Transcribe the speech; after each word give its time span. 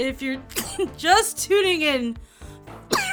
if 0.00 0.22
you're 0.22 0.42
just 0.96 1.38
tuning 1.38 1.82
in, 1.82 2.16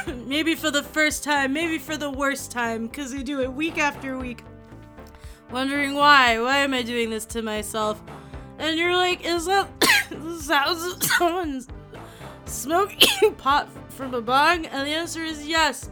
maybe 0.26 0.54
for 0.54 0.70
the 0.70 0.82
first 0.82 1.22
time, 1.22 1.52
maybe 1.52 1.78
for 1.78 1.96
the 1.96 2.10
worst 2.10 2.50
time, 2.50 2.86
because 2.86 3.12
we 3.12 3.22
do 3.22 3.42
it 3.42 3.52
week 3.52 3.78
after 3.78 4.18
week, 4.18 4.42
wondering 5.50 5.94
why, 5.94 6.40
why 6.40 6.58
am 6.58 6.74
I 6.74 6.82
doing 6.82 7.10
this 7.10 7.26
to 7.26 7.42
myself? 7.42 8.02
And 8.58 8.78
you're 8.78 8.96
like, 8.96 9.24
is 9.24 9.46
that 9.46 9.68
the 10.10 10.40
sounds 10.40 10.82
of 10.94 11.02
someone 11.02 11.62
smoking 12.46 13.34
pot 13.34 13.68
from 13.90 14.14
a 14.14 14.20
bong? 14.20 14.66
And 14.66 14.86
the 14.86 14.92
answer 14.92 15.22
is 15.22 15.46
yes. 15.46 15.90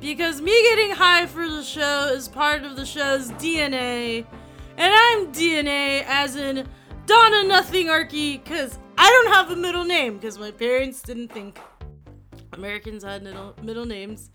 Because 0.00 0.40
me 0.40 0.62
getting 0.62 0.92
high 0.92 1.26
for 1.26 1.46
the 1.46 1.62
show 1.62 2.10
is 2.12 2.26
part 2.26 2.64
of 2.64 2.76
the 2.76 2.86
show's 2.86 3.30
DNA. 3.32 4.26
And 4.76 4.94
I'm 4.94 5.32
DNA 5.32 6.04
as 6.06 6.36
in 6.36 6.66
Donna 7.06 7.44
Nothing 7.44 7.86
Arky, 7.86 8.42
because 8.42 8.78
have 9.32 9.50
a 9.50 9.56
middle 9.56 9.84
name, 9.84 10.16
because 10.16 10.38
my 10.38 10.50
parents 10.50 11.02
didn't 11.02 11.32
think 11.32 11.58
Americans 12.52 13.04
had 13.04 13.22
middle, 13.22 13.54
middle 13.62 13.86
names. 13.86 14.30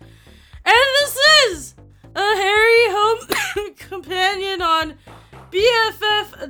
And 0.64 0.86
this 1.00 1.18
is 1.48 1.74
a 2.14 2.20
Hairy 2.20 2.88
Home 2.88 3.74
companion 3.76 4.62
on 4.62 4.94
BFF.fm, 5.52 6.46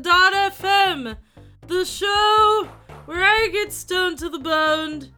the 1.66 1.84
show 1.84 2.68
where 3.06 3.24
I 3.24 3.48
get 3.52 3.72
stoned 3.72 4.18
to 4.20 4.28
the 4.28 4.38
bone 4.38 5.12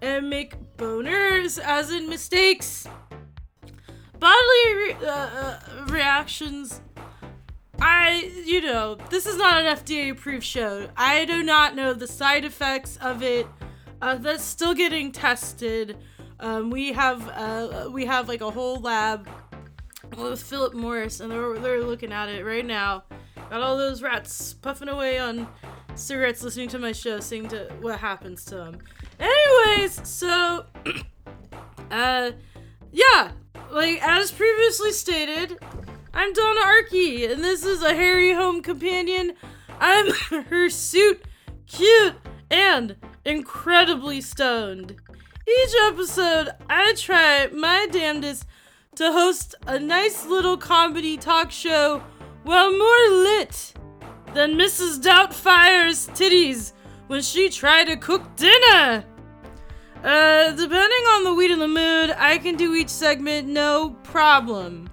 and 0.00 0.30
make 0.30 0.56
boners, 0.76 1.58
as 1.58 1.90
in 1.90 2.08
mistakes, 2.08 2.88
bodily 4.18 4.74
re- 4.74 4.96
uh, 5.02 5.10
uh, 5.10 5.60
reactions. 5.88 6.80
I, 7.80 8.30
you 8.44 8.60
know, 8.62 8.96
this 9.10 9.26
is 9.26 9.36
not 9.36 9.64
an 9.64 9.76
FDA 9.76 10.10
approved 10.10 10.44
show. 10.44 10.88
I 10.96 11.24
do 11.24 11.42
not 11.42 11.74
know 11.74 11.92
the 11.92 12.06
side 12.06 12.44
effects 12.44 12.96
of 12.98 13.22
it. 13.22 13.46
Uh, 14.00 14.16
that's 14.16 14.44
still 14.44 14.74
getting 14.74 15.12
tested. 15.12 15.96
Um, 16.40 16.70
we 16.70 16.92
have 16.92 17.28
uh, 17.28 17.88
we 17.90 18.04
have 18.04 18.28
like 18.28 18.42
a 18.42 18.50
whole 18.50 18.80
lab 18.80 19.28
with 20.16 20.42
Philip 20.42 20.74
Morris, 20.74 21.20
and 21.20 21.30
they're 21.30 21.58
they're 21.58 21.82
looking 21.82 22.12
at 22.12 22.28
it 22.28 22.44
right 22.44 22.64
now. 22.64 23.04
Got 23.50 23.62
all 23.62 23.76
those 23.76 24.02
rats 24.02 24.54
puffing 24.54 24.88
away 24.88 25.18
on 25.18 25.48
cigarettes, 25.94 26.42
listening 26.42 26.68
to 26.70 26.78
my 26.78 26.92
show, 26.92 27.20
seeing 27.20 27.48
to 27.48 27.72
what 27.80 27.98
happens 27.98 28.44
to 28.46 28.56
them. 28.56 28.78
Anyways, 29.18 30.06
so 30.06 30.66
uh, 31.90 32.32
yeah, 32.92 33.32
like 33.70 34.00
as 34.02 34.30
previously 34.30 34.92
stated, 34.92 35.58
I'm 36.14 36.32
Donna 36.32 36.60
Arky, 36.60 37.30
and 37.30 37.44
this 37.44 37.64
is 37.64 37.82
a 37.82 37.94
Hairy 37.94 38.32
Home 38.32 38.62
Companion. 38.62 39.34
I'm 39.80 40.12
her 40.48 40.70
suit, 40.70 41.24
cute, 41.66 42.14
and 42.50 42.96
incredibly 43.24 44.20
stoned. 44.20 44.96
Each 45.46 45.74
episode, 45.84 46.50
I 46.68 46.94
try 46.94 47.48
my 47.52 47.86
damnedest 47.90 48.46
to 48.96 49.12
host 49.12 49.54
a 49.66 49.78
nice 49.78 50.26
little 50.26 50.56
comedy 50.56 51.16
talk 51.16 51.50
show 51.50 52.02
while 52.44 52.70
more 52.70 53.08
lit 53.10 53.74
than 54.34 54.54
Mrs. 54.54 55.02
Doubtfire's 55.02 56.08
titties 56.08 56.72
when 57.06 57.22
she 57.22 57.48
tried 57.48 57.84
to 57.84 57.96
cook 57.96 58.36
dinner. 58.36 59.04
Uh, 60.04 60.50
depending 60.52 61.04
on 61.14 61.24
the 61.24 61.34
weed 61.34 61.50
in 61.50 61.58
the 61.58 61.68
mood, 61.68 62.14
I 62.16 62.38
can 62.38 62.56
do 62.56 62.74
each 62.74 62.90
segment 62.90 63.48
no 63.48 63.90
problem. 64.02 64.88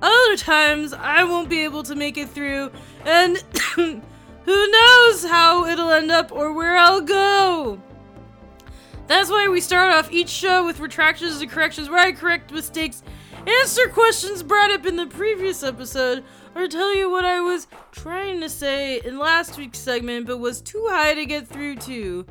Other 0.00 0.36
times, 0.36 0.92
I 0.92 1.24
won't 1.24 1.48
be 1.48 1.64
able 1.64 1.82
to 1.84 1.94
make 1.94 2.16
it 2.16 2.28
through, 2.28 2.70
and 3.04 3.36
who 3.74 4.02
knows 4.46 5.24
how 5.24 5.66
it'll 5.66 5.90
end 5.90 6.10
up 6.10 6.32
or 6.32 6.52
where 6.52 6.76
I'll 6.76 7.00
go. 7.00 7.80
That's 9.08 9.30
why 9.30 9.48
we 9.48 9.60
start 9.60 9.92
off 9.92 10.12
each 10.12 10.28
show 10.28 10.66
with 10.66 10.80
retractions 10.80 11.40
and 11.40 11.50
corrections 11.50 11.88
where 11.88 11.98
I 11.98 12.12
correct 12.12 12.52
mistakes, 12.52 13.02
answer 13.46 13.88
questions 13.88 14.42
brought 14.42 14.70
up 14.70 14.86
in 14.86 14.96
the 14.96 15.06
previous 15.06 15.62
episode, 15.62 16.22
or 16.54 16.68
tell 16.68 16.94
you 16.94 17.10
what 17.10 17.24
I 17.24 17.40
was 17.40 17.68
trying 17.90 18.40
to 18.40 18.48
say 18.48 19.00
in 19.00 19.18
last 19.18 19.56
week's 19.56 19.78
segment 19.78 20.26
but 20.26 20.38
was 20.38 20.60
too 20.60 20.86
high 20.90 21.14
to 21.14 21.24
get 21.24 21.48
through 21.48 21.76
to. 21.76 22.26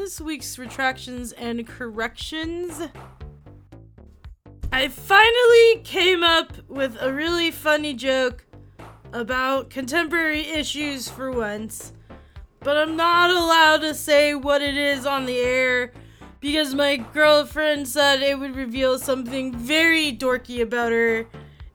This 0.00 0.18
week's 0.18 0.58
retractions 0.58 1.32
and 1.32 1.66
corrections. 1.66 2.88
I 4.72 4.88
finally 4.88 5.82
came 5.84 6.22
up 6.22 6.54
with 6.68 6.96
a 7.02 7.12
really 7.12 7.50
funny 7.50 7.92
joke 7.92 8.46
about 9.12 9.68
contemporary 9.68 10.48
issues 10.48 11.10
for 11.10 11.30
once, 11.30 11.92
but 12.60 12.78
I'm 12.78 12.96
not 12.96 13.30
allowed 13.30 13.82
to 13.82 13.94
say 13.94 14.34
what 14.34 14.62
it 14.62 14.74
is 14.74 15.04
on 15.04 15.26
the 15.26 15.36
air 15.36 15.92
because 16.40 16.74
my 16.74 16.96
girlfriend 16.96 17.86
said 17.86 18.22
it 18.22 18.38
would 18.38 18.56
reveal 18.56 18.98
something 18.98 19.54
very 19.54 20.16
dorky 20.16 20.62
about 20.62 20.92
her 20.92 21.26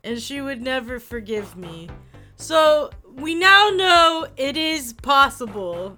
and 0.03 0.19
she 0.19 0.41
would 0.41 0.63
never 0.63 0.99
forgive 0.99 1.55
me. 1.55 1.89
So 2.37 2.89
we 3.05 3.35
now 3.35 3.69
know 3.69 4.25
it 4.35 4.57
is 4.57 4.93
possible. 4.93 5.95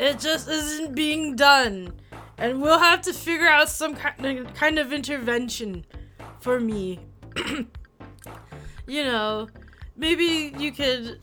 It 0.00 0.18
just 0.18 0.48
isn't 0.48 0.94
being 0.94 1.36
done. 1.36 1.92
And 2.38 2.62
we'll 2.62 2.78
have 2.78 3.02
to 3.02 3.12
figure 3.12 3.46
out 3.46 3.68
some 3.68 3.94
kind 3.94 4.78
of, 4.78 4.92
intervention 4.94 5.84
for 6.40 6.58
me. 6.58 7.00
you 8.86 9.04
know, 9.04 9.48
maybe 9.98 10.54
you 10.58 10.72
could. 10.72 11.20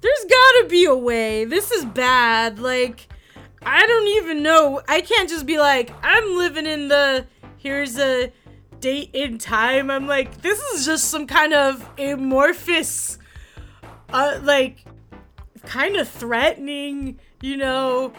There's 0.00 0.24
gotta 0.30 0.66
be 0.68 0.84
a 0.84 0.94
way. 0.94 1.44
This 1.44 1.72
is 1.72 1.84
bad. 1.84 2.60
Like, 2.60 3.08
I 3.62 3.84
don't 3.84 4.06
even 4.06 4.44
know. 4.44 4.80
I 4.86 5.00
can't 5.00 5.28
just 5.28 5.44
be 5.44 5.58
like, 5.58 5.90
I'm 6.04 6.38
living 6.38 6.66
in 6.66 6.86
the. 6.86 7.26
Here's 7.56 7.98
a 7.98 8.32
date 8.78 9.10
in 9.12 9.38
time. 9.38 9.90
I'm 9.90 10.06
like, 10.06 10.40
this 10.40 10.60
is 10.60 10.86
just 10.86 11.06
some 11.06 11.26
kind 11.26 11.52
of 11.52 11.84
amorphous, 11.98 13.18
uh, 14.10 14.38
like, 14.44 14.84
kind 15.62 15.96
of 15.96 16.08
threatening, 16.08 17.18
you 17.40 17.56
know, 17.56 18.12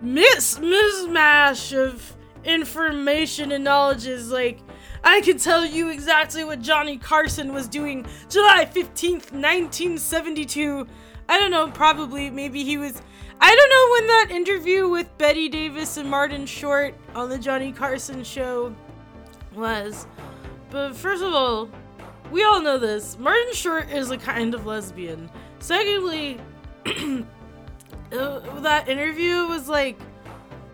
mis 0.00 0.58
mismatch 0.58 1.76
of 1.76 2.14
information 2.44 3.50
and 3.52 3.64
knowledge 3.64 4.06
is 4.06 4.30
like 4.30 4.60
I 5.02 5.20
can 5.20 5.38
tell 5.38 5.64
you 5.64 5.90
exactly 5.90 6.44
what 6.44 6.60
Johnny 6.60 6.98
Carson 6.98 7.52
was 7.52 7.68
doing 7.68 8.06
July 8.28 8.64
15th, 8.64 9.32
1972. 9.32 10.86
I 11.28 11.38
don't 11.38 11.50
know, 11.50 11.70
probably 11.70 12.30
maybe 12.30 12.64
he 12.64 12.76
was 12.76 13.00
I 13.40 13.54
don't 13.54 13.70
know 13.70 13.92
when 13.92 14.06
that 14.06 14.36
interview 14.36 14.88
with 14.88 15.18
Bette 15.18 15.48
Davis 15.48 15.96
and 15.98 16.08
Martin 16.08 16.46
Short 16.46 16.94
on 17.14 17.28
the 17.28 17.38
Johnny 17.38 17.70
Carson 17.70 18.24
show 18.24 18.74
was. 19.54 20.06
But 20.70 20.96
first 20.96 21.22
of 21.22 21.32
all, 21.32 21.68
we 22.30 22.44
all 22.44 22.60
know 22.60 22.78
this. 22.78 23.18
Martin 23.18 23.52
Short 23.52 23.90
is 23.90 24.10
a 24.10 24.16
kind 24.16 24.54
of 24.54 24.66
lesbian. 24.66 25.30
Secondly, 25.58 26.40
that 28.10 28.84
interview 28.88 29.46
was 29.46 29.68
like 29.68 29.98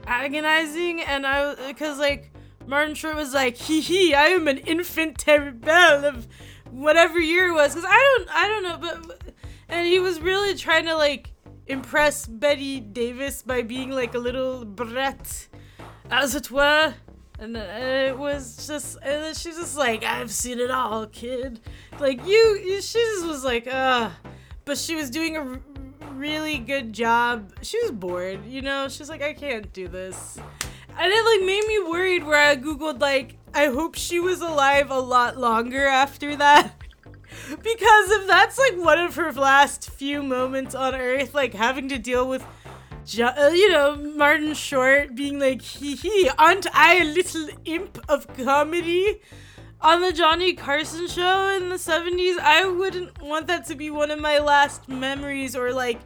agonizing, 0.07 1.01
and 1.01 1.27
I 1.27 1.55
because 1.69 1.99
like 1.99 2.31
Martin 2.67 2.95
Short 2.95 3.17
was 3.17 3.33
like, 3.33 3.57
"Hee 3.57 3.81
hee, 3.81 4.15
I 4.15 4.27
am 4.27 4.49
an 4.49 4.59
infant 4.59 5.19
terrible 5.19 5.69
of 5.71 6.27
whatever 6.71 7.19
year 7.19 7.49
it 7.49 7.53
was," 7.53 7.75
because 7.75 7.89
I 7.89 8.17
don't, 8.17 8.29
I 8.31 8.49
don't 8.49 8.63
know, 8.63 8.79
but 8.79 9.35
and 9.69 9.87
he 9.87 10.01
was 10.01 10.21
really 10.21 10.55
trying 10.55 10.85
to 10.87 10.97
like 10.97 11.33
impress 11.67 12.27
Bette 12.27 12.81
Davis 12.81 13.43
by 13.43 13.63
being 13.63 13.91
like 13.91 14.15
a 14.15 14.19
little 14.19 14.65
brat, 14.65 15.49
as 16.11 16.35
it 16.35 16.51
were. 16.51 16.95
And 17.39 17.57
it 17.57 18.17
was 18.17 18.69
just, 18.69 18.99
and 19.03 19.25
then 19.25 19.35
she's 19.35 19.57
just 19.57 19.77
like, 19.77 20.05
I've 20.05 20.31
seen 20.31 20.61
it 20.61 20.71
all, 20.71 21.07
kid. 21.07 21.59
Like, 21.99 22.25
you, 22.25 22.81
she 22.81 23.01
just 23.01 23.27
was 23.27 23.43
like, 23.43 23.67
ugh. 23.69 24.13
But 24.65 24.79
she 24.79 24.95
was 24.95 25.11
doing 25.11 25.37
a 25.37 25.59
really 26.13 26.59
good 26.59 26.93
job. 26.93 27.53
She 27.63 27.79
was 27.83 27.91
bored, 27.91 28.47
you 28.47 28.63
know? 28.63 28.89
She's 28.89 29.09
like, 29.09 29.23
I 29.23 29.33
can't 29.33 29.73
do 29.73 29.89
this. 29.89 30.39
And 30.99 31.13
it 31.13 31.25
like 31.25 31.47
made 31.47 31.67
me 31.67 31.91
worried 31.91 32.25
where 32.25 32.39
I 32.39 32.57
googled 32.57 33.01
like 33.01 33.37
I 33.55 33.67
hope 33.67 33.95
she 33.97 34.21
was 34.21 34.41
alive 34.41 34.91
a 34.91 34.99
lot 34.99 35.37
longer 35.37 35.87
after 35.87 36.37
that. 36.37 36.75
because 37.49 38.11
if 38.11 38.27
that's 38.27 38.59
like 38.59 38.77
one 38.77 38.99
of 38.99 39.15
her 39.17 39.33
last 39.33 39.91
few 39.91 40.23
moments 40.23 40.75
on 40.75 40.95
earth 40.95 41.35
like 41.35 41.55
having 41.55 41.89
to 41.89 41.99
deal 41.99 42.29
with 42.29 42.45
uh, 43.21 43.51
you 43.53 43.71
know 43.71 43.97
Martin 43.97 44.55
Short 44.55 45.15
being 45.15 45.39
like 45.39 45.63
hee 45.63 45.97
hee 45.97 46.31
aren't 46.39 46.67
I 46.75 46.97
a 46.97 47.05
little 47.05 47.49
imp 47.65 47.99
of 48.09 48.27
comedy 48.37 49.21
on 49.83 50.01
the 50.01 50.13
Johnny 50.13 50.55
Carson 50.55 51.09
show 51.09 51.57
in 51.57 51.69
the 51.69 51.75
70s, 51.75 52.39
I 52.39 52.67
wouldn't 52.67 53.21
want 53.21 53.49
that 53.49 53.67
to 53.67 53.75
be 53.75 53.91
one 53.91 54.13
of 54.13 54.21
my 54.21 54.39
last 54.39 54.89
memories 54.89 55.57
or 55.57 55.73
like 55.73 56.01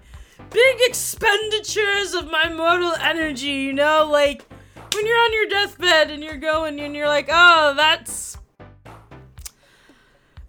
big 0.50 0.76
expenditures 0.81 2.14
of 2.14 2.31
my 2.31 2.50
mortal 2.52 2.94
energy, 2.94 3.46
you 3.46 3.75
know? 3.75 4.08
Like 4.11 4.50
when 4.94 5.06
you're 5.06 5.19
on 5.19 5.32
your 5.34 5.49
deathbed 5.49 6.11
and 6.11 6.25
you're 6.25 6.38
going 6.38 6.81
and 6.81 6.96
you're 6.96 7.08
like, 7.08 7.28
oh, 7.31 7.75
that's. 7.76 8.38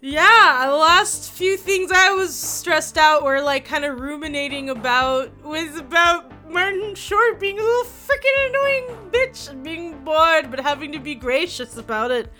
Yeah, 0.00 0.66
the 0.66 0.76
last 0.76 1.32
few 1.32 1.56
things 1.56 1.90
I 1.92 2.12
was 2.12 2.34
stressed 2.34 2.96
out 2.96 3.24
or 3.24 3.42
like 3.42 3.64
kind 3.64 3.84
of 3.84 4.00
ruminating 4.00 4.70
about 4.70 5.30
was 5.42 5.76
about 5.76 6.32
Martin 6.48 6.94
Short 6.94 7.38
being 7.38 7.58
a 7.58 7.62
little 7.62 7.84
freaking 7.84 8.48
annoying 8.48 9.10
bitch 9.10 9.50
and 9.50 9.62
being 9.62 10.02
bored, 10.04 10.50
but 10.50 10.60
having 10.60 10.92
to 10.92 10.98
be 10.98 11.14
gracious 11.14 11.76
about 11.76 12.10
it 12.10 12.32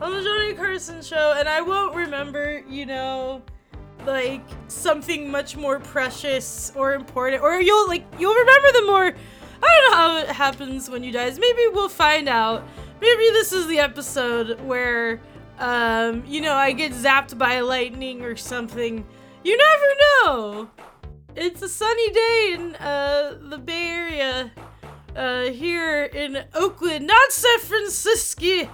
on 0.00 0.12
the 0.12 0.22
Johnny 0.22 0.54
Carson 0.54 1.02
show. 1.02 1.34
And 1.38 1.48
I 1.48 1.60
won't 1.60 1.94
remember, 1.94 2.62
you 2.68 2.86
know, 2.86 3.42
like 4.06 4.42
something 4.68 5.30
much 5.30 5.56
more 5.56 5.80
precious 5.80 6.72
or 6.74 6.94
important, 6.94 7.42
or 7.42 7.60
you'll 7.60 7.88
like 7.88 8.06
you'll 8.18 8.34
remember 8.34 8.72
the 8.72 8.86
more. 8.86 9.14
I 9.60 9.66
don't 9.66 9.90
know 9.90 9.96
how 9.96 10.18
it 10.18 10.28
happens 10.28 10.88
when 10.88 11.02
you 11.02 11.12
die. 11.12 11.30
Maybe 11.30 11.62
we'll 11.72 11.88
find 11.88 12.28
out. 12.28 12.66
Maybe 13.00 13.30
this 13.30 13.52
is 13.52 13.66
the 13.66 13.80
episode 13.80 14.60
where, 14.60 15.20
um, 15.58 16.24
you 16.26 16.40
know, 16.40 16.54
I 16.54 16.72
get 16.72 16.92
zapped 16.92 17.36
by 17.36 17.60
lightning 17.60 18.22
or 18.22 18.36
something. 18.36 19.04
You 19.42 19.56
never 19.56 19.86
know. 19.98 20.70
It's 21.34 21.62
a 21.62 21.68
sunny 21.68 22.10
day 22.10 22.54
in 22.54 22.76
uh, 22.76 23.38
the 23.40 23.58
Bay 23.58 23.88
Area, 23.88 24.52
uh, 25.14 25.44
here 25.50 26.04
in 26.04 26.44
Oakland, 26.54 27.06
not 27.06 27.32
San 27.32 27.58
Francisco, 27.60 28.68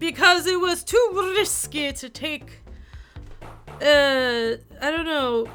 because 0.00 0.46
it 0.46 0.58
was 0.58 0.82
too 0.82 1.32
risky 1.36 1.92
to 1.92 2.08
take. 2.08 2.64
Uh, 3.80 4.56
I 4.82 4.90
don't 4.90 5.06
know 5.06 5.46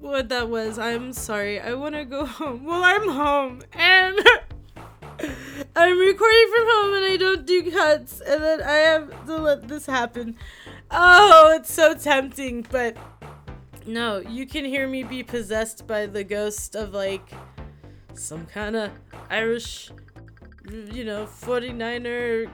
what 0.00 0.28
that 0.30 0.48
was. 0.48 0.78
I'm 0.78 1.12
sorry. 1.12 1.60
I 1.60 1.74
want 1.74 1.96
to 1.96 2.04
go 2.04 2.24
home. 2.38 2.64
Well, 2.64 2.82
I'm 2.82 3.08
home 3.08 3.62
and 3.72 4.18
I'm 5.76 5.98
recording 5.98 6.52
from 6.54 6.66
home 6.66 6.94
and 6.94 7.04
I 7.04 7.16
don't 7.18 7.44
do 7.44 7.70
cuts 7.70 8.20
and 8.20 8.42
then 8.42 8.62
I 8.62 8.74
have 8.74 9.26
to 9.26 9.36
let 9.36 9.68
this 9.68 9.84
happen. 9.84 10.36
Oh, 10.90 11.52
it's 11.56 11.72
so 11.72 11.94
tempting, 11.94 12.66
but 12.70 12.96
no, 13.84 14.20
you 14.20 14.46
can 14.46 14.64
hear 14.64 14.86
me 14.86 15.02
be 15.02 15.22
possessed 15.22 15.86
by 15.86 16.06
the 16.06 16.22
ghost 16.22 16.76
of 16.76 16.94
like 16.94 17.32
some 18.14 18.46
kind 18.46 18.76
of 18.76 18.90
Irish, 19.28 19.90
you 20.70 21.04
know, 21.04 21.26
49er 21.26 22.48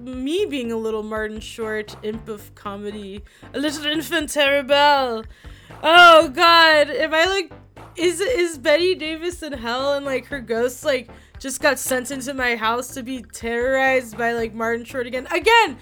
me 0.00 0.46
being 0.46 0.72
a 0.72 0.76
little 0.76 1.02
Martin 1.02 1.40
Short 1.40 1.96
imp 2.02 2.28
of 2.28 2.54
comedy, 2.54 3.22
a 3.54 3.58
little 3.58 3.86
infant 3.86 4.30
terrible. 4.30 5.24
Oh 5.82 6.28
God, 6.28 6.90
am 6.90 7.14
I 7.14 7.24
like, 7.26 7.52
is 7.96 8.20
is 8.20 8.58
Bette 8.58 8.94
Davis 8.94 9.42
in 9.42 9.52
hell 9.52 9.94
and 9.94 10.04
like 10.04 10.26
her 10.26 10.40
ghost 10.40 10.84
like 10.84 11.08
just 11.38 11.60
got 11.60 11.78
sent 11.78 12.10
into 12.10 12.34
my 12.34 12.56
house 12.56 12.94
to 12.94 13.02
be 13.02 13.22
terrorized 13.22 14.16
by 14.16 14.32
like 14.32 14.54
Martin 14.54 14.84
Short 14.84 15.06
again? 15.06 15.26
Again, 15.30 15.78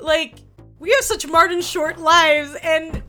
like 0.00 0.36
we 0.78 0.90
have 0.90 1.04
such 1.04 1.26
Martin 1.26 1.60
Short 1.60 1.98
lives 1.98 2.56
and 2.62 3.02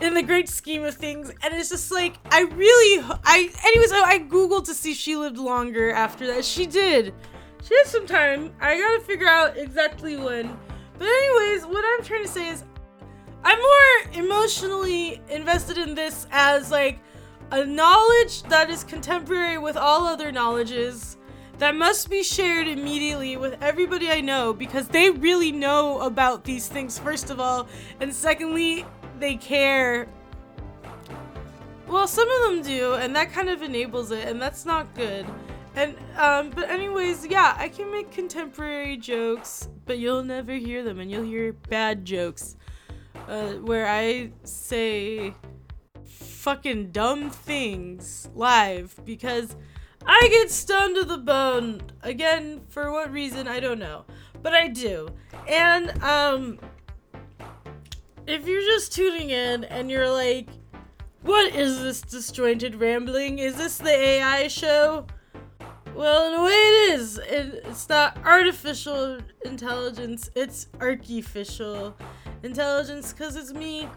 in 0.00 0.14
the 0.14 0.22
great 0.22 0.48
scheme 0.48 0.84
of 0.84 0.94
things 0.94 1.30
and 1.42 1.54
it's 1.54 1.70
just 1.70 1.90
like 1.90 2.14
i 2.30 2.42
really 2.42 3.04
i 3.24 3.50
anyways 3.66 3.90
I, 3.90 4.02
I 4.02 4.18
googled 4.20 4.64
to 4.66 4.74
see 4.74 4.92
if 4.92 4.96
she 4.96 5.16
lived 5.16 5.38
longer 5.38 5.90
after 5.90 6.26
that 6.28 6.44
she 6.44 6.66
did 6.66 7.12
she 7.62 7.76
has 7.76 7.88
some 7.88 8.06
time. 8.06 8.52
I 8.60 8.78
gotta 8.78 9.00
figure 9.00 9.28
out 9.28 9.56
exactly 9.56 10.16
when. 10.16 10.58
But 10.98 11.08
anyways, 11.08 11.66
what 11.66 11.84
I'm 11.86 12.04
trying 12.04 12.22
to 12.22 12.28
say 12.28 12.48
is 12.48 12.64
I'm 13.44 13.58
more 13.58 14.24
emotionally 14.24 15.20
invested 15.28 15.78
in 15.78 15.94
this 15.94 16.26
as 16.30 16.70
like 16.70 16.98
a 17.50 17.64
knowledge 17.64 18.42
that 18.44 18.68
is 18.68 18.84
contemporary 18.84 19.58
with 19.58 19.76
all 19.76 20.06
other 20.06 20.30
knowledges 20.32 21.16
that 21.58 21.74
must 21.74 22.08
be 22.08 22.22
shared 22.22 22.68
immediately 22.68 23.36
with 23.36 23.56
everybody 23.60 24.10
I 24.10 24.20
know 24.20 24.52
because 24.52 24.88
they 24.88 25.10
really 25.10 25.50
know 25.50 26.00
about 26.00 26.44
these 26.44 26.68
things, 26.68 26.98
first 26.98 27.30
of 27.30 27.40
all, 27.40 27.68
and 28.00 28.14
secondly, 28.14 28.86
they 29.18 29.36
care. 29.36 30.08
Well, 31.88 32.06
some 32.06 32.30
of 32.30 32.50
them 32.50 32.62
do, 32.62 32.94
and 32.94 33.16
that 33.16 33.32
kind 33.32 33.48
of 33.48 33.62
enables 33.62 34.10
it, 34.10 34.28
and 34.28 34.40
that's 34.40 34.64
not 34.64 34.94
good. 34.94 35.26
And 35.78 35.94
um, 36.16 36.50
but 36.50 36.68
anyways, 36.68 37.24
yeah, 37.26 37.54
I 37.56 37.68
can 37.68 37.92
make 37.92 38.10
contemporary 38.10 38.96
jokes, 38.96 39.68
but 39.86 40.00
you'll 40.00 40.24
never 40.24 40.54
hear 40.54 40.82
them, 40.82 40.98
and 40.98 41.08
you'll 41.08 41.22
hear 41.22 41.52
bad 41.52 42.04
jokes, 42.04 42.56
uh, 43.28 43.52
where 43.52 43.86
I 43.86 44.32
say 44.42 45.34
fucking 46.04 46.90
dumb 46.90 47.30
things 47.30 48.28
live 48.34 48.98
because 49.04 49.54
I 50.04 50.26
get 50.32 50.50
stoned 50.50 50.96
to 50.96 51.04
the 51.04 51.16
bone. 51.16 51.80
Again, 52.02 52.62
for 52.70 52.90
what 52.90 53.12
reason 53.12 53.46
I 53.46 53.60
don't 53.60 53.78
know, 53.78 54.04
but 54.42 54.54
I 54.54 54.66
do. 54.66 55.08
And 55.46 55.96
um, 56.02 56.58
if 58.26 58.48
you're 58.48 58.62
just 58.62 58.92
tuning 58.92 59.30
in 59.30 59.62
and 59.62 59.92
you're 59.92 60.10
like, 60.10 60.48
"What 61.22 61.54
is 61.54 61.80
this 61.80 62.00
disjointed 62.00 62.74
rambling? 62.74 63.38
Is 63.38 63.54
this 63.54 63.78
the 63.78 63.90
AI 63.90 64.48
show?" 64.48 65.06
Well, 65.98 66.32
in 66.32 66.38
a 66.38 66.44
way, 66.44 66.52
it 66.52 66.92
is. 66.92 67.18
It, 67.18 67.64
it's 67.66 67.88
not 67.88 68.18
artificial 68.24 69.18
intelligence, 69.44 70.30
it's 70.36 70.68
artificial 70.80 71.96
intelligence 72.44 73.12
because 73.12 73.34
it's 73.34 73.52
me, 73.52 73.88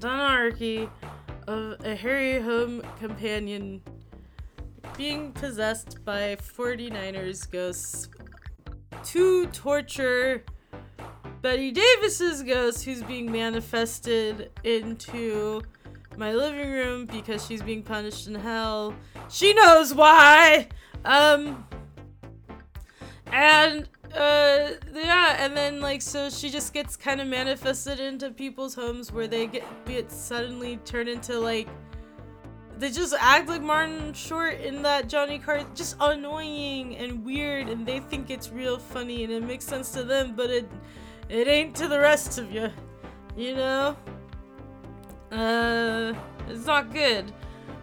Donna 0.00 0.24
Arky, 0.24 0.90
of 1.46 1.76
a 1.84 1.94
Hairy 1.94 2.40
Home 2.40 2.82
companion, 2.98 3.82
being 4.98 5.30
possessed 5.30 6.04
by 6.04 6.34
49ers 6.34 7.48
ghosts 7.48 8.08
to 9.04 9.46
torture 9.46 10.44
Bette 11.40 11.70
Davis's 11.70 12.42
ghost, 12.42 12.84
who's 12.84 13.04
being 13.04 13.30
manifested 13.30 14.50
into 14.64 15.62
my 16.20 16.34
living 16.34 16.70
room 16.70 17.06
because 17.06 17.46
she's 17.46 17.62
being 17.62 17.82
punished 17.82 18.28
in 18.28 18.34
hell. 18.34 18.94
She 19.30 19.54
knows 19.54 19.94
why. 19.94 20.68
Um 21.04 21.66
and 23.32 23.88
uh 24.14 24.68
yeah, 24.92 25.36
and 25.38 25.56
then 25.56 25.80
like 25.80 26.02
so 26.02 26.28
she 26.28 26.50
just 26.50 26.74
gets 26.74 26.94
kind 26.94 27.22
of 27.22 27.26
manifested 27.26 28.00
into 28.00 28.30
people's 28.30 28.74
homes 28.74 29.10
where 29.10 29.26
they 29.26 29.46
get 29.46 29.64
get 29.86 30.12
suddenly 30.12 30.76
turned 30.84 31.08
into 31.08 31.40
like 31.40 31.68
they 32.76 32.90
just 32.90 33.14
act 33.18 33.48
like 33.48 33.62
Martin 33.62 34.12
Short 34.12 34.60
in 34.60 34.82
that 34.82 35.08
Johnny 35.08 35.38
Carson, 35.38 35.68
just 35.74 35.96
annoying 36.00 36.96
and 36.96 37.24
weird, 37.24 37.68
and 37.68 37.86
they 37.86 38.00
think 38.00 38.30
it's 38.30 38.50
real 38.50 38.78
funny 38.78 39.24
and 39.24 39.32
it 39.32 39.42
makes 39.42 39.64
sense 39.64 39.90
to 39.92 40.02
them, 40.02 40.34
but 40.36 40.50
it 40.50 40.70
it 41.30 41.48
ain't 41.48 41.74
to 41.76 41.88
the 41.88 41.98
rest 41.98 42.36
of 42.38 42.52
you, 42.52 42.68
you 43.36 43.54
know. 43.54 43.96
Uh, 45.30 46.12
it's 46.48 46.66
not 46.66 46.92
good. 46.92 47.32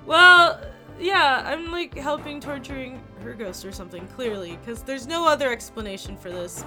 Well, 0.06 0.60
yeah, 1.00 1.44
I'm 1.46 1.72
like 1.72 1.98
helping 1.98 2.40
torturing 2.40 3.02
her 3.22 3.34
ghost 3.34 3.66
or 3.66 3.72
something, 3.72 4.08
clearly, 4.10 4.58
because 4.58 4.84
there's 4.84 5.08
no 5.08 5.28
other 5.28 5.52
explanation 5.52 6.18
for 6.18 6.30
this. 6.30 6.64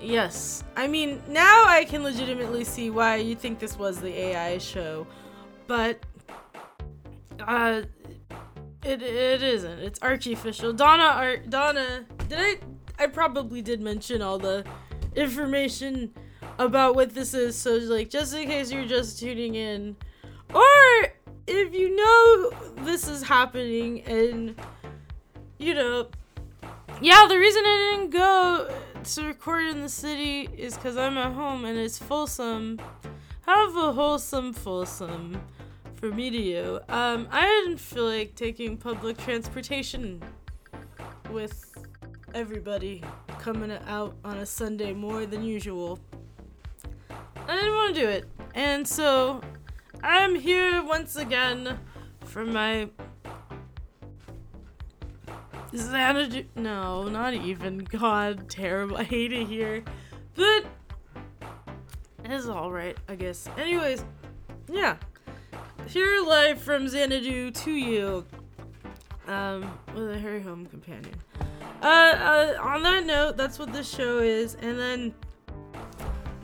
Yes. 0.00 0.62
I 0.76 0.86
mean, 0.86 1.22
now 1.28 1.64
I 1.66 1.84
can 1.84 2.02
legitimately 2.02 2.64
see 2.64 2.90
why 2.90 3.16
you 3.16 3.34
think 3.34 3.58
this 3.58 3.76
was 3.76 4.00
the 4.00 4.16
AI 4.16 4.58
show, 4.58 5.06
but 5.66 5.98
uh 7.40 7.82
it 8.84 9.02
it 9.02 9.42
isn't. 9.42 9.78
It's 9.80 9.98
Archie 10.00 10.32
official. 10.32 10.72
Donna 10.72 11.02
Art 11.02 11.50
Donna 11.50 12.04
did 12.28 12.38
I 12.38 12.58
I 12.98 13.06
probably 13.06 13.62
did 13.62 13.80
mention 13.80 14.22
all 14.22 14.38
the 14.38 14.64
information 15.16 16.12
about 16.58 16.94
what 16.94 17.14
this 17.14 17.34
is, 17.34 17.56
so 17.56 17.76
like 17.76 18.10
just 18.10 18.34
in 18.34 18.48
case 18.48 18.70
you're 18.70 18.86
just 18.86 19.18
tuning 19.18 19.54
in, 19.54 19.96
or 20.52 21.08
if 21.46 21.72
you 21.72 21.94
know 21.96 22.50
this 22.84 23.08
is 23.08 23.22
happening 23.22 24.02
and 24.02 24.54
you 25.58 25.74
know, 25.74 26.08
yeah, 27.00 27.26
the 27.28 27.38
reason 27.38 27.62
I 27.64 27.94
didn't 27.94 28.10
go 28.10 28.74
to 29.04 29.24
record 29.24 29.66
in 29.66 29.82
the 29.82 29.88
city 29.88 30.48
is 30.56 30.74
because 30.74 30.96
I'm 30.96 31.16
at 31.18 31.32
home 31.32 31.64
and 31.64 31.78
it's 31.78 31.98
Folsom. 31.98 32.80
Have 33.42 33.76
a 33.76 33.92
wholesome 33.92 34.52
Folsom 34.52 35.40
for 35.94 36.10
me 36.12 36.30
to 36.30 36.36
you. 36.36 36.80
Um, 36.88 37.28
I 37.30 37.46
didn't 37.46 37.78
feel 37.78 38.04
like 38.04 38.34
taking 38.34 38.76
public 38.76 39.16
transportation 39.16 40.22
with 41.30 41.72
everybody 42.34 43.02
coming 43.38 43.72
out 43.86 44.16
on 44.24 44.38
a 44.38 44.46
Sunday 44.46 44.92
more 44.92 45.26
than 45.26 45.42
usual. 45.42 45.98
I 47.48 47.56
didn't 47.56 47.74
want 47.74 47.94
to 47.94 48.00
do 48.00 48.08
it. 48.08 48.28
And 48.54 48.86
so 48.86 49.40
I'm 50.02 50.34
here 50.34 50.82
once 50.82 51.16
again 51.16 51.78
for 52.24 52.44
my 52.44 52.90
Xanadu. 55.74 56.44
No, 56.56 57.08
not 57.08 57.34
even. 57.34 57.78
God, 57.78 58.48
terrible. 58.50 58.98
I 58.98 59.04
hate 59.04 59.32
it 59.32 59.46
here. 59.46 59.82
But 60.34 60.66
it's 62.24 62.46
alright, 62.46 62.98
I 63.08 63.14
guess. 63.14 63.48
Anyways, 63.56 64.04
yeah. 64.70 64.96
Here 65.86 66.20
live 66.20 66.60
from 66.60 66.86
Xanadu 66.86 67.50
to 67.50 67.70
you. 67.70 68.26
Um, 69.26 69.78
with 69.94 70.10
a 70.10 70.18
Hairy 70.18 70.42
Home 70.42 70.66
companion. 70.66 71.14
Uh, 71.82 71.86
uh, 71.86 72.56
on 72.60 72.82
that 72.82 73.04
note, 73.04 73.36
that's 73.36 73.58
what 73.58 73.72
this 73.72 73.88
show 73.88 74.18
is. 74.18 74.54
And 74.56 74.78
then 74.78 75.14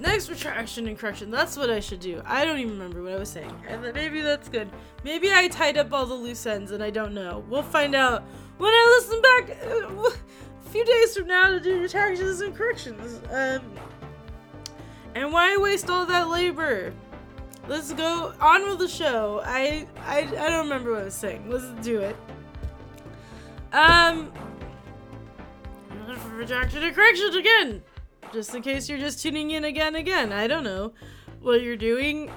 next 0.04 0.28
retraction 0.28 0.86
and 0.86 0.98
correction. 0.98 1.30
That's 1.30 1.56
what 1.56 1.70
I 1.70 1.80
should 1.80 2.00
do. 2.00 2.22
I 2.24 2.44
don't 2.44 2.58
even 2.58 2.72
remember 2.72 3.02
what 3.02 3.12
I 3.12 3.18
was 3.18 3.30
saying. 3.30 3.52
Maybe 3.94 4.20
that's 4.20 4.48
good. 4.48 4.70
Maybe 5.02 5.32
I 5.32 5.48
tied 5.48 5.76
up 5.76 5.92
all 5.92 6.06
the 6.06 6.14
loose 6.14 6.46
ends 6.46 6.70
and 6.70 6.82
I 6.82 6.90
don't 6.90 7.14
know. 7.14 7.44
We'll 7.48 7.62
find 7.62 7.94
out 7.94 8.22
when 8.58 8.70
I 8.70 8.98
listen 8.98 9.22
back 9.22 9.56
uh, 9.66 10.10
a 10.66 10.70
few 10.70 10.84
days 10.84 11.16
from 11.16 11.26
now 11.26 11.48
to 11.48 11.60
do 11.60 11.80
retractions 11.80 12.40
and 12.40 12.54
corrections. 12.54 13.20
Um, 13.30 13.62
and 15.14 15.32
why 15.32 15.56
waste 15.56 15.88
all 15.88 16.06
that 16.06 16.28
labor? 16.28 16.92
Let's 17.66 17.92
go 17.92 18.34
on 18.40 18.68
with 18.68 18.78
the 18.80 18.88
show. 18.88 19.40
I 19.44 19.86
I, 20.00 20.18
I 20.18 20.48
don't 20.50 20.64
remember 20.64 20.92
what 20.92 21.00
I 21.00 21.04
was 21.04 21.14
saying. 21.14 21.50
Let's 21.50 21.66
do 21.84 22.00
it. 22.00 22.16
Um, 23.72 24.30
retraction 26.34 26.82
and 26.82 26.94
corrections 26.94 27.34
again 27.34 27.82
just 28.34 28.52
in 28.52 28.62
case 28.62 28.88
you're 28.88 28.98
just 28.98 29.22
tuning 29.22 29.52
in 29.52 29.64
again 29.64 29.94
again. 29.94 30.32
I 30.32 30.48
don't 30.48 30.64
know 30.64 30.92
what 31.40 31.62
you're 31.62 31.76
doing. 31.76 32.30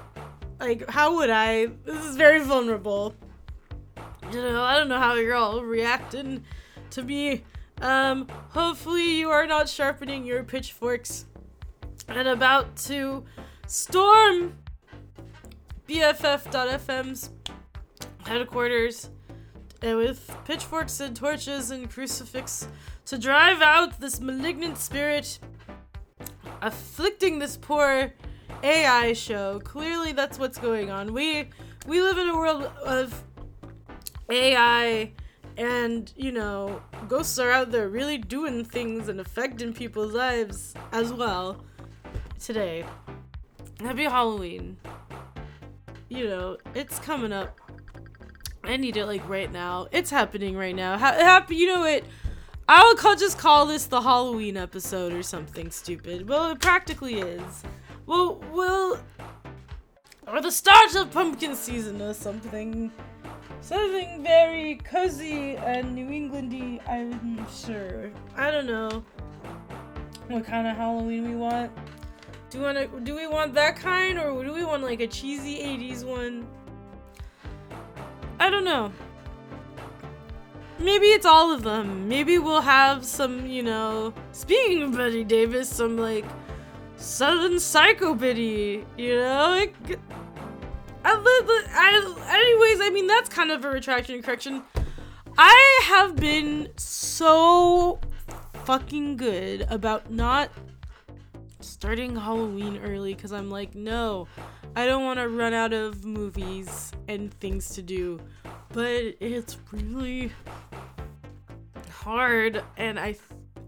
Like, 0.60 0.88
how 0.90 1.16
would 1.16 1.32
I? 1.32 1.66
This 1.86 2.06
is 2.06 2.16
very 2.16 2.44
vulnerable. 2.44 3.16
You 4.32 4.42
know, 4.42 4.62
I 4.62 4.78
don't 4.78 4.90
know 4.90 5.00
how 5.00 5.16
you're 5.16 5.36
all 5.36 5.64
reacting 5.64 6.44
to 6.92 7.02
me. 7.02 7.44
Um, 7.82 8.28
hopefully 8.50 9.18
you 9.18 9.32
are 9.32 9.48
not 9.48 9.68
sharpening 9.70 10.24
your 10.24 10.44
pitchforks 10.44 11.26
and 12.08 12.28
about 12.28 12.76
to 12.78 13.24
storm 13.66 14.58
BFF.FM's 15.88 17.32
headquarters 18.24 19.10
and 19.82 19.98
with 19.98 20.36
pitchforks 20.46 21.00
and 21.00 21.16
torches 21.16 21.72
and 21.72 21.90
crucifix 21.90 22.68
to 23.06 23.18
drive 23.18 23.62
out 23.62 24.00
this 24.00 24.20
malignant 24.20 24.78
spirit 24.78 25.40
afflicting 26.62 27.40
this 27.40 27.58
poor 27.58 28.14
AI 28.64 29.14
show. 29.14 29.60
Clearly, 29.60 30.14
that's 30.14 30.40
what's 30.40 30.58
going 30.58 30.90
on. 30.90 31.14
We 31.14 31.50
we 31.86 32.02
live 32.02 32.18
in 32.18 32.28
a 32.28 32.36
world 32.36 32.64
of 32.86 33.24
AI, 34.30 35.12
and 35.58 36.12
you 36.16 36.32
know, 36.32 36.82
ghosts 37.08 37.40
are 37.40 37.52
out 37.52 37.72
there 37.72 37.90
really 37.90 38.18
doing 38.18 38.66
things 38.66 39.08
and 39.08 39.20
affecting 39.20 39.74
people's 39.74 40.14
lives 40.14 40.74
as 40.92 41.14
well. 41.14 41.64
Today, 42.40 42.86
happy 43.80 44.04
Halloween. 44.04 44.78
You 46.10 46.28
know, 46.28 46.58
it's 46.74 47.00
coming 47.00 47.32
up. 47.34 47.60
I 48.64 48.78
need 48.78 48.98
it 48.98 49.06
like 49.06 49.28
right 49.30 49.52
now. 49.52 49.88
It's 49.92 50.10
happening 50.10 50.56
right 50.58 50.76
now. 50.76 50.98
Ha- 50.98 51.14
happy, 51.14 51.56
you 51.56 51.68
know 51.68 51.86
it. 51.86 52.06
I'll 52.70 52.96
call, 52.96 53.16
just 53.16 53.38
call 53.38 53.66
this 53.66 53.86
the 53.86 54.02
Halloween 54.02 54.58
episode 54.58 55.14
or 55.14 55.24
something 55.24 55.72
stupid. 55.72 56.28
Well, 56.28 56.52
it 56.52 56.60
practically 56.60 57.20
is. 57.20 57.64
Well, 58.06 58.44
well, 58.52 59.00
or 60.28 60.42
the 60.42 60.52
start 60.52 60.94
of 60.96 61.12
pumpkin 61.12 61.56
season 61.56 62.02
or 62.02 62.14
something. 62.14 62.92
Something 63.62 64.22
very 64.22 64.76
cozy 64.76 65.56
and 65.58 65.96
New 65.96 66.08
Englandy, 66.08 66.86
I'm 66.88 67.46
sure. 67.50 68.12
I 68.36 68.52
don't 68.52 68.66
know 68.68 69.04
what 70.28 70.46
kind 70.46 70.68
of 70.68 70.76
Halloween 70.76 71.30
we 71.30 71.36
want. 71.36 71.72
Do 72.50 72.60
we 72.60 72.64
want 72.66 73.04
do 73.04 73.16
we 73.16 73.28
want 73.28 73.54
that 73.56 73.76
kind 73.78 74.20
or 74.20 74.44
do 74.44 74.54
we 74.54 74.64
want 74.64 74.84
like 74.84 75.00
a 75.00 75.08
cheesy 75.08 75.58
80s 75.58 76.04
one? 76.06 76.48
I 78.40 78.50
don't 78.50 78.64
know. 78.64 78.92
Maybe 80.80 81.08
it's 81.08 81.26
all 81.26 81.52
of 81.52 81.64
them. 81.64 82.08
Maybe 82.08 82.38
we'll 82.38 82.62
have 82.62 83.04
some, 83.04 83.48
you 83.48 83.64
know, 83.64 84.14
speaking 84.32 84.84
of 84.84 84.96
Bette 84.96 85.24
Davis, 85.24 85.70
some 85.70 85.98
like 85.98 86.26
Southern 86.96 87.60
Psycho 87.60 88.14
Biddy, 88.14 88.86
you 88.98 89.18
know? 89.18 89.50
Like, 89.50 89.76
I, 91.04 91.14
I, 91.14 92.36
anyways, 92.38 92.82
I 92.82 92.90
mean, 92.92 93.08
that's 93.08 93.30
kind 93.30 93.52
of 93.52 93.64
a 93.66 93.70
retraction 93.70 94.16
and 94.16 94.24
correction. 94.24 94.64
I 95.38 95.82
have 95.86 96.16
been 96.16 96.70
so 96.78 98.00
fucking 98.66 99.18
good 99.18 99.66
about 99.70 100.12
not 100.12 100.50
starting 101.60 102.16
Halloween 102.16 102.82
early 102.84 103.14
because 103.14 103.32
I'm 103.32 103.50
like, 103.50 103.76
no, 103.76 104.28
I 104.76 104.86
don't 104.86 105.04
want 105.04 105.20
to 105.20 105.30
run 105.30 105.54
out 105.54 105.74
of 105.74 106.04
movies 106.06 106.92
and 107.08 107.34
things 107.36 107.70
to 107.76 107.82
do. 107.82 108.20
But 108.74 109.16
it's 109.20 109.58
really 109.72 110.32
hard, 112.08 112.64
and 112.78 112.98
I, 112.98 113.18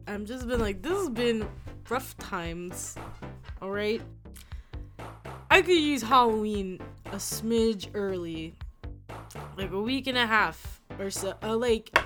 I'm 0.08 0.25
just 0.25 0.48
been 0.48 0.62
like, 0.62 0.81
this 0.81 0.98
has 0.98 1.10
been 1.10 1.46
rough 1.89 2.17
times. 2.19 2.96
All 3.62 3.69
right, 3.69 4.01
I 5.51 5.62
could 5.62 5.75
use 5.75 6.01
Halloween 6.01 6.79
a 7.08 7.17
smidge 7.17 7.89
early, 7.93 8.55
like 9.58 9.72
a 9.72 9.81
week 9.81 10.08
and 10.08 10.17
a 10.17 10.25
half 10.25 10.81
or 10.98 11.10
so, 11.10 11.34
uh, 11.43 11.58
like 11.58 12.00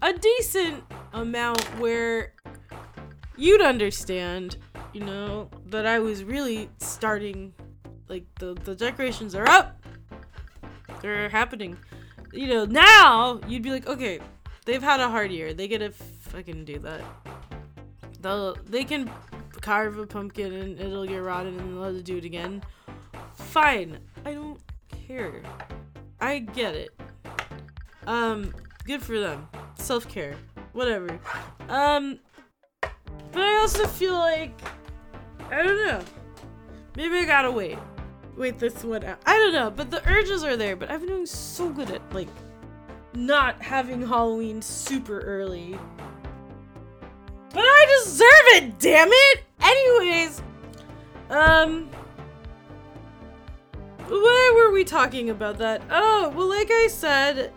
a 0.00 0.14
decent 0.14 0.82
amount 1.12 1.62
where 1.78 2.32
you'd 3.36 3.60
understand, 3.60 4.56
you 4.94 5.00
know, 5.00 5.50
that 5.66 5.84
I 5.84 5.98
was 5.98 6.24
really 6.24 6.70
starting. 6.78 7.52
Like 8.08 8.24
the 8.38 8.54
the 8.54 8.74
decorations 8.74 9.34
are 9.34 9.46
up, 9.46 9.84
they're 11.02 11.28
happening. 11.28 11.76
You 12.32 12.48
know, 12.48 12.64
now 12.64 13.38
you'd 13.46 13.62
be 13.62 13.70
like, 13.70 13.86
okay, 13.86 14.20
they've 14.64 14.82
had 14.82 15.00
a 15.00 15.08
hard 15.08 15.30
year. 15.30 15.54
They 15.54 15.68
get 15.68 15.78
to 15.78 15.90
fucking 15.90 16.64
do 16.64 16.78
that. 16.80 17.02
They'll 18.20 18.56
they 18.64 18.84
can 18.84 19.10
carve 19.60 19.98
a 19.98 20.06
pumpkin 20.06 20.52
and 20.52 20.80
it'll 20.80 21.06
get 21.06 21.18
rotten 21.18 21.58
and 21.58 21.74
they'll 21.74 21.84
have 21.84 21.94
to 21.94 22.02
do 22.02 22.16
it 22.16 22.24
again. 22.24 22.62
Fine. 23.34 23.98
I 24.24 24.34
don't 24.34 24.60
care. 25.06 25.42
I 26.20 26.38
get 26.38 26.74
it. 26.74 26.90
Um, 28.06 28.54
good 28.84 29.02
for 29.02 29.18
them. 29.18 29.48
Self 29.76 30.08
care. 30.08 30.36
Whatever. 30.72 31.18
Um, 31.68 32.18
but 32.80 33.42
I 33.42 33.58
also 33.60 33.86
feel 33.86 34.14
like 34.14 34.58
I 35.50 35.62
don't 35.62 35.86
know. 35.86 36.00
Maybe 36.96 37.16
I 37.16 37.24
gotta 37.24 37.50
wait. 37.50 37.78
Wait 38.36 38.58
this 38.58 38.82
one 38.82 39.04
out. 39.04 39.18
I 39.26 39.36
don't 39.38 39.52
know, 39.52 39.70
but 39.70 39.90
the 39.90 40.06
urges 40.08 40.42
are 40.42 40.56
there. 40.56 40.76
But 40.76 40.90
I've 40.90 41.00
been 41.00 41.10
doing 41.10 41.26
so 41.26 41.70
good 41.70 41.90
at 41.90 42.00
like 42.12 42.28
not 43.14 43.62
having 43.62 44.06
Halloween 44.06 44.60
super 44.62 45.20
early. 45.20 45.78
But 47.50 47.60
I 47.60 48.00
deserve 48.02 48.28
it, 48.54 48.78
damn 48.78 49.08
it! 49.10 49.44
Anyways, 49.60 50.42
um. 51.30 51.88
Why 54.06 54.52
were 54.54 54.70
we 54.70 54.84
talking 54.84 55.30
about 55.30 55.58
that? 55.58 55.82
Oh, 55.90 56.30
well, 56.36 56.48
like 56.48 56.70
I 56.70 56.88
said 56.88 57.52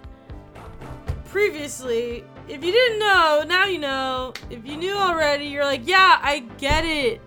previously, 1.37 2.23
if 2.47 2.63
you 2.63 2.71
didn't 2.71 2.99
know, 2.99 3.43
now 3.47 3.65
you 3.65 3.77
know. 3.77 4.33
If 4.49 4.65
you 4.65 4.77
knew 4.77 4.95
already, 4.95 5.45
you're 5.45 5.65
like, 5.65 5.85
yeah, 5.85 6.19
I 6.21 6.39
get 6.57 6.85
it. 6.85 7.21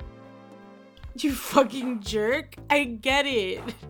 You 1.17 1.33
fucking 1.33 2.01
jerk. 2.01 2.57
I 2.69 2.85
get 2.85 3.27
it. 3.27 3.61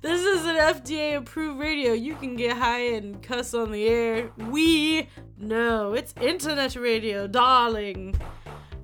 This 0.00 0.22
is 0.22 0.44
an 0.46 0.54
FDA 0.54 1.16
approved 1.16 1.58
radio. 1.58 1.92
You 1.92 2.14
can 2.14 2.36
get 2.36 2.56
high 2.56 2.94
and 2.94 3.20
cuss 3.20 3.52
on 3.52 3.72
the 3.72 3.84
air. 3.84 4.30
We 4.36 5.08
know 5.36 5.92
it's 5.92 6.14
internet 6.20 6.76
radio, 6.76 7.26
darling. 7.26 8.14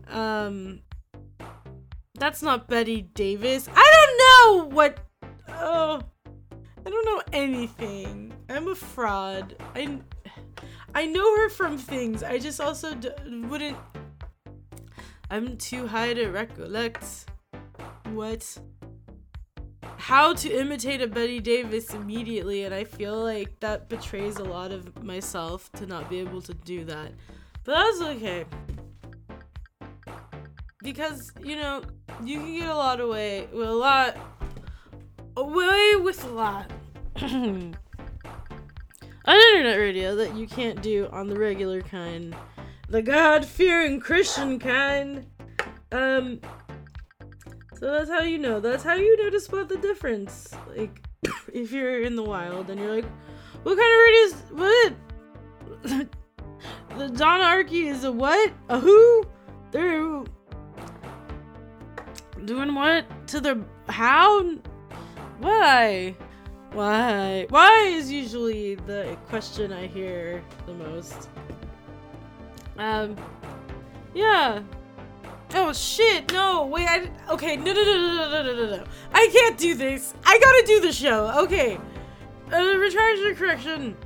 Um, 0.08 0.80
that's 2.14 2.42
not 2.42 2.68
Bette 2.68 3.02
Davis. 3.02 3.68
I 3.72 3.92
don't 3.94 4.18
know 4.18 4.76
what. 4.76 4.98
Oh, 5.48 6.00
I 6.84 6.90
don't 6.90 7.04
know 7.04 7.22
anything. 7.32 8.32
I'm 8.48 8.68
a 8.68 8.74
fraud. 8.74 9.54
I 9.74 10.00
I 10.96 11.06
know 11.06 11.36
her 11.38 11.48
from 11.48 11.78
things. 11.78 12.24
I 12.24 12.38
just 12.38 12.60
also 12.60 12.94
d- 12.94 13.10
wouldn't. 13.48 13.76
I'm 15.30 15.56
too 15.58 15.86
high 15.86 16.14
to 16.14 16.28
recollect. 16.28 17.26
What? 18.12 18.58
How 20.04 20.34
to 20.34 20.50
imitate 20.50 21.00
a 21.00 21.06
Bette 21.06 21.40
Davis 21.40 21.94
immediately, 21.94 22.64
and 22.64 22.74
I 22.74 22.84
feel 22.84 23.18
like 23.22 23.58
that 23.60 23.88
betrays 23.88 24.36
a 24.36 24.44
lot 24.44 24.70
of 24.70 25.02
myself 25.02 25.72
to 25.72 25.86
not 25.86 26.10
be 26.10 26.20
able 26.20 26.42
to 26.42 26.52
do 26.52 26.84
that. 26.84 27.12
But 27.64 27.72
that's 27.72 28.02
okay. 28.02 28.44
Because, 30.82 31.32
you 31.42 31.56
know, 31.56 31.80
you 32.22 32.38
can 32.38 32.54
get 32.54 32.68
a 32.68 32.74
lot 32.74 33.00
away 33.00 33.48
with 33.50 33.66
a 33.66 33.72
lot 33.72 34.18
away 35.38 35.96
with 35.96 36.22
a 36.22 36.28
lot. 36.28 36.70
on 37.22 37.74
internet 39.26 39.78
radio 39.78 40.14
that 40.16 40.36
you 40.36 40.46
can't 40.46 40.82
do 40.82 41.08
on 41.12 41.28
the 41.28 41.38
regular 41.38 41.80
kind. 41.80 42.36
The 42.90 43.00
God 43.00 43.46
fearing 43.46 44.00
Christian 44.00 44.58
kind. 44.58 45.24
Um 45.90 46.40
so 47.84 47.92
that's 47.92 48.08
how 48.08 48.22
you 48.22 48.38
know. 48.38 48.60
That's 48.60 48.82
how 48.82 48.94
you 48.94 49.14
know 49.22 49.28
to 49.28 49.38
spot 49.38 49.68
the 49.68 49.76
difference. 49.76 50.54
Like, 50.74 51.06
if 51.52 51.70
you're 51.70 52.00
in 52.00 52.16
the 52.16 52.22
wild 52.22 52.70
and 52.70 52.80
you're 52.80 52.94
like, 52.94 53.04
what 53.62 53.76
kind 53.76 53.92
of 53.92 53.98
radio 54.00 54.20
is 54.22 54.34
what? 55.82 56.08
the 56.98 57.08
Donna 57.10 57.44
Arky 57.44 57.84
is 57.84 58.04
a 58.04 58.10
what? 58.10 58.54
A 58.70 58.78
who? 58.78 59.26
They're 59.70 60.24
Doing 62.46 62.74
what 62.74 63.04
to 63.26 63.42
the 63.42 63.62
how? 63.90 64.42
Why? 65.40 66.16
Why? 66.72 67.44
Why 67.50 67.82
is 67.88 68.10
usually 68.10 68.76
the 68.76 69.14
question 69.28 69.74
I 69.74 69.88
hear 69.88 70.42
the 70.64 70.72
most. 70.72 71.28
Um, 72.78 73.14
yeah. 74.14 74.62
Oh 75.52 75.72
shit! 75.72 76.32
No, 76.32 76.66
wait. 76.66 76.88
I 76.88 77.08
okay. 77.30 77.56
No, 77.56 77.72
no, 77.72 77.84
no, 77.84 77.84
no, 77.84 78.30
no, 78.30 78.42
no, 78.42 78.54
no, 78.54 78.76
no. 78.76 78.84
I 79.12 79.28
can't 79.32 79.58
do 79.58 79.74
this. 79.74 80.14
I 80.24 80.38
gotta 80.38 80.64
do 80.66 80.80
the 80.80 80.92
show. 80.92 81.42
Okay. 81.42 81.78
Uh, 82.52 82.76
retraction 82.76 83.34
correction. 83.36 83.96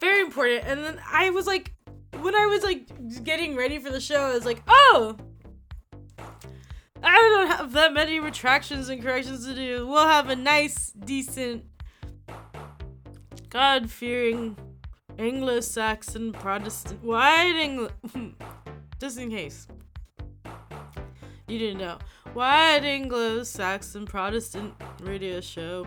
Very 0.00 0.20
important. 0.20 0.64
And 0.66 0.82
then 0.82 1.00
I 1.10 1.30
was 1.30 1.46
like, 1.46 1.72
when 2.20 2.34
I 2.34 2.46
was 2.46 2.62
like 2.62 3.24
getting 3.24 3.56
ready 3.56 3.78
for 3.78 3.90
the 3.90 4.00
show, 4.00 4.22
I 4.22 4.34
was 4.34 4.44
like, 4.44 4.62
oh, 4.66 5.16
I 7.02 7.16
don't 7.16 7.46
have 7.48 7.72
that 7.72 7.92
many 7.92 8.20
retractions 8.20 8.88
and 8.88 9.02
corrections 9.02 9.46
to 9.46 9.54
do. 9.54 9.86
We'll 9.86 10.06
have 10.06 10.28
a 10.28 10.36
nice, 10.36 10.92
decent, 10.92 11.64
God 13.50 13.90
fearing 13.90 14.56
Anglo 15.18 15.60
Saxon 15.60 16.32
Protestant. 16.32 17.02
White 17.02 17.56
Anglo. 17.56 17.90
Just 19.00 19.18
in 19.18 19.30
case. 19.30 19.66
You 21.48 21.58
didn't 21.58 21.78
know. 21.78 21.96
White 22.34 22.84
Anglo 22.84 23.42
Saxon 23.42 24.04
Protestant 24.04 24.74
radio 25.00 25.40
show. 25.40 25.86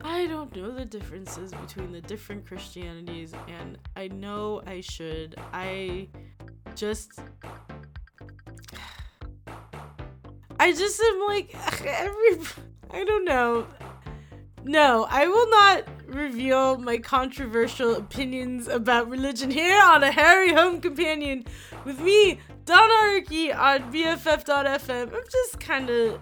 I 0.00 0.26
don't 0.26 0.54
know 0.56 0.72
the 0.72 0.84
differences 0.84 1.52
between 1.52 1.92
the 1.92 2.00
different 2.00 2.44
Christianities, 2.44 3.32
and 3.46 3.78
I 3.94 4.08
know 4.08 4.62
I 4.66 4.80
should. 4.80 5.36
I 5.52 6.08
just 6.74 7.20
I 10.58 10.72
just 10.72 11.00
am 11.00 11.20
like 11.28 11.54
every 11.86 12.46
I 12.90 13.04
don't 13.04 13.24
know. 13.24 13.68
No, 14.64 15.06
I 15.08 15.28
will 15.28 15.48
not 15.50 15.84
reveal 16.06 16.78
my 16.78 16.98
controversial 16.98 17.94
opinions 17.94 18.68
about 18.68 19.08
religion 19.08 19.50
here 19.50 19.80
on 19.82 20.02
a 20.02 20.10
Hairy 20.10 20.52
Home 20.52 20.80
Companion 20.80 21.44
with 21.84 22.00
me, 22.00 22.40
Donna 22.64 22.92
Arky 23.04 23.56
on 23.56 23.92
BFF.fm. 23.92 25.14
I'm 25.14 25.24
just 25.30 25.60
kind 25.60 25.90
of. 25.90 26.20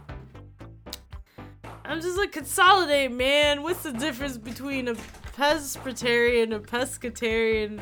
I'm 1.85 2.01
just 2.01 2.19
like, 2.19 2.33
consolidate, 2.33 3.13
man. 3.13 3.63
What's 3.63 3.83
the 3.83 3.93
difference 3.93 4.37
between 4.37 4.89
a 4.89 4.95
Presbyterian, 5.35 6.53
a 6.53 6.61
Pescatarian, 6.61 7.81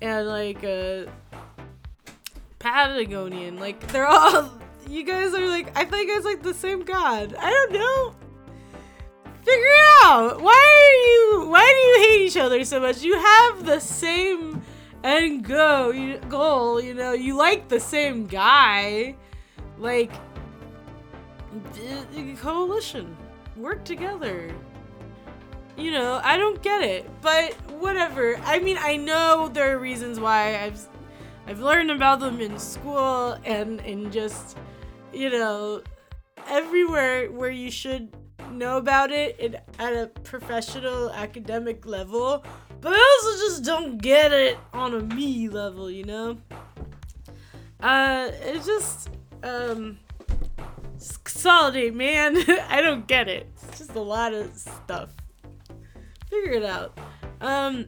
and 0.00 0.26
like 0.26 0.62
a 0.64 1.06
Patagonian? 2.58 3.58
Like, 3.58 3.86
they're 3.88 4.06
all 4.06 4.50
you 4.88 5.04
guys 5.04 5.34
are 5.34 5.48
like, 5.48 5.76
I 5.76 5.82
you 5.82 6.14
guys 6.14 6.24
like 6.24 6.42
the 6.42 6.54
same 6.54 6.84
god. 6.84 7.34
I 7.38 7.50
don't 7.50 7.72
know. 7.72 8.14
Figure 9.42 9.64
it 9.64 10.04
out. 10.04 10.40
Why 10.40 10.52
are 10.52 11.42
you? 11.42 11.50
Why 11.50 11.64
do 11.64 11.88
you 11.88 12.08
hate 12.08 12.26
each 12.26 12.36
other 12.36 12.64
so 12.64 12.80
much? 12.80 13.02
You 13.02 13.18
have 13.18 13.66
the 13.66 13.80
same 13.80 14.62
end 15.06 15.44
go 15.44 15.90
you, 15.90 16.18
goal. 16.28 16.80
You 16.80 16.94
know, 16.94 17.12
you 17.12 17.36
like 17.36 17.68
the 17.68 17.80
same 17.80 18.26
guy. 18.26 19.16
Like 19.78 20.12
coalition, 22.40 23.16
work 23.56 23.84
together. 23.84 24.50
You 25.76 25.90
know, 25.90 26.20
I 26.24 26.38
don't 26.38 26.62
get 26.62 26.82
it, 26.82 27.08
but 27.20 27.52
whatever. 27.72 28.36
I 28.44 28.58
mean, 28.60 28.78
I 28.80 28.96
know 28.96 29.50
there 29.52 29.74
are 29.74 29.78
reasons 29.78 30.18
why 30.18 30.62
I've 30.62 30.80
I've 31.46 31.60
learned 31.60 31.90
about 31.90 32.20
them 32.20 32.40
in 32.40 32.58
school 32.58 33.38
and 33.44 33.80
in 33.82 34.10
just 34.10 34.56
you 35.16 35.30
know, 35.30 35.82
everywhere 36.48 37.30
where 37.32 37.50
you 37.50 37.70
should 37.70 38.14
know 38.52 38.76
about 38.76 39.10
it 39.10 39.62
at 39.78 39.92
a 39.92 40.08
professional 40.24 41.10
academic 41.10 41.86
level, 41.86 42.44
but 42.86 42.92
I 42.94 43.18
also 43.24 43.44
just 43.48 43.64
don't 43.64 43.98
get 43.98 44.32
it 44.32 44.56
on 44.72 44.94
a 44.94 45.00
me 45.00 45.48
level, 45.48 45.90
you 45.90 46.04
know? 46.04 46.38
Uh, 47.80 48.30
it's 48.42 48.64
just, 48.64 49.10
um, 49.42 49.98
consolidate, 51.24 51.96
man. 51.96 52.36
I 52.68 52.80
don't 52.80 53.08
get 53.08 53.26
it. 53.26 53.50
It's 53.56 53.78
just 53.78 53.96
a 53.96 54.00
lot 54.00 54.34
of 54.34 54.54
stuff. 54.54 55.10
Figure 56.30 56.52
it 56.52 56.64
out. 56.64 56.96
Um, 57.40 57.86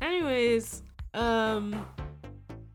anyways, 0.00 0.82
um, 1.12 1.84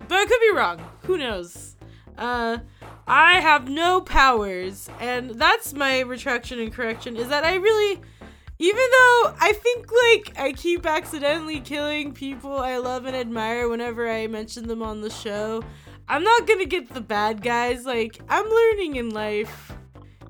but 0.07 0.13
I 0.13 0.25
could 0.27 0.41
be 0.41 0.55
wrong. 0.55 0.79
Who 1.05 1.17
knows? 1.17 1.75
Uh, 2.19 2.59
I 3.07 3.39
have 3.39 3.67
no 3.67 3.99
powers, 3.99 4.91
and 4.99 5.31
that's 5.31 5.73
my 5.73 6.01
retraction 6.01 6.59
and 6.59 6.71
correction 6.71 7.17
is 7.17 7.29
that 7.29 7.43
I 7.43 7.55
really 7.55 7.99
even 8.59 8.75
though 8.91 9.35
I 9.39 9.53
think 9.53 9.87
like 9.91 10.39
I 10.39 10.51
keep 10.53 10.85
accidentally 10.85 11.59
killing 11.59 12.13
people 12.13 12.57
I 12.57 12.77
love 12.77 13.05
and 13.05 13.15
admire 13.15 13.69
whenever 13.69 14.09
I 14.09 14.27
mention 14.27 14.67
them 14.67 14.81
on 14.81 15.01
the 15.01 15.09
show, 15.09 15.63
I'm 16.07 16.23
not 16.23 16.47
gonna 16.47 16.65
get 16.65 16.93
the 16.93 17.01
bad 17.01 17.41
guys. 17.41 17.85
Like, 17.85 18.19
I'm 18.29 18.47
learning 18.47 18.95
in 18.95 19.09
life 19.09 19.73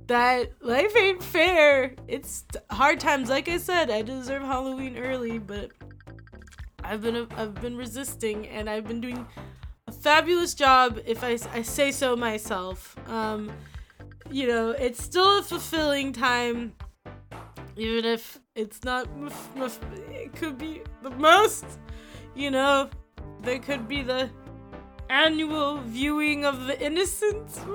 that 0.08 0.52
life 0.62 0.96
ain't 0.96 1.22
fair. 1.22 1.94
It's 2.08 2.46
hard 2.72 3.00
times. 3.00 3.30
Like 3.30 3.48
I 3.48 3.58
said, 3.58 3.92
I 3.92 4.02
deserve 4.02 4.44
Halloween 4.44 4.98
early, 4.98 5.38
but 5.38 5.72
I've 6.84 7.02
been 7.02 7.28
I've 7.36 7.56
been 7.56 7.78
resisting 7.78 8.48
and 8.48 8.70
I've 8.70 8.88
been 8.88 9.02
doing 9.02 9.28
a 9.88 9.92
fabulous 9.92 10.54
job, 10.54 11.00
if 11.06 11.24
I, 11.24 11.38
I 11.54 11.62
say 11.62 11.92
so 11.92 12.16
myself. 12.16 12.96
Um, 13.10 13.52
you 14.30 14.48
know, 14.48 14.72
it's 14.72 15.02
still 15.04 15.40
a 15.40 15.44
fulfilling 15.44 16.12
time, 16.12 16.74
even 17.78 18.06
if 18.06 18.40
it's 18.56 18.84
not. 18.84 19.08
it 20.12 20.36
could 20.36 20.58
be 20.58 20.82
the 21.04 21.12
most. 21.12 21.66
You 22.36 22.52
know, 22.52 22.90
there 23.42 23.60
could 23.60 23.88
be 23.88 24.04
the 24.04 24.30
annual 25.10 25.78
viewing 25.78 26.46
of 26.46 26.66
The 26.68 26.80
Innocents. 26.84 27.60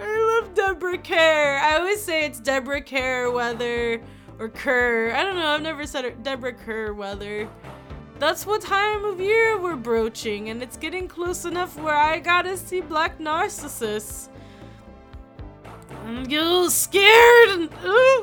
I 0.00 0.40
love 0.40 0.54
Deborah 0.54 0.98
Kerr. 0.98 1.58
I 1.58 1.78
always 1.78 2.02
say 2.02 2.24
it's 2.24 2.40
Deborah 2.40 2.82
Kerr 2.82 3.30
weather 3.30 4.02
or 4.38 4.48
Kerr. 4.48 5.12
I 5.12 5.22
don't 5.22 5.36
know. 5.36 5.46
I've 5.48 5.62
never 5.62 5.86
said 5.86 6.04
it. 6.04 6.22
Deborah 6.22 6.54
Kerr 6.54 6.94
weather 6.94 7.48
that's 8.22 8.46
what 8.46 8.60
time 8.60 9.04
of 9.04 9.20
year 9.20 9.58
we're 9.58 9.74
broaching, 9.74 10.48
and 10.50 10.62
it's 10.62 10.76
getting 10.76 11.08
close 11.08 11.44
enough 11.44 11.76
where 11.76 11.96
I 11.96 12.20
gotta 12.20 12.56
see 12.56 12.80
Black 12.80 13.18
Narcissus. 13.18 14.28
I'm 16.06 16.22
getting 16.22 16.46
a 16.46 16.48
little 16.48 16.70
scared 16.70 17.48
and 17.48 17.74
uh, 17.84 18.22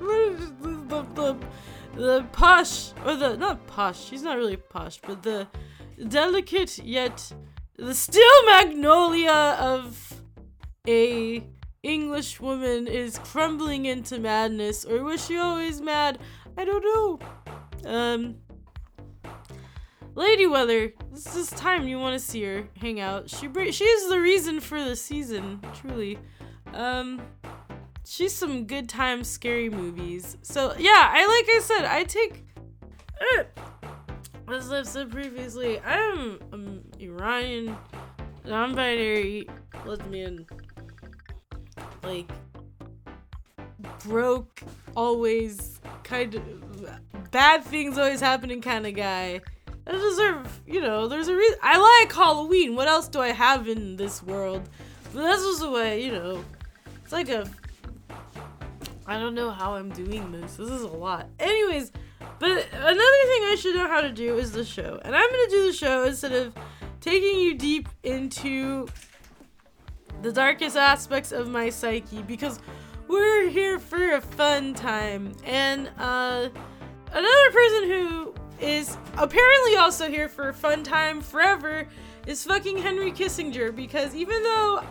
the, 0.00 1.06
the, 1.14 1.36
the 1.94 2.26
posh 2.32 2.92
or 3.04 3.16
the 3.16 3.36
not 3.36 3.66
posh. 3.66 4.04
She's 4.04 4.22
not 4.22 4.36
really 4.36 4.56
posh, 4.56 5.00
but 5.06 5.22
the 5.22 5.46
delicate 6.08 6.78
yet 6.78 7.32
the 7.76 7.94
steel 7.94 8.46
magnolia 8.46 9.56
of 9.58 10.20
a 10.86 11.44
English 11.82 12.40
woman 12.40 12.86
is 12.86 13.18
crumbling 13.18 13.86
into 13.86 14.18
madness, 14.18 14.84
or 14.84 15.02
was 15.02 15.24
she 15.24 15.36
always 15.36 15.80
mad? 15.80 16.18
I 16.56 16.64
don't 16.64 16.84
know. 16.84 17.18
Um, 17.84 18.36
Lady 20.14 20.46
Weather, 20.46 20.92
this 21.12 21.34
is 21.34 21.50
time 21.50 21.88
you 21.88 21.98
want 21.98 22.18
to 22.18 22.24
see 22.24 22.42
her 22.44 22.68
hang 22.80 23.00
out. 23.00 23.28
She 23.28 23.48
br- 23.48 23.72
she 23.72 23.84
is 23.84 24.08
the 24.08 24.20
reason 24.20 24.60
for 24.60 24.82
the 24.82 24.96
season, 24.96 25.60
truly. 25.74 26.18
Um, 26.72 27.20
she's 28.04 28.34
some 28.34 28.66
good 28.66 28.88
time 28.88 29.24
scary 29.24 29.68
movies. 29.68 30.36
So 30.42 30.74
yeah, 30.78 31.10
I 31.12 31.26
like 31.26 31.56
I 31.56 31.60
said, 31.60 31.84
I 31.84 32.04
take. 32.04 32.44
Uh, 33.38 33.44
as 34.52 34.70
I've 34.70 34.86
said 34.86 35.10
previously, 35.10 35.78
I 35.80 35.96
am 35.96 36.38
um, 36.52 36.80
Iranian, 37.00 37.76
non-binary, 38.44 39.48
lesbian, 39.86 40.46
like 42.02 42.30
broke, 44.00 44.60
always 44.94 45.80
kind 46.02 46.34
of 46.34 46.90
bad 47.30 47.64
things 47.64 47.98
always 47.98 48.20
happening 48.20 48.60
kind 48.60 48.86
of 48.86 48.94
guy. 48.94 49.40
I 49.86 49.92
deserve, 49.92 50.62
you 50.66 50.80
know, 50.80 51.08
there's 51.08 51.28
a 51.28 51.36
reason. 51.36 51.58
I 51.62 52.00
like 52.02 52.12
Halloween. 52.12 52.74
What 52.74 52.88
else 52.88 53.08
do 53.08 53.20
I 53.20 53.32
have 53.32 53.68
in 53.68 53.96
this 53.96 54.22
world? 54.22 54.68
But 55.12 55.22
this 55.22 55.44
was 55.44 55.62
a 55.62 55.70
way, 55.70 56.04
you 56.04 56.12
know. 56.12 56.44
It's 57.02 57.12
like 57.12 57.28
a. 57.28 57.46
I 59.06 59.18
don't 59.18 59.34
know 59.34 59.50
how 59.50 59.74
I'm 59.74 59.90
doing 59.90 60.32
this. 60.32 60.56
This 60.56 60.70
is 60.70 60.82
a 60.82 60.88
lot. 60.88 61.28
Anyways, 61.38 61.92
but 62.38 62.50
another 62.50 62.94
thing 62.94 63.42
I 63.44 63.56
should 63.58 63.74
know 63.76 63.86
how 63.86 64.00
to 64.00 64.10
do 64.10 64.38
is 64.38 64.52
the 64.52 64.64
show. 64.64 65.00
And 65.04 65.14
I'm 65.14 65.30
gonna 65.30 65.50
do 65.50 65.66
the 65.66 65.72
show 65.72 66.04
instead 66.04 66.32
of 66.32 66.54
taking 67.00 67.38
you 67.38 67.54
deep 67.54 67.88
into 68.02 68.88
the 70.22 70.32
darkest 70.32 70.76
aspects 70.76 71.32
of 71.32 71.48
my 71.48 71.68
psyche 71.68 72.22
because 72.22 72.58
we're 73.08 73.48
here 73.48 73.78
for 73.78 74.14
a 74.14 74.20
fun 74.20 74.74
time. 74.74 75.32
And 75.44 75.90
uh 75.98 76.48
another 77.12 77.50
person 77.52 77.90
who 77.90 78.34
is 78.60 78.96
apparently 79.18 79.76
also 79.76 80.08
here 80.08 80.28
for 80.28 80.48
a 80.48 80.54
fun 80.54 80.82
time 80.82 81.20
forever 81.20 81.86
is 82.26 82.42
fucking 82.44 82.78
Henry 82.78 83.12
Kissinger 83.12 83.74
because 83.74 84.14
even 84.14 84.42
though 84.42 84.82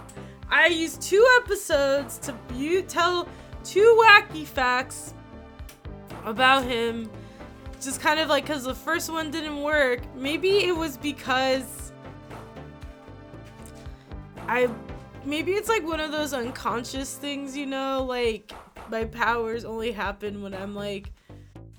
I 0.49 0.67
used 0.67 1.02
two 1.02 1.26
episodes 1.41 2.19
to 2.19 2.36
you 2.54 2.84
tell 2.84 3.28
two 3.63 4.04
wacky 4.04 4.45
facts 4.45 5.13
about 6.26 6.65
him. 6.65 7.10
Just 7.82 7.99
kind 7.99 8.19
of 8.19 8.30
like 8.30 8.45
because 8.45 8.63
the 8.63 8.76
first 8.76 9.12
one 9.12 9.32
didn't 9.32 9.62
work. 9.62 10.02
Maybe 10.15 10.63
it 10.65 10.76
was 10.76 10.97
because 10.97 11.91
I. 14.47 14.69
Maybe 15.26 15.54
it's 15.54 15.69
like 15.69 15.86
one 15.86 16.02
of 16.02 16.12
those 16.12 16.34
unconscious 16.34 17.15
things, 17.15 17.56
you 17.56 17.65
know? 17.65 18.04
Like, 18.04 18.52
my 18.89 19.06
powers 19.06 19.63
only 19.63 19.91
happen 19.91 20.41
when 20.41 20.54
I'm 20.54 20.76
like 20.76 21.12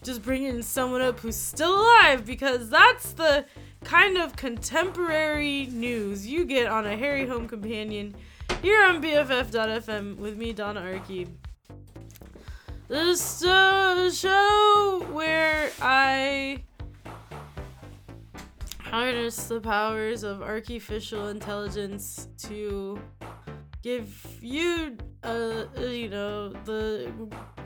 just 0.03 0.23
bringing 0.23 0.63
someone 0.63 1.01
up 1.01 1.21
who's 1.21 1.37
still 1.37 1.81
alive 1.81 2.25
because 2.25 2.69
that's 2.69 3.13
the 3.13 3.47
kind 3.83 4.19
of 4.19 4.37
contemporary 4.37 5.67
news 5.67 6.27
you 6.27 6.45
get 6.45 6.67
on 6.67 6.87
a 6.87 6.97
Hairy 6.97 7.27
Home 7.27 7.47
Companion 7.47 8.15
here 8.63 8.83
on 8.85 9.03
BFF.fm 9.03 10.17
with 10.17 10.37
me, 10.37 10.53
Donna 10.53 10.81
Arky. 10.81 11.29
This 12.95 13.43
uh, 13.43 14.09
show 14.13 15.05
where 15.11 15.69
I 15.83 16.63
harness 18.79 19.49
the 19.49 19.61
powers 19.61 20.23
of 20.23 20.43
artificial 20.43 21.27
intelligence 21.27 22.29
to 22.45 23.01
give 23.83 24.39
you, 24.41 24.97
uh, 25.25 25.65
you 25.77 26.09
know, 26.09 26.51
the 26.67 27.13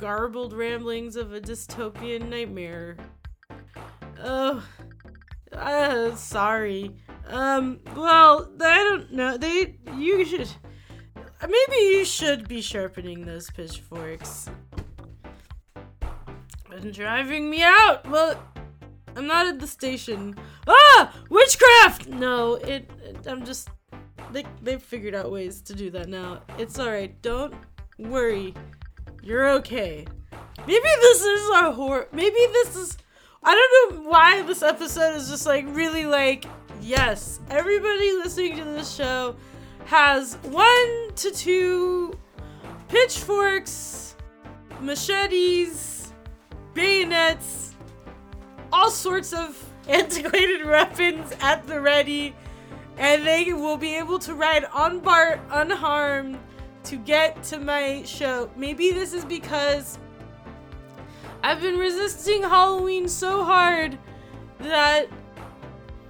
garbled 0.00 0.54
ramblings 0.54 1.14
of 1.14 1.34
a 1.34 1.42
dystopian 1.42 2.30
nightmare. 2.30 2.96
Oh, 4.24 4.66
uh, 5.52 6.14
sorry. 6.16 6.96
Um, 7.26 7.80
well, 7.94 8.50
I 8.62 8.76
don't 8.76 9.12
know. 9.12 9.36
They, 9.36 9.76
you 9.94 10.24
should, 10.24 10.48
maybe 11.42 11.76
you 11.76 12.06
should 12.06 12.48
be 12.48 12.62
sharpening 12.62 13.26
those 13.26 13.50
pitchforks. 13.50 14.48
And 16.72 16.92
driving 16.92 17.50
me 17.50 17.62
out. 17.62 18.08
Well, 18.08 18.40
I'm 19.16 19.26
not 19.26 19.46
at 19.46 19.58
the 19.58 19.66
station. 19.66 20.36
Ah, 20.66 21.14
witchcraft. 21.28 22.08
No, 22.08 22.54
it. 22.54 22.90
it 23.04 23.26
I'm 23.26 23.44
just. 23.44 23.68
They 24.32 24.44
they've 24.62 24.82
figured 24.82 25.14
out 25.14 25.30
ways 25.32 25.60
to 25.62 25.74
do 25.74 25.90
that 25.90 26.08
now. 26.08 26.42
It's 26.58 26.78
all 26.78 26.90
right. 26.90 27.20
Don't 27.22 27.54
worry. 27.98 28.54
You're 29.22 29.48
okay. 29.58 30.06
Maybe 30.66 30.88
this 31.00 31.22
is 31.22 31.50
a 31.50 31.72
horror. 31.72 32.08
Maybe 32.12 32.36
this 32.52 32.76
is. 32.76 32.96
I 33.42 33.54
don't 33.54 34.04
know 34.04 34.10
why 34.10 34.42
this 34.42 34.62
episode 34.62 35.16
is 35.16 35.28
just 35.28 35.46
like 35.46 35.64
really 35.68 36.04
like 36.04 36.44
yes. 36.80 37.40
Everybody 37.50 38.12
listening 38.12 38.56
to 38.58 38.64
this 38.64 38.94
show 38.94 39.36
has 39.86 40.34
one 40.42 41.14
to 41.16 41.30
two 41.30 42.18
pitchforks, 42.88 44.16
machetes, 44.80 45.97
bayonets, 46.78 47.74
all 48.72 48.88
sorts 48.88 49.32
of 49.32 49.60
antiquated 49.88 50.64
weapons 50.64 51.32
at 51.40 51.66
the 51.66 51.80
ready, 51.80 52.36
and 52.96 53.26
they 53.26 53.52
will 53.52 53.76
be 53.76 53.96
able 53.96 54.16
to 54.20 54.32
ride 54.32 54.64
on 54.66 55.00
BART 55.00 55.40
unharmed 55.50 56.38
to 56.84 56.96
get 56.96 57.42
to 57.42 57.58
my 57.58 58.04
show. 58.04 58.48
Maybe 58.56 58.92
this 58.92 59.12
is 59.12 59.24
because 59.24 59.98
I've 61.42 61.60
been 61.60 61.78
resisting 61.78 62.42
Halloween 62.42 63.08
so 63.08 63.42
hard 63.42 63.98
that 64.60 65.08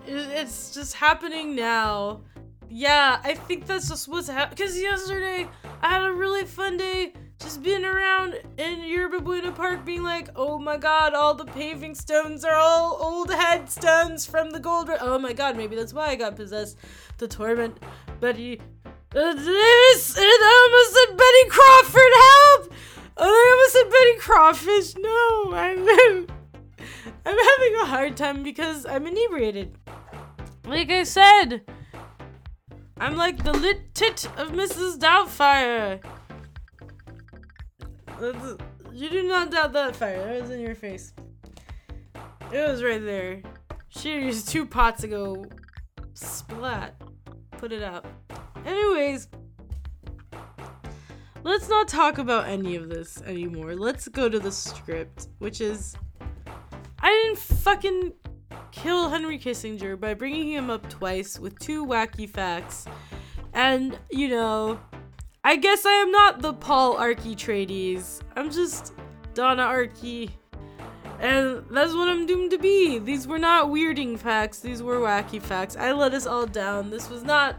it's 0.07 0.75
just 0.75 0.97
happening 0.97 1.57
now. 1.57 2.21
Yeah, 2.69 3.23
I 3.25 3.33
think 3.33 3.67
that's 3.67 3.89
just 3.89 4.07
what's 4.07 4.29
happening. 4.29 4.57
Because 4.59 4.79
yesterday 4.79 5.49
I 5.81 5.89
had 5.89 6.03
a 6.03 6.13
really 6.13 6.45
fun 6.45 6.77
day 6.77 7.15
just 7.41 7.63
being 7.63 7.85
around 7.85 8.39
in 8.57 8.83
Yerba 8.83 9.21
Buena 9.21 9.53
Park 9.53 9.85
being 9.85 10.03
like, 10.03 10.29
oh 10.35 10.59
my 10.59 10.77
god, 10.77 11.15
all 11.15 11.35
the 11.35 11.45
paving 11.45 11.95
stones 11.95 12.45
are 12.45 12.55
all 12.55 12.99
old 13.01 13.33
headstones 13.33 14.27
from 14.27 14.51
the 14.51 14.61
gold. 14.61 14.91
oh 15.01 15.19
my 15.19 15.33
god, 15.33 15.57
maybe 15.57 15.77
that's 15.77 15.95
why 15.95 16.09
I 16.09 16.17
got 16.17 16.37
possessed. 16.37 16.77
The 17.19 17.29
torment. 17.29 17.79
Betty. 18.21 18.61
Uh, 19.15 19.35
this, 19.35 20.17
I 20.19 20.65
almost 20.69 20.95
said 20.95 21.17
Betty 21.17 21.49
Crawford, 21.49 22.13
help! 22.15 22.73
Oh, 23.17 23.25
I 23.25 23.51
almost 23.53 23.73
said 23.73 23.91
Betty 23.91 24.19
Crawfish. 24.19 24.95
No, 24.99 25.55
I'm, 25.55 26.27
I'm 27.27 27.39
having 27.39 27.75
a 27.81 27.87
hard 27.87 28.17
time 28.17 28.43
because 28.43 28.85
I'm 28.85 29.07
inebriated. 29.07 29.79
Like 30.65 30.91
I 30.91 31.05
said, 31.05 31.63
I'm 32.99 33.17
like 33.17 33.45
the 33.45 33.53
lit 33.53 33.95
tit 33.95 34.27
of 34.37 34.51
Mrs. 34.51 34.99
Doubtfire. 34.99 36.01
You 38.21 39.11
do 39.11 39.23
not 39.29 39.51
doubt 39.51 39.73
that 39.75 39.97
fire. 39.97 40.25
That 40.25 40.43
was 40.43 40.51
in 40.51 40.61
your 40.61 40.75
face. 40.75 41.13
It 42.53 42.69
was 42.69 42.83
right 42.83 43.03
there. 43.03 43.43
She 43.89 44.15
used 44.15 44.49
two 44.49 44.67
pots 44.67 45.05
ago. 45.05 45.47
Splat. 46.15 47.01
Put 47.53 47.73
it 47.73 47.83
out. 47.83 48.07
Anyways, 48.67 49.29
let's 51.45 51.69
not 51.69 51.89
talk 51.89 52.19
about 52.19 52.49
any 52.49 52.77
of 52.77 52.89
this 52.89 53.23
anymore. 53.23 53.75
Let's 53.75 54.09
go 54.09 54.29
to 54.29 54.39
the 54.39 54.53
script, 54.53 55.29
which 55.39 55.61
is 55.61 55.97
I 57.01 57.11
didn't 57.11 57.39
fucking 57.39 58.13
kill 58.73 59.09
Henry 59.09 59.39
Kissinger 59.39 59.99
by 59.99 60.15
bringing 60.15 60.53
him 60.53 60.71
up 60.71 60.89
twice 60.91 61.39
with 61.39 61.59
two 61.59 61.87
wacky 61.87 62.29
facts. 62.29 62.87
And, 63.55 63.99
you 64.11 64.29
know, 64.29 64.79
I 65.49 65.57
guess 65.57 65.87
I 65.87 65.93
am 65.93 66.11
not 66.11 66.43
the 66.43 66.53
Paul 66.53 66.97
Arky 66.97 67.35
Trades. 67.35 68.21
I'm 68.37 68.51
just 68.51 68.93
Donna 69.33 69.63
Arky. 69.63 70.29
And 71.21 71.65
that's 71.71 71.95
what 71.95 72.07
I'm 72.07 72.27
doomed 72.27 72.51
to 72.51 72.59
be. 72.59 72.99
These 72.99 73.27
were 73.27 73.39
not 73.39 73.69
weirding 73.69 74.19
facts, 74.19 74.59
these 74.59 74.83
were 74.83 74.97
wacky 74.97 75.41
facts. 75.41 75.75
I 75.75 75.93
let 75.93 76.13
us 76.13 76.27
all 76.27 76.45
down. 76.45 76.91
This 76.91 77.09
was 77.09 77.25
not 77.25 77.57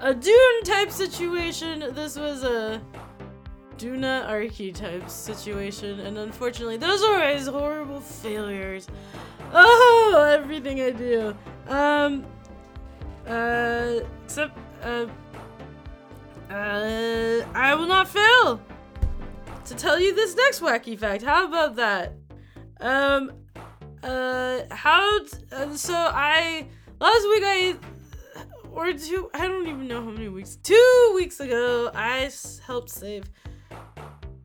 a 0.00 0.12
Dune 0.12 0.62
type 0.64 0.90
situation. 0.90 1.94
This 1.94 2.18
was 2.18 2.42
a 2.42 2.82
Duna 3.78 4.28
Arky 4.28 4.74
type 4.74 5.08
situation. 5.08 6.00
And 6.00 6.18
unfortunately, 6.18 6.78
those 6.78 7.00
are 7.04 7.22
always 7.22 7.46
horrible 7.46 8.00
failures. 8.00 8.88
Oh, 9.52 10.36
everything 10.36 10.80
I 10.80 10.90
do. 10.90 11.36
Um, 11.68 12.26
uh, 13.24 14.00
except, 14.24 14.58
uh, 14.82 15.06
uh, 16.50 17.46
I 17.54 17.74
will 17.74 17.86
not 17.86 18.08
fail 18.08 18.60
to 19.66 19.74
tell 19.74 20.00
you 20.00 20.14
this 20.14 20.34
next 20.36 20.60
wacky 20.60 20.98
fact. 20.98 21.22
How 21.22 21.46
about 21.46 21.76
that? 21.76 22.14
Um, 22.80 23.32
uh, 24.02 24.62
how? 24.70 25.20
T- 25.24 25.36
uh, 25.52 25.74
so 25.76 25.94
I 25.94 26.66
last 27.00 27.22
week 27.28 27.42
I 27.44 27.76
or 28.72 28.92
two. 28.92 29.30
I 29.34 29.46
don't 29.46 29.66
even 29.66 29.86
know 29.86 30.02
how 30.02 30.10
many 30.10 30.28
weeks. 30.28 30.56
Two 30.56 31.12
weeks 31.14 31.40
ago, 31.40 31.90
I 31.94 32.24
s- 32.24 32.60
helped 32.66 32.90
save 32.90 33.24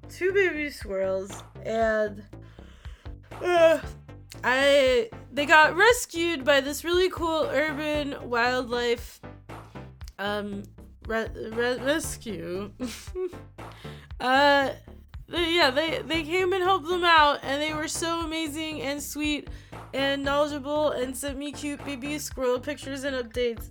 two 0.09 0.31
baby 0.33 0.69
squirrels, 0.69 1.31
and 1.65 2.23
uh, 3.41 3.79
I 4.43 5.09
they 5.31 5.45
got 5.45 5.75
rescued 5.75 6.43
by 6.43 6.61
this 6.61 6.83
really 6.83 7.09
cool 7.09 7.49
urban 7.51 8.15
wildlife 8.29 9.19
um 10.19 10.63
re- 11.07 11.27
re- 11.35 11.77
rescue. 11.77 12.71
uh, 14.19 14.69
they, 15.27 15.55
yeah, 15.55 15.71
they 15.71 16.01
they 16.01 16.23
came 16.23 16.53
and 16.53 16.63
helped 16.63 16.87
them 16.87 17.03
out, 17.03 17.39
and 17.43 17.61
they 17.61 17.73
were 17.73 17.87
so 17.87 18.21
amazing 18.21 18.81
and 18.81 19.01
sweet 19.01 19.49
and 19.93 20.23
knowledgeable, 20.23 20.91
and 20.91 21.15
sent 21.15 21.37
me 21.37 21.51
cute 21.51 21.83
baby 21.83 22.19
squirrel 22.19 22.59
pictures 22.59 23.03
and 23.03 23.15
updates. 23.15 23.69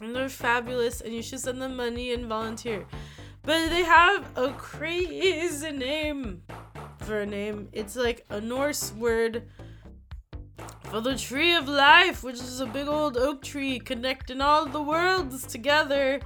And 0.00 0.14
they're 0.14 0.28
fabulous, 0.28 1.00
and 1.00 1.14
you 1.14 1.22
should 1.22 1.40
send 1.40 1.60
them 1.60 1.76
money 1.76 2.12
and 2.12 2.26
volunteer. 2.26 2.86
But 3.42 3.70
they 3.70 3.84
have 3.84 4.26
a 4.36 4.52
crazy 4.52 5.70
name 5.70 6.42
for 6.98 7.20
a 7.20 7.26
name. 7.26 7.68
It's 7.72 7.96
like 7.96 8.24
a 8.28 8.40
Norse 8.40 8.92
word 8.92 9.44
for 10.86 11.00
the 11.00 11.16
tree 11.16 11.54
of 11.54 11.68
life, 11.68 12.22
which 12.22 12.36
is 12.36 12.60
a 12.60 12.66
big 12.66 12.88
old 12.88 13.16
oak 13.16 13.42
tree 13.42 13.78
connecting 13.78 14.40
all 14.40 14.66
the 14.66 14.82
worlds 14.82 15.46
together. 15.46 16.20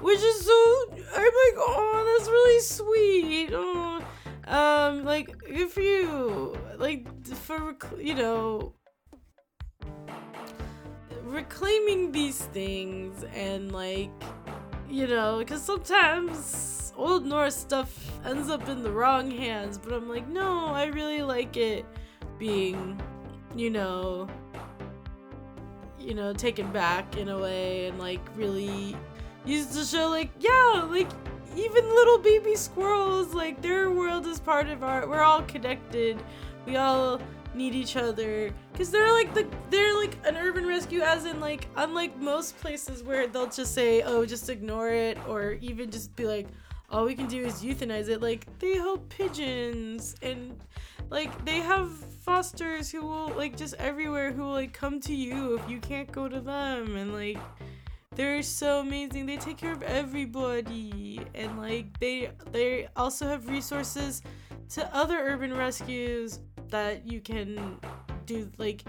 Which 0.00 0.18
is 0.20 0.44
so 0.44 0.86
I'm 0.90 1.22
like, 1.22 1.56
oh, 1.58 2.16
that's 2.18 2.28
really 2.28 2.60
sweet. 2.60 3.50
Oh, 3.52 4.02
um, 4.46 5.04
like 5.04 5.30
for 5.70 5.80
you. 5.80 6.56
Like 6.76 7.06
for 7.34 7.76
you 7.98 8.14
know 8.14 8.74
reclaiming 11.32 12.12
these 12.12 12.42
things 12.46 13.24
and 13.34 13.72
like 13.72 14.10
you 14.90 15.06
know 15.06 15.38
because 15.38 15.62
sometimes 15.62 16.92
old 16.94 17.24
norse 17.24 17.56
stuff 17.56 18.20
ends 18.26 18.50
up 18.50 18.68
in 18.68 18.82
the 18.82 18.90
wrong 18.90 19.30
hands 19.30 19.78
but 19.78 19.94
i'm 19.94 20.10
like 20.10 20.28
no 20.28 20.66
i 20.66 20.84
really 20.84 21.22
like 21.22 21.56
it 21.56 21.86
being 22.38 23.00
you 23.54 23.70
know 23.70 24.28
you 25.98 26.14
know 26.14 26.32
taken 26.32 26.70
back 26.72 27.16
in 27.16 27.28
a 27.28 27.38
way 27.38 27.86
and 27.86 27.98
like 27.98 28.20
really 28.36 28.96
used 29.44 29.72
to 29.72 29.84
show 29.84 30.08
like 30.08 30.30
yeah, 30.38 30.86
like 30.88 31.10
even 31.56 31.84
little 31.88 32.18
baby 32.18 32.56
squirrels, 32.56 33.34
like 33.34 33.60
their 33.60 33.90
world 33.90 34.26
is 34.26 34.40
part 34.40 34.68
of 34.68 34.82
our. 34.82 35.06
We're 35.08 35.22
all 35.22 35.42
connected. 35.42 36.22
We 36.66 36.76
all 36.76 37.20
need 37.54 37.74
each 37.74 37.96
other 37.96 38.50
because 38.72 38.90
they're 38.90 39.12
like 39.12 39.34
the 39.34 39.46
they're 39.68 39.94
like 40.00 40.16
an 40.24 40.36
urban 40.38 40.66
rescue 40.66 41.02
as 41.02 41.26
in 41.26 41.38
like 41.38 41.68
unlike 41.76 42.16
most 42.18 42.56
places 42.60 43.02
where 43.02 43.26
they'll 43.26 43.46
just 43.50 43.74
say 43.74 44.00
oh 44.00 44.24
just 44.24 44.48
ignore 44.48 44.88
it 44.88 45.18
or 45.28 45.58
even 45.60 45.90
just 45.90 46.16
be 46.16 46.24
like 46.24 46.48
all 46.92 47.06
we 47.06 47.14
can 47.14 47.26
do 47.26 47.44
is 47.44 47.62
euthanize 47.62 48.08
it. 48.08 48.20
Like 48.20 48.46
they 48.58 48.74
help 48.74 49.08
pigeons 49.08 50.14
and 50.22 50.56
like 51.10 51.44
they 51.44 51.60
have 51.60 51.90
fosters 51.90 52.90
who 52.90 53.02
will 53.02 53.30
like 53.30 53.56
just 53.56 53.74
everywhere 53.74 54.30
who 54.30 54.42
will 54.42 54.52
like 54.52 54.72
come 54.72 55.00
to 55.00 55.14
you 55.14 55.56
if 55.56 55.68
you 55.68 55.80
can't 55.80 56.12
go 56.12 56.28
to 56.28 56.40
them. 56.40 56.96
And 56.96 57.12
like 57.12 57.38
they're 58.14 58.42
so 58.42 58.80
amazing. 58.80 59.26
They 59.26 59.38
take 59.38 59.56
care 59.56 59.72
of 59.72 59.82
everybody. 59.82 61.20
And 61.34 61.58
like 61.58 61.98
they 61.98 62.30
they 62.52 62.88
also 62.94 63.26
have 63.26 63.48
resources 63.48 64.22
to 64.70 64.94
other 64.94 65.18
urban 65.18 65.54
rescues 65.54 66.40
that 66.68 67.06
you 67.06 67.20
can 67.20 67.78
do 68.24 68.50
like 68.56 68.84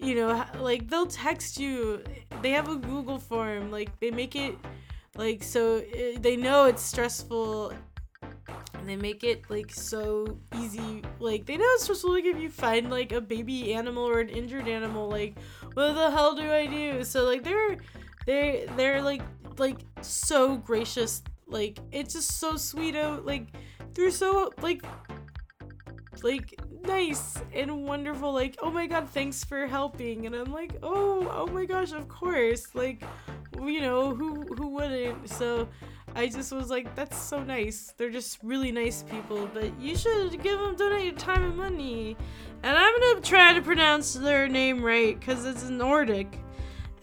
you 0.00 0.14
know 0.14 0.44
like 0.60 0.88
they'll 0.88 1.06
text 1.06 1.58
you. 1.58 2.04
They 2.42 2.50
have 2.50 2.68
a 2.68 2.76
google 2.76 3.18
form. 3.18 3.70
Like 3.70 3.98
they 3.98 4.10
make 4.10 4.36
it 4.36 4.54
like 5.16 5.42
so 5.42 5.82
it, 5.84 6.22
they 6.22 6.36
know 6.36 6.64
it's 6.64 6.82
stressful. 6.82 7.72
And 8.74 8.88
they 8.88 8.96
make 8.96 9.24
it 9.24 9.50
like 9.50 9.72
so 9.72 10.38
easy. 10.58 11.02
Like 11.18 11.46
they 11.46 11.56
know 11.56 11.64
it's 11.74 11.84
stressful 11.84 12.12
like 12.12 12.24
if 12.24 12.38
you 12.38 12.50
find 12.50 12.90
like 12.90 13.12
a 13.12 13.20
baby 13.20 13.74
animal 13.74 14.04
or 14.04 14.20
an 14.20 14.28
injured 14.28 14.68
animal. 14.68 15.08
Like 15.08 15.34
what 15.74 15.94
the 15.94 16.10
hell 16.10 16.34
do 16.34 16.50
i 16.50 16.66
do? 16.66 17.02
So 17.02 17.24
like 17.24 17.42
they're 17.42 17.78
they 18.26 18.68
they're 18.76 19.02
like 19.02 19.22
like 19.58 19.78
so 20.02 20.56
gracious. 20.56 21.22
Like 21.46 21.78
it's 21.90 22.14
just 22.14 22.38
so 22.38 22.56
sweet 22.56 22.96
out 22.96 23.24
like 23.24 23.48
they're 23.94 24.10
so 24.10 24.52
like 24.60 24.82
like 26.22 26.60
nice 26.86 27.38
and 27.52 27.84
wonderful 27.84 28.32
like 28.32 28.56
oh 28.62 28.70
my 28.70 28.86
god 28.86 29.08
thanks 29.10 29.44
for 29.44 29.66
helping. 29.66 30.26
And 30.26 30.34
i'm 30.34 30.52
like 30.52 30.76
oh 30.82 31.28
oh 31.32 31.46
my 31.52 31.64
gosh 31.64 31.92
of 31.92 32.08
course. 32.08 32.74
Like 32.74 33.02
you 33.60 33.80
know 33.80 34.14
who 34.14 34.42
who 34.54 34.68
wouldn't? 34.68 35.28
So 35.28 35.68
i 36.14 36.26
just 36.26 36.52
was 36.52 36.70
like 36.70 36.94
that's 36.94 37.18
so 37.18 37.42
nice. 37.42 37.94
They're 37.96 38.10
just 38.10 38.38
really 38.42 38.72
nice 38.72 39.02
people 39.02 39.48
but 39.52 39.78
you 39.80 39.96
should 39.96 40.42
give 40.42 40.58
them 40.58 40.76
donate 40.76 41.04
your 41.04 41.14
time 41.14 41.44
and 41.44 41.56
money. 41.56 42.16
And 42.62 42.76
i'm 42.76 43.00
gonna 43.00 43.20
try 43.20 43.52
to 43.52 43.62
pronounce 43.62 44.14
their 44.14 44.48
name 44.48 44.82
right 44.82 45.18
because 45.18 45.44
it's 45.44 45.64
nordic. 45.64 46.38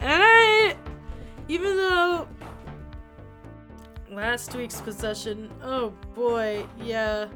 And 0.00 0.22
i 0.24 0.76
even 1.48 1.76
though 1.76 2.28
last 4.10 4.54
week's 4.54 4.80
possession 4.80 5.50
oh 5.62 5.92
boy 6.14 6.64
yeah 6.80 7.26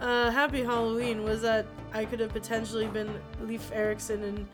uh, 0.00 0.30
Happy 0.30 0.62
Halloween 0.62 1.24
was 1.24 1.42
that 1.42 1.66
I 1.92 2.04
could 2.04 2.20
have 2.20 2.32
potentially 2.32 2.86
been 2.86 3.10
Leif 3.40 3.70
Erikson 3.72 4.22
in 4.22 4.48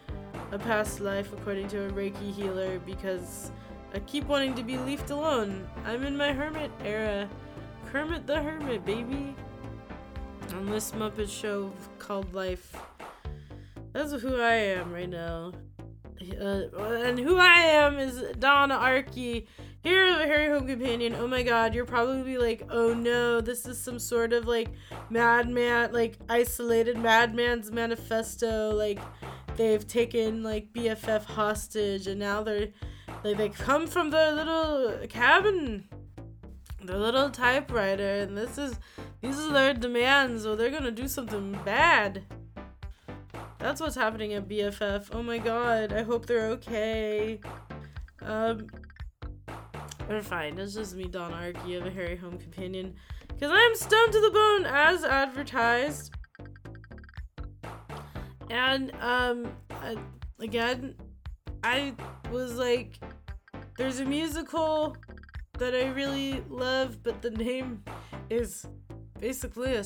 a 0.52 0.58
past 0.58 1.00
life, 1.00 1.32
according 1.32 1.68
to 1.68 1.86
a 1.86 1.90
Reiki 1.90 2.32
healer, 2.32 2.78
because 2.80 3.50
I 3.92 3.98
keep 4.00 4.26
wanting 4.26 4.54
to 4.54 4.62
be 4.62 4.76
left 4.76 5.10
alone. 5.10 5.66
I'm 5.84 6.04
in 6.04 6.16
my 6.16 6.32
hermit 6.32 6.70
era. 6.84 7.28
Kermit 7.86 8.26
the 8.26 8.42
Hermit, 8.42 8.84
baby. 8.84 9.34
On 10.54 10.66
this 10.66 10.92
Muppet 10.92 11.28
show 11.28 11.72
called 11.98 12.34
Life. 12.34 12.74
That's 13.92 14.12
who 14.12 14.40
I 14.40 14.54
am 14.54 14.92
right 14.92 15.08
now. 15.08 15.52
Uh, 16.40 16.68
and 17.04 17.18
who 17.18 17.36
I 17.36 17.58
am 17.58 17.98
is 17.98 18.22
Donna 18.38 18.76
Arky, 18.76 19.46
here, 19.84 20.26
Hairy 20.26 20.48
Home 20.48 20.66
Companion. 20.66 21.14
Oh 21.14 21.28
my 21.28 21.42
god, 21.42 21.74
you're 21.74 21.84
probably 21.84 22.38
like, 22.38 22.62
oh 22.70 22.94
no, 22.94 23.42
this 23.42 23.66
is 23.66 23.80
some 23.80 23.98
sort 23.98 24.32
of 24.32 24.46
like 24.46 24.68
madman, 25.10 25.92
like 25.92 26.16
isolated 26.28 26.96
madman's 26.96 27.70
manifesto. 27.70 28.70
Like 28.70 28.98
they've 29.56 29.86
taken 29.86 30.42
like 30.42 30.72
BFF 30.72 31.24
hostage 31.24 32.06
and 32.06 32.18
now 32.18 32.42
they're 32.42 32.68
like 33.22 33.36
they 33.36 33.50
come 33.50 33.86
from 33.86 34.08
their 34.08 34.32
little 34.32 35.06
cabin, 35.08 35.86
their 36.82 36.98
little 36.98 37.28
typewriter, 37.28 38.20
and 38.20 38.36
this 38.36 38.56
is 38.56 38.78
these 39.20 39.38
are 39.38 39.52
their 39.52 39.74
demands, 39.74 40.46
or 40.46 40.56
they're 40.56 40.70
gonna 40.70 40.90
do 40.90 41.06
something 41.06 41.58
bad. 41.62 42.24
That's 43.58 43.82
what's 43.82 43.96
happening 43.96 44.32
at 44.32 44.48
BFF. 44.48 45.10
Oh 45.12 45.22
my 45.22 45.38
god, 45.38 45.92
I 45.92 46.02
hope 46.02 46.24
they're 46.24 46.48
okay. 46.48 47.40
Um, 48.22 48.66
they're 50.08 50.22
fine. 50.22 50.58
It's 50.58 50.74
just 50.74 50.94
me, 50.94 51.04
Don 51.04 51.32
Arky 51.32 51.76
of 51.78 51.86
a 51.86 51.90
Hairy 51.90 52.16
Home 52.16 52.38
Companion. 52.38 52.94
Because 53.28 53.50
I 53.50 53.60
am 53.60 53.74
stoned 53.74 54.12
to 54.12 54.20
the 54.20 54.30
bone 54.30 54.66
as 54.66 55.04
advertised. 55.04 56.14
And, 58.50 58.92
um, 59.00 59.52
I, 59.70 59.96
again, 60.40 60.94
I 61.62 61.94
was 62.30 62.54
like, 62.54 62.98
there's 63.76 64.00
a 64.00 64.04
musical 64.04 64.96
that 65.58 65.74
I 65.74 65.88
really 65.88 66.44
love, 66.48 67.02
but 67.02 67.22
the 67.22 67.30
name 67.30 67.82
is 68.30 68.66
basically 69.20 69.74
a 69.74 69.84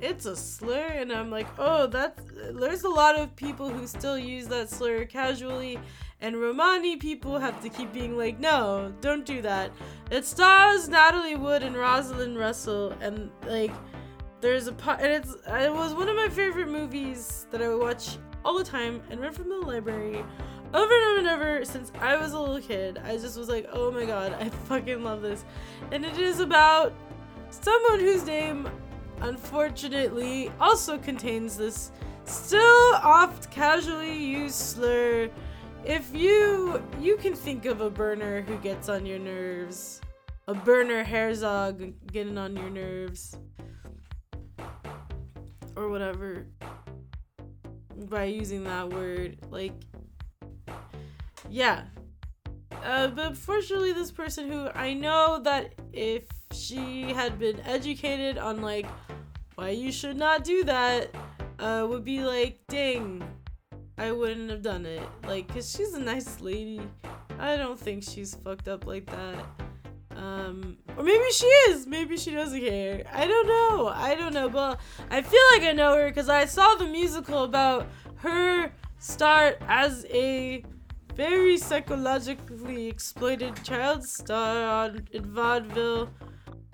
it's 0.00 0.26
a 0.26 0.34
slur 0.36 0.88
and 0.88 1.12
i'm 1.12 1.30
like 1.30 1.46
oh 1.58 1.86
that's 1.86 2.20
there's 2.58 2.84
a 2.84 2.88
lot 2.88 3.16
of 3.16 3.34
people 3.36 3.68
who 3.68 3.86
still 3.86 4.18
use 4.18 4.46
that 4.46 4.68
slur 4.68 5.04
casually 5.04 5.78
and 6.20 6.40
romani 6.40 6.96
people 6.96 7.38
have 7.38 7.60
to 7.62 7.68
keep 7.68 7.92
being 7.92 8.16
like 8.16 8.38
no 8.40 8.92
don't 9.00 9.26
do 9.26 9.42
that 9.42 9.70
it 10.10 10.24
stars 10.24 10.88
natalie 10.88 11.36
wood 11.36 11.62
and 11.62 11.76
rosalind 11.76 12.38
russell 12.38 12.92
and 13.00 13.30
like 13.46 13.72
there's 14.40 14.66
a 14.66 14.72
part 14.72 15.00
and 15.00 15.12
it's 15.12 15.34
it 15.34 15.72
was 15.72 15.94
one 15.94 16.08
of 16.08 16.16
my 16.16 16.28
favorite 16.28 16.68
movies 16.68 17.46
that 17.50 17.62
i 17.62 17.68
would 17.68 17.80
watch 17.80 18.16
all 18.44 18.56
the 18.56 18.64
time 18.64 19.02
and 19.10 19.20
read 19.20 19.34
from 19.34 19.48
the 19.48 19.56
library 19.56 20.24
over 20.74 20.94
and 20.94 21.04
over 21.04 21.18
and 21.18 21.28
over 21.28 21.64
since 21.64 21.92
I 22.00 22.16
was 22.16 22.32
a 22.32 22.38
little 22.38 22.60
kid. 22.60 22.98
I 23.04 23.16
just 23.16 23.38
was 23.38 23.48
like, 23.48 23.68
oh 23.72 23.90
my 23.90 24.04
god, 24.04 24.34
I 24.34 24.48
fucking 24.68 25.02
love 25.02 25.22
this. 25.22 25.44
And 25.90 26.04
it 26.04 26.18
is 26.18 26.40
about 26.40 26.92
someone 27.50 28.00
whose 28.00 28.24
name 28.26 28.68
unfortunately 29.20 30.50
also 30.60 30.98
contains 30.98 31.56
this 31.56 31.92
still 32.24 32.94
oft 33.02 33.50
casually 33.50 34.16
used 34.16 34.56
slur. 34.56 35.30
If 35.86 36.12
you 36.12 36.82
you 36.98 37.16
can 37.16 37.36
think 37.36 37.64
of 37.64 37.80
a 37.80 37.88
burner 37.88 38.42
who 38.42 38.58
gets 38.58 38.88
on 38.88 39.06
your 39.06 39.20
nerves, 39.20 40.00
a 40.48 40.52
Werner 40.52 41.04
Herzog 41.04 41.92
getting 42.10 42.36
on 42.36 42.56
your 42.56 42.70
nerves, 42.70 43.38
or 45.76 45.88
whatever, 45.88 46.48
by 47.94 48.24
using 48.24 48.64
that 48.64 48.90
word, 48.90 49.38
like, 49.48 49.74
yeah. 51.48 51.84
Uh, 52.82 53.06
but 53.06 53.36
fortunately, 53.36 53.92
this 53.92 54.10
person 54.10 54.50
who 54.50 54.68
I 54.74 54.92
know 54.92 55.38
that 55.44 55.74
if 55.92 56.24
she 56.50 57.12
had 57.12 57.38
been 57.38 57.60
educated 57.60 58.38
on 58.38 58.60
like 58.60 58.86
why 59.54 59.70
you 59.70 59.92
should 59.92 60.16
not 60.16 60.42
do 60.42 60.64
that 60.64 61.14
uh, 61.60 61.86
would 61.88 62.04
be 62.04 62.24
like, 62.24 62.58
dang, 62.66 63.22
I 63.98 64.12
wouldn't 64.12 64.50
have 64.50 64.62
done 64.62 64.86
it. 64.86 65.02
Like, 65.26 65.48
cause 65.48 65.70
she's 65.70 65.94
a 65.94 66.00
nice 66.00 66.40
lady. 66.40 66.80
I 67.38 67.56
don't 67.56 67.78
think 67.78 68.02
she's 68.02 68.34
fucked 68.34 68.68
up 68.68 68.86
like 68.86 69.06
that. 69.06 69.44
Um, 70.16 70.78
or 70.96 71.04
maybe 71.04 71.30
she 71.32 71.46
is. 71.46 71.86
Maybe 71.86 72.16
she 72.16 72.30
doesn't 72.30 72.60
care. 72.60 73.04
I 73.12 73.26
don't 73.26 73.46
know. 73.46 73.88
I 73.88 74.14
don't 74.14 74.32
know. 74.32 74.48
But 74.48 74.80
I 75.10 75.22
feel 75.22 75.40
like 75.52 75.62
I 75.62 75.72
know 75.72 75.96
her 75.96 76.08
because 76.08 76.28
I 76.28 76.46
saw 76.46 76.74
the 76.74 76.86
musical 76.86 77.44
about 77.44 77.86
her 78.16 78.72
start 78.98 79.58
as 79.68 80.06
a 80.10 80.64
very 81.14 81.56
psychologically 81.58 82.88
exploited 82.88 83.62
child 83.64 84.04
star 84.04 84.84
on, 84.84 85.08
in 85.12 85.24
vaudeville 85.32 86.10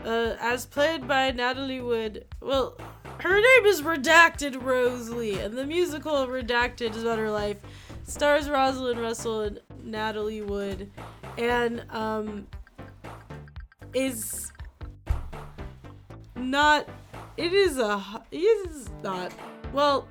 uh, 0.04 0.36
as 0.40 0.66
played 0.66 1.06
by 1.06 1.30
Natalie 1.30 1.80
Wood. 1.80 2.26
Well, 2.40 2.76
her 3.22 3.36
name 3.36 3.66
is 3.66 3.82
Redacted 3.82 4.60
Rosalie, 4.60 5.38
and 5.38 5.56
the 5.56 5.64
musical 5.64 6.26
Redacted 6.26 6.96
is 6.96 7.02
about 7.02 7.18
her 7.18 7.30
life. 7.30 7.58
Stars 8.02 8.50
Rosalind 8.50 9.00
Russell 9.00 9.42
and 9.42 9.60
Natalie 9.84 10.42
Wood, 10.42 10.90
and 11.38 11.84
um, 11.90 12.48
is 13.94 14.50
not. 16.34 16.88
It 17.36 17.52
is 17.52 17.78
a. 17.78 18.02
It 18.32 18.38
is 18.38 18.90
not. 19.04 19.32
Well, 19.72 20.08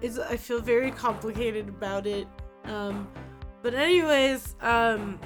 it's. 0.00 0.18
I 0.18 0.38
feel 0.38 0.62
very 0.62 0.92
complicated 0.92 1.68
about 1.68 2.06
it. 2.06 2.26
Um, 2.64 3.06
but 3.62 3.74
anyways, 3.74 4.54
um 4.62 5.20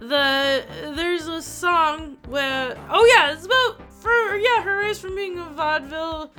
the 0.00 0.64
there's 0.96 1.26
a 1.26 1.42
song 1.42 2.16
where 2.26 2.76
oh 2.88 3.14
yeah 3.14 3.32
it's 3.32 3.44
about 3.44 3.89
for 4.00 4.36
yeah 4.36 4.62
her 4.62 4.78
race 4.78 4.98
from 4.98 5.14
being 5.14 5.38
a 5.38 5.44
vaudeville 5.50 6.32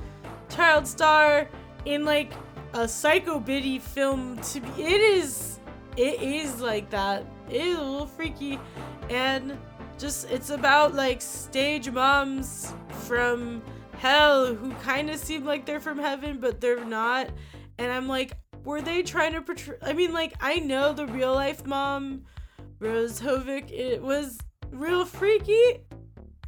child 0.49 0.85
star 0.85 1.47
in 1.85 2.03
like 2.03 2.33
a 2.73 2.87
psycho 2.87 3.39
biddy 3.39 3.79
film 3.79 4.37
to 4.39 4.59
be 4.59 4.69
it 4.83 5.01
is 5.01 5.51
it 5.97 6.21
is 6.21 6.61
like 6.61 6.89
that. 6.91 7.25
It 7.49 7.61
is 7.61 7.77
a 7.77 7.83
little 7.83 8.07
freaky, 8.07 8.59
and 9.09 9.57
just 9.97 10.29
it's 10.31 10.49
about 10.49 10.95
like 10.95 11.21
stage 11.21 11.89
moms 11.89 12.73
from 13.05 13.61
hell 13.97 14.55
who 14.55 14.71
kind 14.75 15.09
of 15.09 15.17
seem 15.17 15.45
like 15.45 15.65
they're 15.65 15.81
from 15.81 15.99
heaven, 15.99 16.39
but 16.39 16.61
they're 16.61 16.85
not. 16.85 17.29
And 17.77 17.91
I'm 17.91 18.07
like, 18.07 18.33
were 18.63 18.81
they 18.81 19.03
trying 19.03 19.33
to 19.33 19.41
portray? 19.41 19.75
I 19.81 19.93
mean, 19.93 20.13
like 20.13 20.33
I 20.39 20.59
know 20.59 20.93
the 20.93 21.07
real 21.07 21.33
life 21.33 21.65
mom, 21.65 22.23
Rose 22.79 23.19
Hovick. 23.19 23.69
It 23.71 24.01
was 24.01 24.39
real 24.71 25.05
freaky, 25.05 25.81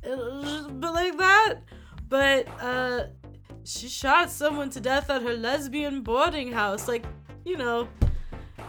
but 0.04 0.94
like 0.94 1.18
that. 1.18 1.56
But 2.10 2.48
uh, 2.62 3.06
she 3.64 3.88
shot 3.88 4.30
someone 4.30 4.70
to 4.72 4.80
death 4.80 5.10
at 5.10 5.22
her 5.22 5.36
lesbian 5.36 6.02
boarding 6.02 6.52
house. 6.52 6.88
Like, 6.88 7.06
you 7.46 7.58
know, 7.58 7.88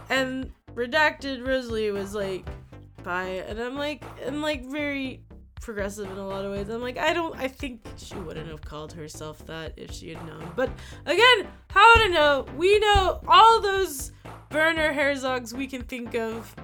and 0.09 0.51
redacted 0.73 1.45
Rosalie 1.45 1.91
was 1.91 2.13
like 2.13 2.45
by 3.03 3.25
it, 3.25 3.49
and 3.49 3.59
I'm 3.59 3.75
like, 3.75 4.03
I'm 4.25 4.41
like 4.41 4.65
very 4.65 5.21
progressive 5.61 6.09
in 6.09 6.17
a 6.17 6.27
lot 6.27 6.45
of 6.45 6.51
ways. 6.51 6.69
I'm 6.69 6.81
like, 6.81 6.97
I 6.97 7.11
don't, 7.11 7.35
I 7.37 7.47
think 7.47 7.81
she 7.97 8.15
wouldn't 8.15 8.47
have 8.47 8.61
called 8.61 8.93
herself 8.93 9.45
that 9.47 9.73
if 9.77 9.91
she 9.91 10.09
had 10.13 10.25
known. 10.25 10.51
But 10.55 10.69
again, 11.05 11.47
how 11.69 11.93
to 11.95 12.09
know? 12.09 12.45
We 12.55 12.77
know 12.79 13.19
all 13.27 13.61
those 13.61 14.11
Werner 14.51 14.93
Herzogs 14.93 15.53
we 15.53 15.67
can 15.67 15.83
think 15.83 16.15
of. 16.15 16.55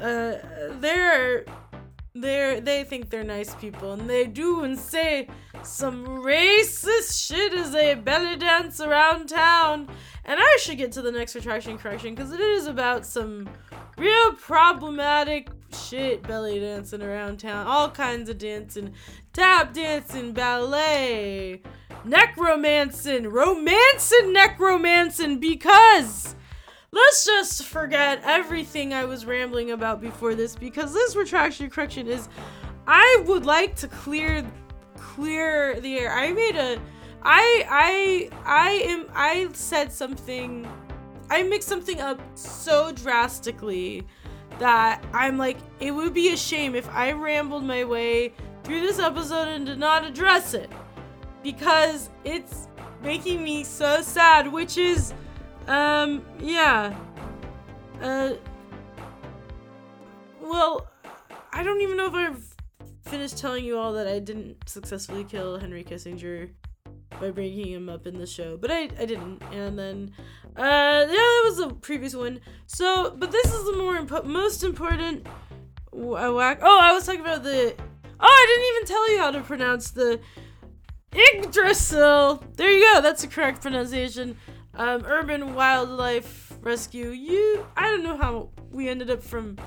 Uh, 0.00 0.36
they're 0.78 1.44
they're 1.44 1.44
they 2.14 2.84
think 2.88 3.10
they're 3.10 3.24
nice 3.24 3.54
people 3.54 3.92
and 3.92 4.08
they 4.08 4.26
do 4.26 4.62
and 4.62 4.78
say 4.78 5.28
some 5.62 6.04
racist 6.06 7.26
shit 7.26 7.52
as 7.54 7.72
they 7.72 7.94
belly 7.94 8.36
dance 8.36 8.80
around 8.80 9.28
town. 9.28 9.88
And 10.24 10.38
i 10.40 10.58
should 10.60 10.78
get 10.78 10.92
to 10.92 11.02
the 11.02 11.12
next 11.12 11.34
retraction 11.34 11.78
correction 11.78 12.14
because 12.14 12.32
it 12.32 12.40
is 12.40 12.66
about 12.66 13.06
some 13.06 13.48
real 13.96 14.32
problematic 14.32 15.50
shit 15.72 16.22
belly 16.22 16.60
dancing 16.60 17.02
around 17.02 17.38
town. 17.38 17.66
All 17.66 17.90
kinds 17.90 18.28
of 18.28 18.38
dancing. 18.38 18.94
Tap 19.32 19.72
dancing 19.72 20.32
ballet 20.32 21.62
necromancing 22.04 23.28
romancing 23.28 24.32
necromancing 24.32 25.38
because 25.38 26.34
let's 26.92 27.24
just 27.24 27.64
forget 27.64 28.20
everything 28.24 28.92
I 28.92 29.04
was 29.04 29.24
rambling 29.24 29.70
about 29.70 30.00
before 30.00 30.34
this 30.34 30.56
because 30.56 30.92
this 30.92 31.14
retraction 31.14 31.70
correction 31.70 32.08
is 32.08 32.28
I 32.86 33.22
would 33.26 33.46
like 33.46 33.76
to 33.76 33.88
clear 33.88 34.44
clear 34.96 35.80
the 35.80 35.98
air. 35.98 36.12
I 36.12 36.32
made 36.32 36.56
a 36.56 36.80
I 37.22 37.64
I 37.68 38.30
I 38.44 38.70
am 38.70 39.06
I 39.14 39.48
said 39.52 39.92
something 39.92 40.66
I 41.28 41.42
mixed 41.42 41.68
something 41.68 42.00
up 42.00 42.20
so 42.34 42.90
drastically 42.92 44.04
that 44.58 45.04
I'm 45.12 45.38
like 45.38 45.58
it 45.78 45.92
would 45.92 46.12
be 46.12 46.32
a 46.32 46.36
shame 46.36 46.74
if 46.74 46.88
I 46.88 47.12
rambled 47.12 47.64
my 47.64 47.84
way 47.84 48.32
through 48.64 48.80
this 48.80 48.98
episode 48.98 49.48
and 49.48 49.64
did 49.64 49.78
not 49.78 50.04
address 50.04 50.54
it 50.54 50.70
because 51.42 52.10
it's 52.24 52.68
making 53.02 53.42
me 53.42 53.64
so 53.64 54.02
sad, 54.02 54.52
which 54.52 54.76
is 54.76 55.14
um, 55.70 56.24
yeah. 56.40 56.96
Uh, 58.02 58.34
well, 60.40 60.88
I 61.52 61.62
don't 61.62 61.80
even 61.80 61.96
know 61.96 62.06
if 62.06 62.14
I've 62.14 62.56
finished 63.04 63.38
telling 63.38 63.64
you 63.64 63.78
all 63.78 63.92
that 63.92 64.06
I 64.06 64.18
didn't 64.18 64.68
successfully 64.68 65.24
kill 65.24 65.58
Henry 65.58 65.84
Kissinger 65.84 66.50
by 67.20 67.30
bringing 67.30 67.72
him 67.72 67.88
up 67.88 68.06
in 68.06 68.18
the 68.18 68.26
show, 68.26 68.56
but 68.56 68.70
I, 68.70 68.88
I 68.98 69.04
didn't. 69.04 69.42
And 69.52 69.78
then, 69.78 70.12
uh, 70.56 70.62
yeah, 70.62 71.06
that 71.06 71.42
was 71.44 71.58
the 71.58 71.74
previous 71.74 72.14
one. 72.14 72.40
So, 72.66 73.14
but 73.16 73.30
this 73.30 73.46
is 73.46 73.64
the 73.64 73.76
more 73.76 73.96
impo- 73.98 74.24
most 74.24 74.64
important 74.64 75.26
whack. 75.92 76.60
Oh, 76.62 76.80
I 76.82 76.92
was 76.92 77.06
talking 77.06 77.20
about 77.20 77.42
the. 77.42 77.74
Oh, 78.22 78.26
I 78.26 78.46
didn't 78.48 78.74
even 78.74 78.86
tell 78.86 79.12
you 79.12 79.18
how 79.18 79.30
to 79.30 79.40
pronounce 79.40 79.90
the 79.90 80.20
Yggdrasil. 81.12 82.44
There 82.56 82.70
you 82.70 82.92
go. 82.92 83.00
That's 83.00 83.22
the 83.22 83.28
correct 83.28 83.62
pronunciation 83.62 84.36
um, 84.74 85.04
urban 85.06 85.54
wildlife 85.54 86.52
rescue. 86.60 87.10
You, 87.10 87.66
I 87.76 87.88
don't 87.90 88.02
know 88.02 88.16
how 88.16 88.50
we 88.70 88.88
ended 88.88 89.10
up 89.10 89.22
from 89.22 89.58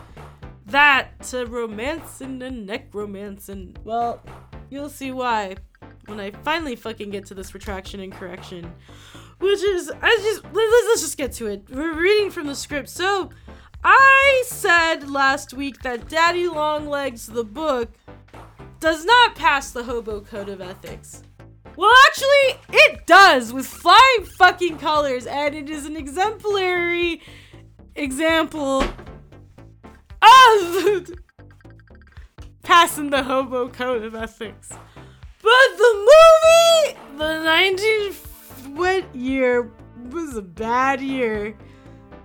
that 0.68 1.20
to 1.30 1.46
romance 1.46 2.22
and 2.22 2.40
necromancing. 2.66 3.76
Well, 3.84 4.22
you'll 4.70 4.90
see 4.90 5.12
why 5.12 5.56
when 6.06 6.20
I 6.20 6.32
finally 6.32 6.76
fucking 6.76 7.10
get 7.12 7.26
to 7.28 7.34
this 7.34 7.54
retraction 7.54 8.00
and 8.00 8.12
correction. 8.12 8.74
Which 9.40 9.62
is, 9.62 9.92
I 10.02 10.18
just, 10.18 10.44
let's, 10.44 10.86
let's 10.88 11.02
just 11.02 11.18
get 11.18 11.34
to 11.34 11.48
it. 11.48 11.64
We're 11.70 11.94
reading 11.94 12.32
from 12.32 12.48
the 12.48 12.56
script. 12.56 12.90
So, 12.90 13.30
I 13.84 14.44
said 14.46 15.10
last 15.10 15.54
week 15.54 15.82
that 15.82 16.08
Daddy 16.08 16.48
Longlegs, 16.48 17.28
the 17.28 17.44
book, 17.44 17.92
does 18.80 19.04
not 19.04 19.36
pass 19.36 19.72
the 19.72 19.84
Hobo 19.84 20.22
Code 20.22 20.48
of 20.48 20.62
Ethics. 20.62 21.24
Well, 21.76 21.92
actually, 22.08 22.78
it 22.78 23.08
does 23.08 23.52
with 23.52 23.66
flying 23.66 24.26
fucking 24.38 24.78
colors, 24.78 25.26
and 25.26 25.56
it 25.56 25.70
is 25.70 25.86
an 25.86 25.98
exemplary 25.98 27.22
example 27.96 28.84
of 30.22 31.10
passing 32.64 33.10
the 33.10 33.24
hobo 33.24 33.70
code 33.70 34.04
of 34.04 34.14
ethics. 34.14 34.70
But 34.70 35.78
the 35.78 36.10
movie, 36.10 36.98
the 37.18 37.44
19 37.44 38.14
what 38.76 39.16
year 39.16 39.72
was 40.10 40.38
a 40.38 40.42
bad 40.42 41.02
year. 41.02 41.56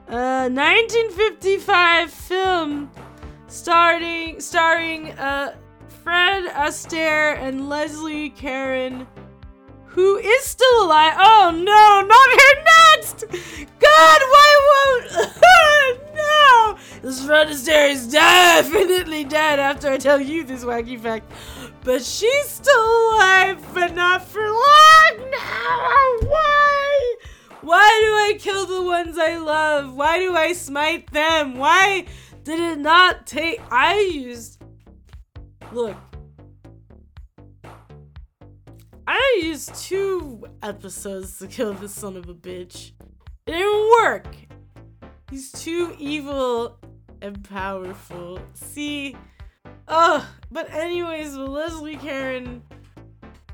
Uh, 0.09 0.49
1955 0.49 2.11
film 2.11 2.91
starting 3.47 4.41
starring 4.41 5.11
uh 5.13 5.55
Fred 6.03 6.45
Astaire 6.53 7.37
and 7.39 7.69
Leslie 7.69 8.31
Caron 8.31 9.07
who 9.99 10.17
is 10.17 10.45
still 10.45 10.85
alive. 10.85 11.15
Oh 11.19 11.51
no, 11.51 12.07
not 12.07 12.29
her 12.41 12.55
next! 12.73 13.25
God, 13.81 14.21
why 14.33 14.51
won't. 14.69 15.07
no! 16.15 16.79
This 17.03 17.21
Astaire 17.23 17.91
is 17.91 18.07
definitely 18.07 19.25
dead 19.25 19.59
after 19.59 19.91
I 19.91 19.97
tell 19.97 20.21
you 20.21 20.45
this 20.45 20.65
wacky 20.65 21.01
fact. 21.01 21.33
But 21.83 22.05
she's 22.05 22.49
still 22.49 23.15
alive, 23.15 23.67
but 23.75 23.93
not 23.97 24.25
for 24.25 24.41
long 24.41 25.31
now! 25.33 26.29
Why? 26.29 27.15
Why 27.63 27.89
do 28.05 28.35
I 28.35 28.39
kill 28.39 28.67
the 28.67 28.83
ones 28.83 29.19
I 29.19 29.37
love? 29.39 29.95
Why 29.95 30.21
do 30.21 30.37
I 30.37 30.53
smite 30.53 31.11
them? 31.13 31.57
Why 31.57 32.07
did 32.45 32.61
it 32.61 32.79
not 32.79 33.27
take. 33.27 33.61
I 33.73 33.99
used. 34.13 34.63
Look, 35.73 35.97
I 39.11 39.41
used 39.43 39.75
two 39.75 40.45
episodes 40.63 41.39
to 41.39 41.47
kill 41.47 41.73
this 41.73 41.95
son 41.95 42.19
of 42.19 42.29
a 42.29 42.35
bitch. 42.35 42.93
It 43.47 43.53
didn't 43.53 43.91
work. 44.03 44.27
He's 45.31 45.51
too 45.51 45.97
evil 45.99 46.77
and 47.23 47.43
powerful. 47.49 48.39
See? 48.53 49.17
Ugh. 49.89 50.23
But 50.51 50.71
anyways, 50.75 51.35
Leslie 51.37 51.97
Caron, 51.97 52.63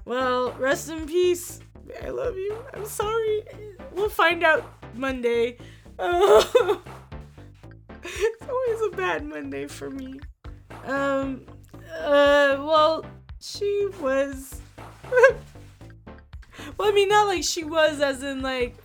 well, 0.05 0.51
rest 0.55 0.91
in 0.91 1.07
peace. 1.07 1.61
I 2.03 2.09
love 2.09 2.35
you. 2.35 2.59
I'm 2.75 2.87
sorry. 2.87 3.45
We'll 3.93 4.09
find 4.09 4.43
out 4.43 4.69
Monday. 4.95 5.59
It's 8.07 8.43
always 8.43 8.93
a 8.93 8.97
bad 8.97 9.25
Monday 9.25 9.67
for 9.67 9.89
me. 9.89 10.21
Um, 10.85 11.47
uh, 11.97 12.57
well, 12.59 13.07
she 13.41 13.89
was 14.01 14.61
well, 16.79 16.89
I 16.89 16.93
mean, 16.93 17.09
not 17.09 17.27
like 17.27 17.45
she 17.45 17.65
was, 17.65 18.01
as 18.01 18.23
in 18.23 18.43
like. 18.43 18.77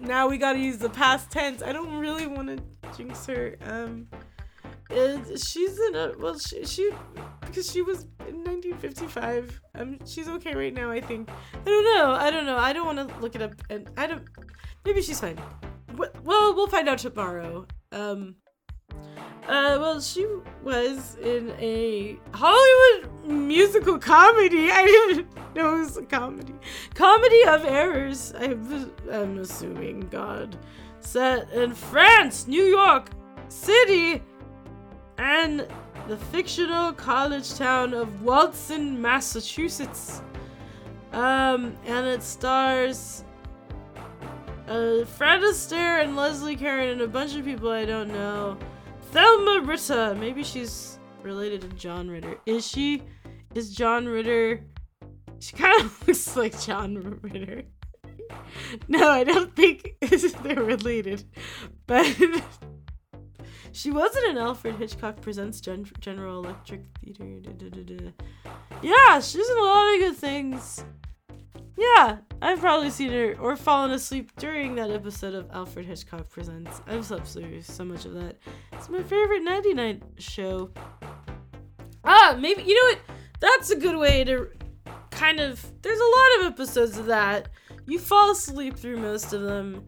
Now 0.00 0.28
we 0.28 0.36
gotta 0.36 0.58
use 0.58 0.78
the 0.78 0.90
past 0.90 1.30
tense. 1.30 1.62
I 1.62 1.72
don't 1.72 1.94
really 1.98 2.26
want 2.26 2.48
to 2.48 2.96
jinx 2.96 3.24
her. 3.26 3.56
Um, 3.64 4.08
it, 4.90 5.40
she's 5.40 5.78
in 5.78 5.94
a 5.94 6.12
well, 6.18 6.38
she, 6.38 6.64
she 6.64 6.90
because 7.40 7.70
she 7.70 7.82
was 7.82 8.04
in 8.26 8.44
1955. 8.44 9.60
Um, 9.76 9.98
she's 10.04 10.28
okay 10.28 10.54
right 10.54 10.74
now. 10.74 10.90
I 10.90 11.00
think. 11.00 11.30
I 11.54 11.64
don't 11.64 11.84
know. 11.84 12.12
I 12.12 12.30
don't 12.30 12.46
know. 12.46 12.58
I 12.58 12.72
don't 12.72 12.86
want 12.86 13.08
to 13.08 13.18
look 13.20 13.34
it 13.34 13.42
up, 13.42 13.54
and 13.70 13.88
I 13.96 14.06
don't. 14.06 14.24
Maybe 14.84 15.02
she's 15.02 15.20
fine. 15.20 15.40
Well, 15.96 16.54
we'll 16.54 16.66
find 16.66 16.88
out 16.88 16.98
tomorrow. 16.98 17.66
Um, 17.92 18.36
uh, 19.48 19.76
well, 19.80 20.00
she 20.00 20.26
was 20.62 21.16
in 21.16 21.50
a 21.58 22.16
Hollywood 22.32 23.10
musical 23.24 23.98
comedy. 23.98 24.70
I 24.72 24.86
didn't 24.86 25.54
know 25.56 25.74
it 25.74 25.78
was 25.80 25.96
a 25.96 26.04
comedy. 26.04 26.54
Comedy 26.94 27.44
of 27.46 27.64
Errors. 27.64 28.32
I, 28.38 28.56
I'm 29.10 29.38
assuming, 29.38 30.00
God. 30.10 30.56
Set 31.00 31.50
in 31.52 31.74
France, 31.74 32.46
New 32.46 32.62
York 32.62 33.10
City, 33.48 34.22
and 35.18 35.66
the 36.06 36.16
fictional 36.16 36.92
college 36.92 37.54
town 37.56 37.94
of 37.94 38.22
Walton, 38.22 39.02
Massachusetts. 39.02 40.22
Um, 41.12 41.76
and 41.84 42.06
it 42.06 42.22
stars 42.22 43.24
uh, 44.68 45.04
Fred 45.04 45.42
Astaire 45.42 46.02
and 46.02 46.16
Leslie 46.16 46.56
Caron 46.56 46.90
and 46.90 47.00
a 47.02 47.08
bunch 47.08 47.34
of 47.34 47.44
people 47.44 47.70
I 47.70 47.84
don't 47.84 48.08
know. 48.08 48.56
Thelma 49.12 49.60
Ritter. 49.62 50.14
Maybe 50.18 50.42
she's 50.42 50.98
related 51.22 51.60
to 51.60 51.68
John 51.68 52.08
Ritter. 52.08 52.38
Is 52.46 52.66
she? 52.66 53.02
Is 53.54 53.74
John 53.74 54.06
Ritter? 54.06 54.64
She 55.38 55.54
kind 55.54 55.84
of 55.84 56.08
looks 56.08 56.34
like 56.34 56.58
John 56.60 57.18
Ritter. 57.20 57.64
no, 58.88 59.10
I 59.10 59.22
don't 59.22 59.54
think 59.54 59.96
is 60.00 60.32
they're 60.42 60.62
related. 60.62 61.24
But 61.86 62.06
she 63.72 63.90
wasn't 63.90 64.28
in 64.30 64.38
Alfred 64.38 64.76
Hitchcock 64.76 65.20
Presents 65.20 65.60
Gen- 65.60 65.90
General 66.00 66.42
Electric 66.42 66.80
Theater. 66.98 67.38
Da, 67.40 67.52
da, 67.52 67.82
da, 67.82 68.12
yeah, 68.80 69.20
she's 69.20 69.48
in 69.48 69.58
a 69.58 69.62
lot 69.62 69.94
of 69.94 70.00
good 70.00 70.16
things. 70.16 70.84
Yeah, 71.76 72.18
I've 72.40 72.60
probably 72.60 72.90
seen 72.90 73.10
her 73.12 73.36
or 73.38 73.56
fallen 73.56 73.90
asleep 73.90 74.30
during 74.36 74.74
that 74.76 74.90
episode 74.90 75.34
of 75.34 75.50
Alfred 75.52 75.86
Hitchcock 75.86 76.28
Presents. 76.28 76.80
I've 76.86 77.04
slept 77.04 77.26
through 77.26 77.62
so 77.62 77.84
much 77.84 78.04
of 78.04 78.14
that. 78.14 78.36
It's 78.72 78.88
my 78.88 79.02
favorite 79.02 79.42
99 79.42 80.02
show. 80.18 80.70
Ah, 82.04 82.36
maybe, 82.38 82.62
you 82.62 82.74
know 82.74 82.96
what? 82.96 83.16
That's 83.40 83.70
a 83.70 83.76
good 83.76 83.96
way 83.96 84.24
to 84.24 84.48
kind 85.10 85.40
of. 85.40 85.64
There's 85.82 86.00
a 86.00 86.02
lot 86.02 86.40
of 86.40 86.52
episodes 86.52 86.98
of 86.98 87.06
that. 87.06 87.48
You 87.86 87.98
fall 87.98 88.32
asleep 88.32 88.76
through 88.76 88.98
most 88.98 89.32
of 89.32 89.42
them. 89.42 89.86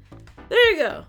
There 0.48 0.72
you 0.72 0.78
go. 0.78 1.04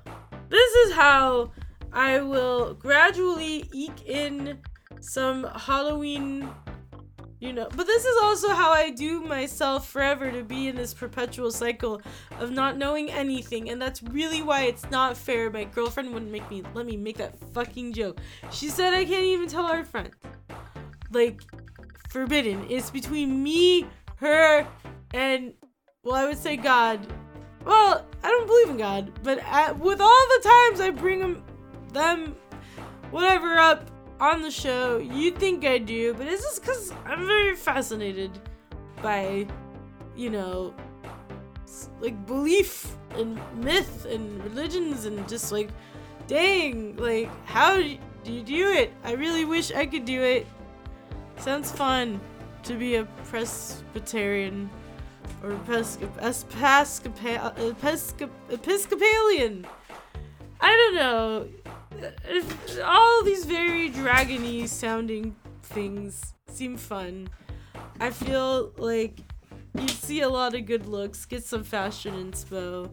This 0.49 0.73
is 0.75 0.93
how 0.93 1.51
I 1.91 2.19
will 2.19 2.73
gradually 2.73 3.69
eke 3.73 4.05
in 4.05 4.59
some 4.99 5.45
Halloween 5.55 6.49
you 7.45 7.53
know 7.53 7.67
but 7.75 7.85
this 7.85 8.05
is 8.05 8.17
also 8.23 8.49
how 8.49 8.71
i 8.71 8.89
do 8.89 9.21
myself 9.21 9.87
forever 9.87 10.31
to 10.31 10.43
be 10.43 10.67
in 10.67 10.75
this 10.75 10.93
perpetual 10.93 11.51
cycle 11.51 12.01
of 12.39 12.51
not 12.51 12.77
knowing 12.77 13.11
anything. 13.11 13.69
And 13.69 13.81
that's 13.81 14.01
really 14.03 14.41
why 14.41 14.63
it's 14.63 14.89
not 14.89 15.17
fair. 15.17 15.49
My 15.49 15.63
girlfriend 15.65 16.13
wouldn't 16.13 16.31
make 16.31 16.49
me 16.49 16.63
let 16.73 16.85
me 16.85 16.97
make 16.97 17.17
that 17.17 17.37
fucking 17.53 17.93
joke. 17.93 18.19
She 18.51 18.69
said 18.69 18.93
i 18.93 19.05
can't 19.05 19.25
even 19.25 19.47
tell 19.47 19.65
our 19.65 19.83
friend. 19.83 20.11
Like 21.11 21.41
forbidden. 22.09 22.65
It's 22.69 22.89
between 22.89 23.43
me 23.43 23.85
her 24.17 24.67
and 25.13 25.53
well 26.03 26.15
i 26.15 26.25
would 26.25 26.37
say 26.37 26.57
god. 26.57 27.05
Well 27.65 28.05
i 28.23 28.29
don't 28.29 28.47
believe 28.47 28.69
in 28.69 28.77
god 28.77 29.11
but 29.23 29.39
at, 29.39 29.77
with 29.79 30.01
all 30.01 30.27
the 30.37 30.41
times 30.43 30.79
i 30.79 30.89
bring 30.89 31.19
them 31.19 31.43
them 31.93 32.35
whatever 33.11 33.57
up 33.57 33.89
on 34.19 34.41
the 34.41 34.51
show. 34.51 34.97
You 34.97 35.31
think 35.31 35.65
I 35.65 35.77
do, 35.77 36.13
but 36.13 36.27
it's 36.27 36.43
just 36.43 36.61
because 36.61 36.93
I'm 37.05 37.25
very 37.25 37.55
fascinated 37.55 38.31
by, 39.01 39.47
you 40.15 40.29
know, 40.29 40.73
like 41.99 42.25
belief 42.25 42.95
and 43.15 43.39
myth 43.55 44.05
and 44.05 44.43
religions 44.43 45.05
and 45.05 45.27
just 45.27 45.51
like, 45.51 45.69
dang, 46.27 46.95
like, 46.97 47.29
how 47.45 47.75
do 47.77 47.97
you 48.25 48.43
do 48.43 48.71
it? 48.71 48.93
I 49.03 49.13
really 49.13 49.45
wish 49.45 49.71
I 49.71 49.85
could 49.85 50.05
do 50.05 50.21
it. 50.21 50.47
Sounds 51.37 51.71
fun 51.71 52.19
to 52.63 52.75
be 52.75 52.95
a 52.95 53.05
Presbyterian 53.25 54.69
or 55.43 55.51
Episcopalian. 58.49 59.67
I 60.61 60.75
don't 60.75 60.95
know 60.95 61.47
all 62.83 63.23
these 63.23 63.45
very 63.45 63.89
dragony 63.89 64.67
sounding 64.67 65.35
things 65.63 66.33
seem 66.47 66.77
fun. 66.77 67.29
I 67.99 68.09
feel 68.11 68.71
like 68.77 69.19
you 69.73 69.87
see 69.87 70.21
a 70.21 70.29
lot 70.29 70.55
of 70.55 70.65
good 70.65 70.85
looks, 70.85 71.25
get 71.25 71.43
some 71.43 71.63
fashion 71.63 72.13
inspo, 72.13 72.89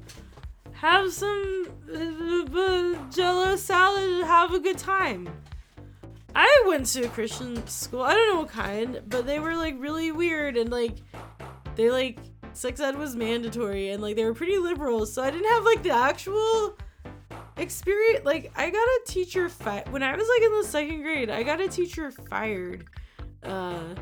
have 0.73 1.13
some 1.13 1.67
uh, 1.93 3.11
jello 3.11 3.57
salad, 3.57 4.11
and 4.11 4.25
have 4.25 4.53
a 4.53 4.59
good 4.59 4.79
time. 4.79 5.29
I 6.35 6.65
went 6.67 6.87
to 6.87 7.05
a 7.05 7.09
Christian 7.09 7.67
school. 7.67 8.03
I 8.03 8.15
don't 8.15 8.35
know 8.35 8.41
what 8.43 8.51
kind, 8.51 9.03
but 9.09 9.27
they 9.27 9.39
were 9.39 9.55
like 9.55 9.77
really 9.79 10.13
weird 10.13 10.57
and 10.57 10.71
like 10.71 10.97
they 11.77 11.91
like 11.91 12.19
sex 12.55 12.81
ed 12.81 12.97
was 12.97 13.15
mandatory 13.15 13.91
and 13.91 14.03
like 14.03 14.17
they 14.17 14.25
were 14.25 14.35
pretty 14.35 14.59
liberal. 14.59 15.07
So 15.07 15.23
I 15.23 15.31
didn't 15.31 15.51
have 15.51 15.65
like 15.65 15.83
the 15.83 15.91
actual 15.91 16.77
experience 17.63 18.25
like 18.25 18.53
I 18.57 18.71
got 18.71 18.77
a 18.77 19.01
teacher 19.07 19.49
fired 19.49 19.91
when 19.91 20.03
I 20.03 20.15
was 20.15 20.29
like 20.29 20.43
in 20.43 20.61
the 20.61 20.69
second 20.69 21.03
grade. 21.03 21.31
I 21.31 21.43
got 21.43 21.61
a 21.61 21.69
teacher 21.69 22.11
fired 22.11 22.87
uh 23.45 23.95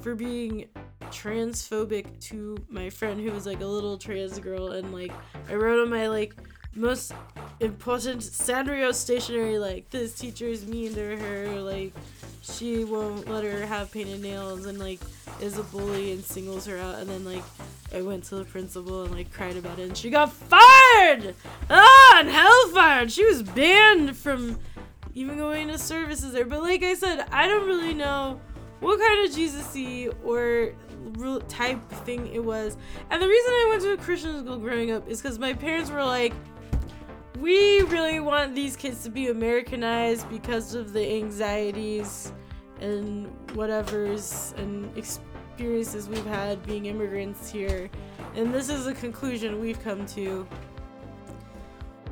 for 0.00 0.14
being 0.14 0.68
transphobic 1.12 2.18
to 2.18 2.56
my 2.68 2.90
friend 2.90 3.20
who 3.20 3.30
was 3.30 3.46
like 3.46 3.60
a 3.60 3.66
little 3.66 3.96
trans 3.96 4.38
girl 4.38 4.72
and 4.72 4.92
like 4.92 5.12
I 5.48 5.54
wrote 5.54 5.82
on 5.82 5.90
my 5.90 6.08
like 6.08 6.34
most 6.74 7.12
important 7.60 8.22
Sanrio 8.22 8.94
stationery 8.94 9.58
like 9.58 9.90
this 9.90 10.14
teacher 10.14 10.46
is 10.46 10.66
mean 10.66 10.94
to 10.94 11.16
her 11.16 11.60
like 11.60 11.92
she 12.42 12.84
won't 12.84 13.28
let 13.28 13.44
her 13.44 13.66
have 13.66 13.92
painted 13.92 14.20
nails 14.22 14.66
and 14.66 14.78
like 14.78 15.00
is 15.40 15.58
a 15.58 15.62
bully 15.64 16.12
and 16.12 16.24
singles 16.24 16.66
her 16.66 16.78
out 16.78 16.96
and 16.96 17.08
then 17.08 17.24
like 17.24 17.44
I 17.94 18.00
went 18.00 18.24
to 18.24 18.36
the 18.36 18.44
principal 18.44 19.04
and 19.04 19.14
like 19.14 19.32
cried 19.32 19.56
about 19.56 19.78
it, 19.78 19.82
and 19.82 19.96
she 19.96 20.08
got 20.08 20.32
fired. 20.32 21.34
Ah, 21.68 22.20
and 22.20 22.28
hellfire. 22.28 23.08
She 23.08 23.24
was 23.24 23.42
banned 23.42 24.16
from 24.16 24.58
even 25.14 25.36
going 25.36 25.68
to 25.68 25.78
services 25.78 26.32
there. 26.32 26.46
But 26.46 26.62
like 26.62 26.82
I 26.82 26.94
said, 26.94 27.26
I 27.30 27.46
don't 27.46 27.66
really 27.66 27.92
know 27.92 28.40
what 28.80 28.98
kind 28.98 29.26
of 29.26 29.34
Jesus-y 29.34 30.08
or 30.24 30.72
type 31.48 31.86
thing 32.04 32.32
it 32.32 32.42
was. 32.42 32.76
And 33.10 33.20
the 33.20 33.28
reason 33.28 33.52
I 33.52 33.66
went 33.70 33.82
to 33.82 33.92
a 33.92 33.96
Christian 33.98 34.40
school 34.40 34.56
growing 34.56 34.90
up 34.90 35.06
is 35.08 35.20
because 35.20 35.38
my 35.38 35.52
parents 35.52 35.90
were 35.90 36.04
like, 36.04 36.32
we 37.38 37.82
really 37.82 38.20
want 38.20 38.54
these 38.54 38.76
kids 38.76 39.02
to 39.04 39.10
be 39.10 39.28
Americanized 39.28 40.28
because 40.30 40.74
of 40.74 40.92
the 40.92 41.14
anxieties 41.14 42.32
and 42.80 43.26
whatever's 43.54 44.54
and 44.56 44.96
experiences 44.96 46.08
we've 46.08 46.26
had 46.26 46.64
being 46.66 46.86
immigrants 46.86 47.50
here, 47.50 47.90
and 48.34 48.52
this 48.52 48.68
is 48.68 48.86
a 48.86 48.94
conclusion 48.94 49.60
we've 49.60 49.82
come 49.82 50.04
to. 50.06 50.46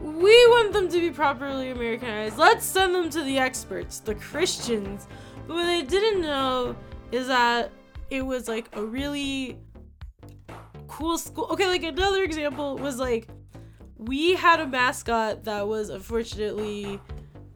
We 0.01 0.47
want 0.49 0.73
them 0.73 0.89
to 0.89 0.99
be 0.99 1.11
properly 1.11 1.71
Americanized. 1.71 2.39
Let's 2.39 2.64
send 2.64 2.95
them 2.95 3.11
to 3.11 3.23
the 3.23 3.39
experts, 3.39 4.01
the 4.01 4.14
Christians. 4.14 5.07
But 5.47 5.55
what 5.55 5.66
they 5.66 5.83
didn't 5.83 6.23
know 6.23 6.75
is 7.12 7.27
that 7.27 7.71
it 8.09 8.23
was 8.23 8.49
like 8.49 8.68
a 8.73 8.83
really 8.83 9.59
cool 10.89 11.18
school. 11.18 11.49
Okay, 11.51 11.66
like 11.66 11.83
another 11.83 12.23
example 12.23 12.79
was 12.79 12.99
like 12.99 13.29
we 14.01 14.34
had 14.34 14.61
a 14.61 14.66
mascot 14.66 15.44
that 15.44 15.68
was 15.68 15.90
unfortunately 15.90 16.98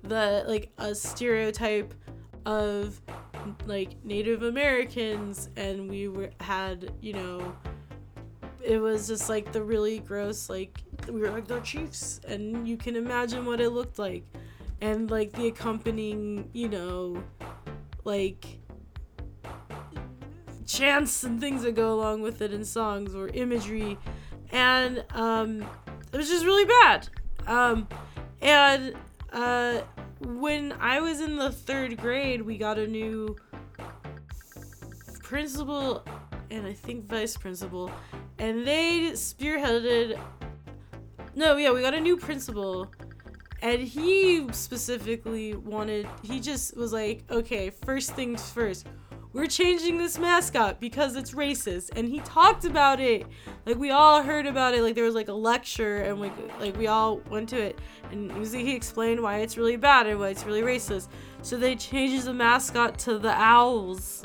the 0.03 0.45
like 0.47 0.71
a 0.77 0.95
stereotype 0.95 1.95
of 2.45 3.01
like 3.65 3.97
Native 4.05 4.43
Americans, 4.43 5.49
and 5.57 5.89
we 5.89 6.09
were 6.09 6.31
had 6.41 6.93
you 7.01 7.15
know, 7.15 7.57
it 8.63 8.79
was 8.79 9.09
just 9.09 9.29
like 9.31 9.53
the 9.53 9.63
really 9.63 10.01
gross 10.01 10.51
like 10.51 10.83
we 11.09 11.21
were 11.21 11.31
like 11.31 11.49
the 11.49 11.61
chiefs, 11.61 12.21
and 12.29 12.69
you 12.69 12.77
can 12.77 12.95
imagine 12.95 13.47
what 13.47 13.61
it 13.61 13.71
looked 13.71 13.99
like, 13.99 14.27
and 14.83 15.11
like 15.11 15.33
the 15.33 15.47
accompanying 15.47 16.51
you 16.53 16.69
know, 16.69 17.23
like 18.05 18.45
chants 20.67 21.25
and 21.25 21.41
things 21.41 21.63
that 21.63 21.75
go 21.75 21.95
along 21.95 22.21
with 22.21 22.43
it 22.43 22.53
in 22.53 22.67
songs 22.67 23.15
or 23.15 23.29
imagery, 23.29 23.97
and 24.53 25.03
um, 25.15 25.65
it 26.15 26.17
was 26.17 26.29
just 26.29 26.45
really 26.45 26.65
bad. 26.65 27.09
Um, 27.47 27.89
and 28.41 28.95
uh, 29.33 29.81
when 30.21 30.73
I 30.81 31.01
was 31.01 31.21
in 31.21 31.37
the 31.37 31.51
third 31.51 31.99
grade, 31.99 32.41
we 32.41 32.57
got 32.57 32.79
a 32.79 32.87
new 32.87 33.37
principal 35.23 36.07
and 36.51 36.67
I 36.67 36.73
think 36.73 37.07
vice 37.07 37.37
principal, 37.37 37.91
and 38.39 38.67
they 38.67 39.11
spearheaded. 39.13 40.19
No, 41.35 41.57
yeah, 41.57 41.73
we 41.73 41.81
got 41.81 41.95
a 41.95 42.01
new 42.01 42.17
principal, 42.17 42.93
and 43.61 43.83
he 43.83 44.47
specifically 44.53 45.57
wanted. 45.57 46.07
He 46.23 46.39
just 46.39 46.77
was 46.77 46.93
like, 46.93 47.25
okay, 47.31 47.71
first 47.71 48.13
things 48.13 48.49
first. 48.51 48.87
We're 49.35 49.49
changing 49.49 49.99
this 49.99 50.17
mascot 50.17 50.79
because 50.79 51.17
it's 51.17 51.33
racist, 51.33 51.91
and 51.97 52.09
he 52.09 52.21
talked 52.21 52.65
about 52.65 53.01
it. 53.01 53.27
Like 53.67 53.77
we 53.77 53.91
all 53.91 54.23
heard 54.23 54.47
about 54.47 54.75
it. 54.75 54.83
Like 54.83 54.95
there 54.95 55.03
was 55.03 55.17
like 55.17 55.27
a 55.27 55.33
lecture, 55.33 56.03
and 56.03 56.21
we 56.21 56.31
like 56.61 56.77
we 56.79 56.87
all 56.87 57.17
went 57.29 57.49
to 57.49 57.61
it, 57.61 57.81
and 58.13 58.31
he 58.47 58.77
explained 58.77 59.21
why 59.21 59.39
it's 59.39 59.57
really 59.57 59.77
bad 59.77 60.07
and 60.07 60.21
why 60.21 60.29
it's 60.29 60.47
really 60.47 60.63
racist. 60.63 61.09
So 61.43 61.57
they 61.57 61.75
changed 61.75 62.27
the 62.27 62.33
mascot 62.33 62.97
to 63.01 63.19
the 63.19 63.33
owls 63.33 64.25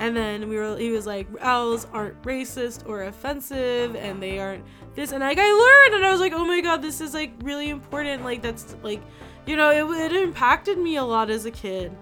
and 0.00 0.16
then 0.16 0.48
we 0.48 0.56
were 0.56 0.76
he 0.78 0.90
was 0.90 1.06
like 1.06 1.28
owls 1.42 1.86
aren't 1.92 2.20
racist 2.22 2.88
or 2.88 3.04
offensive 3.04 3.94
and 3.94 4.20
they 4.20 4.38
aren't 4.38 4.64
this 4.94 5.12
and 5.12 5.20
like 5.20 5.38
I 5.38 5.52
learned 5.52 5.96
and 5.96 6.06
I 6.06 6.10
was 6.10 6.20
like 6.20 6.32
oh 6.32 6.44
my 6.44 6.62
god 6.62 6.80
this 6.80 7.02
is 7.02 7.12
like 7.12 7.32
really 7.42 7.68
important 7.68 8.24
like 8.24 8.40
that's 8.40 8.74
like 8.82 9.02
you 9.46 9.56
know 9.56 9.70
it, 9.70 10.12
it 10.12 10.12
impacted 10.12 10.78
me 10.78 10.96
a 10.96 11.04
lot 11.04 11.28
as 11.28 11.44
a 11.44 11.50
kid 11.50 11.94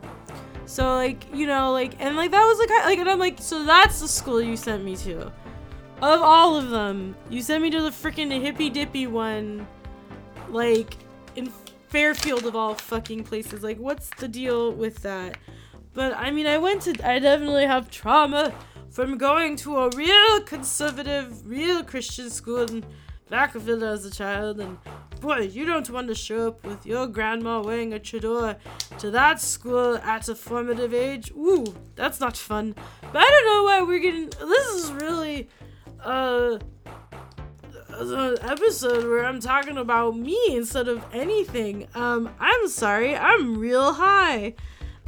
so 0.68 0.94
like 0.94 1.24
you 1.34 1.46
know 1.46 1.72
like 1.72 1.94
and 1.98 2.16
like 2.16 2.30
that 2.30 2.44
was 2.44 2.58
like 2.58 2.70
like 2.84 2.98
and 2.98 3.08
I'm 3.08 3.18
like 3.18 3.38
so 3.40 3.64
that's 3.64 4.00
the 4.00 4.08
school 4.08 4.40
you 4.40 4.56
sent 4.56 4.84
me 4.84 4.94
to 4.96 5.32
of 6.00 6.22
all 6.22 6.56
of 6.56 6.70
them, 6.70 7.16
you 7.28 7.42
sent 7.42 7.62
me 7.62 7.70
to 7.70 7.82
the 7.82 7.90
freaking 7.90 8.30
hippy 8.40 8.70
dippy 8.70 9.08
one, 9.08 9.66
like 10.48 10.94
in 11.34 11.52
Fairfield 11.88 12.46
of 12.46 12.54
all 12.54 12.74
fucking 12.74 13.24
places. 13.24 13.64
Like, 13.64 13.78
what's 13.78 14.10
the 14.18 14.28
deal 14.28 14.72
with 14.72 15.02
that? 15.02 15.38
But 15.94 16.16
I 16.16 16.30
mean, 16.30 16.46
I 16.46 16.58
went 16.58 16.82
to, 16.82 16.90
I 17.04 17.18
definitely 17.18 17.66
have 17.66 17.90
trauma 17.90 18.54
from 18.90 19.18
going 19.18 19.56
to 19.56 19.78
a 19.78 19.90
real 19.90 20.40
conservative, 20.42 21.44
real 21.44 21.82
Christian 21.82 22.30
school 22.30 22.62
in 22.62 22.84
Vacaville 23.30 23.82
as 23.82 24.04
a 24.04 24.10
child. 24.10 24.60
And 24.60 24.78
boy, 25.20 25.40
you 25.40 25.64
don't 25.64 25.88
want 25.90 26.08
to 26.08 26.14
show 26.14 26.48
up 26.48 26.64
with 26.64 26.86
your 26.86 27.06
grandma 27.06 27.60
wearing 27.60 27.92
a 27.92 27.98
chador 27.98 28.56
to 28.98 29.10
that 29.10 29.40
school 29.40 29.96
at 29.98 30.28
a 30.28 30.34
formative 30.34 30.94
age. 30.94 31.30
Ooh, 31.32 31.64
that's 31.94 32.20
not 32.20 32.36
fun. 32.36 32.74
But 33.12 33.16
I 33.16 33.30
don't 33.30 33.46
know 33.46 33.64
why 33.64 33.82
we're 33.82 33.98
getting, 33.98 34.28
this 34.28 34.66
is 34.74 34.92
really, 34.92 35.48
uh, 36.04 36.58
an 37.90 38.36
episode 38.42 39.04
where 39.04 39.24
I'm 39.24 39.40
talking 39.40 39.76
about 39.76 40.16
me 40.16 40.38
instead 40.50 40.86
of 40.86 41.04
anything. 41.12 41.88
Um, 41.94 42.30
I'm 42.38 42.68
sorry, 42.68 43.16
I'm 43.16 43.58
real 43.58 43.92
high. 43.92 44.54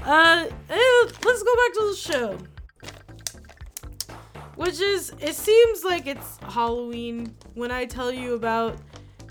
Uh, 0.03 0.47
let's 0.68 1.43
go 1.43 1.57
back 1.57 1.73
to 1.75 1.89
the 1.91 1.97
show. 1.97 2.39
Which 4.61 4.79
is, 4.79 5.15
it 5.19 5.37
seems 5.37 5.85
like 5.85 6.07
it's 6.07 6.37
Halloween 6.43 7.35
when 7.55 7.71
I 7.71 7.87
tell 7.87 8.13
you 8.13 8.35
about 8.35 8.77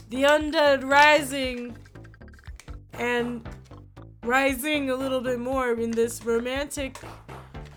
the 0.10 0.24
undead 0.24 0.84
rising 0.84 1.78
and 2.94 3.48
rising 4.24 4.90
a 4.90 4.96
little 4.96 5.22
bit 5.22 5.40
more 5.40 5.74
in 5.74 5.92
this 5.92 6.26
romantic 6.26 6.98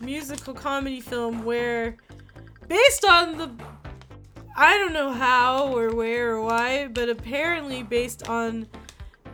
musical 0.00 0.54
comedy 0.54 0.98
film 0.98 1.44
where, 1.44 1.98
based 2.68 3.04
on 3.04 3.36
the 3.36 3.50
I 4.56 4.78
don't 4.78 4.94
know 4.94 5.12
how 5.12 5.76
or 5.76 5.94
where 5.94 6.36
or 6.36 6.40
why, 6.40 6.88
but 6.88 7.10
apparently 7.10 7.82
based 7.82 8.30
on 8.30 8.66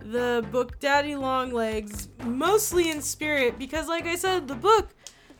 the 0.02 0.44
book 0.50 0.80
Daddy 0.80 1.14
Longlegs, 1.14 2.08
mostly 2.24 2.90
in 2.90 3.00
spirit, 3.00 3.60
because 3.60 3.86
like 3.86 4.06
I 4.06 4.16
said, 4.16 4.48
the 4.48 4.56
book 4.56 4.88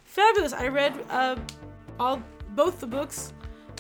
fabulous. 0.05 0.53
I 0.53 0.69
read 0.69 0.95
uh, 1.11 1.35
all 1.99 2.23
both 2.59 2.81
the 2.81 2.87
books 2.89 3.33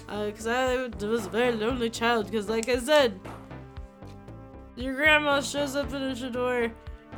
because 0.07 0.47
uh, 0.47 0.89
I 1.03 1.05
was 1.05 1.26
a 1.26 1.31
very 1.31 1.51
lonely 1.51 1.91
child. 1.91 2.26
Because 2.26 2.49
like 2.49 2.68
I 2.68 2.79
said, 2.79 3.20
your 4.76 4.95
grandma 4.95 5.41
shows 5.41 5.74
up 5.74 5.93
in 5.93 6.01
a 6.01 6.14
chador 6.14 6.70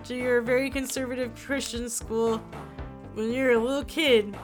to 0.04 0.16
your 0.16 0.40
very 0.40 0.70
conservative 0.70 1.34
Christian 1.36 1.90
school 1.90 2.38
when 3.12 3.30
you're 3.30 3.52
a 3.52 3.58
little 3.58 3.84
kid. 3.84 4.34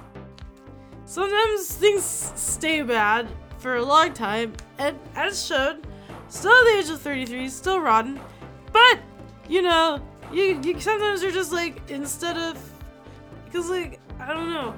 Sometimes 1.06 1.74
things 1.74 2.04
stay 2.04 2.82
bad 2.82 3.26
for 3.56 3.76
a 3.76 3.82
long 3.82 4.12
time, 4.12 4.52
and 4.76 4.98
as 5.14 5.46
shown, 5.46 5.80
still 6.28 6.52
at 6.52 6.64
the 6.64 6.78
age 6.80 6.90
of 6.90 7.00
33, 7.00 7.48
still 7.48 7.80
rotten. 7.80 8.20
But 8.74 8.98
you 9.48 9.62
know, 9.62 10.02
you, 10.30 10.60
you 10.62 10.78
sometimes 10.78 11.22
you're 11.22 11.32
just 11.32 11.52
like 11.52 11.80
instead 11.88 12.36
of 12.36 12.58
because 13.46 13.70
like 13.70 14.00
I 14.20 14.34
don't 14.34 14.50
know. 14.50 14.74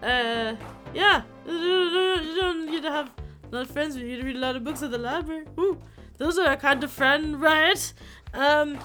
Uh, 0.00 0.54
yeah, 0.94 1.22
you 1.46 2.36
don't 2.40 2.66
need 2.70 2.82
to 2.82 2.90
have 2.90 3.10
a 3.50 3.54
lot 3.54 3.62
of 3.62 3.70
friends. 3.70 3.96
You 3.96 4.06
need 4.06 4.20
to 4.20 4.24
read 4.24 4.36
a 4.36 4.40
lot 4.40 4.56
of 4.56 4.64
books 4.64 4.82
at 4.82 4.90
the 4.90 4.98
library. 4.98 5.46
Ooh, 5.58 5.78
those 6.18 6.38
are 6.38 6.50
a 6.50 6.56
kind 6.56 6.82
of 6.84 6.90
friend, 6.90 7.40
right? 7.40 7.92
Um, 8.32 8.78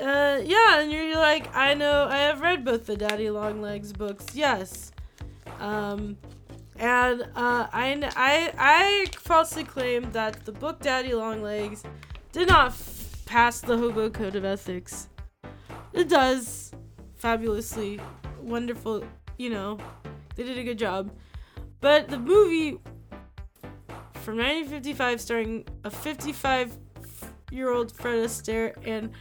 uh, 0.00 0.40
yeah, 0.44 0.80
and 0.80 0.92
you're 0.92 1.16
like, 1.16 1.54
I 1.56 1.74
know, 1.74 2.06
I 2.08 2.18
have 2.18 2.40
read 2.40 2.64
both 2.64 2.86
the 2.86 2.96
Daddy 2.96 3.30
Longlegs 3.30 3.92
books. 3.92 4.26
Yes. 4.34 4.92
Um, 5.58 6.18
and 6.78 7.22
uh, 7.22 7.66
I, 7.72 8.10
I, 8.16 8.52
I 8.58 9.06
falsely 9.18 9.64
claim 9.64 10.12
that 10.12 10.44
the 10.44 10.52
book 10.52 10.80
Daddy 10.80 11.14
Longlegs 11.14 11.82
did 12.32 12.48
not 12.48 12.68
f- 12.68 13.22
pass 13.24 13.60
the 13.60 13.78
Hobo 13.78 14.10
Code 14.10 14.36
of 14.36 14.44
Ethics. 14.44 15.08
It 15.94 16.10
does 16.10 16.72
fabulously 17.14 17.98
wonderful, 18.42 19.04
you 19.38 19.48
know, 19.48 19.78
they 20.34 20.42
did 20.42 20.58
a 20.58 20.64
good 20.64 20.78
job. 20.78 21.10
But 21.86 22.08
the 22.08 22.18
movie 22.18 22.80
from 24.14 24.38
1955 24.38 25.20
starring 25.20 25.64
a 25.84 25.90
55 25.92 26.76
year 27.52 27.70
old 27.70 27.92
Fred 27.92 28.16
Astaire 28.24 28.74
and 28.84 29.12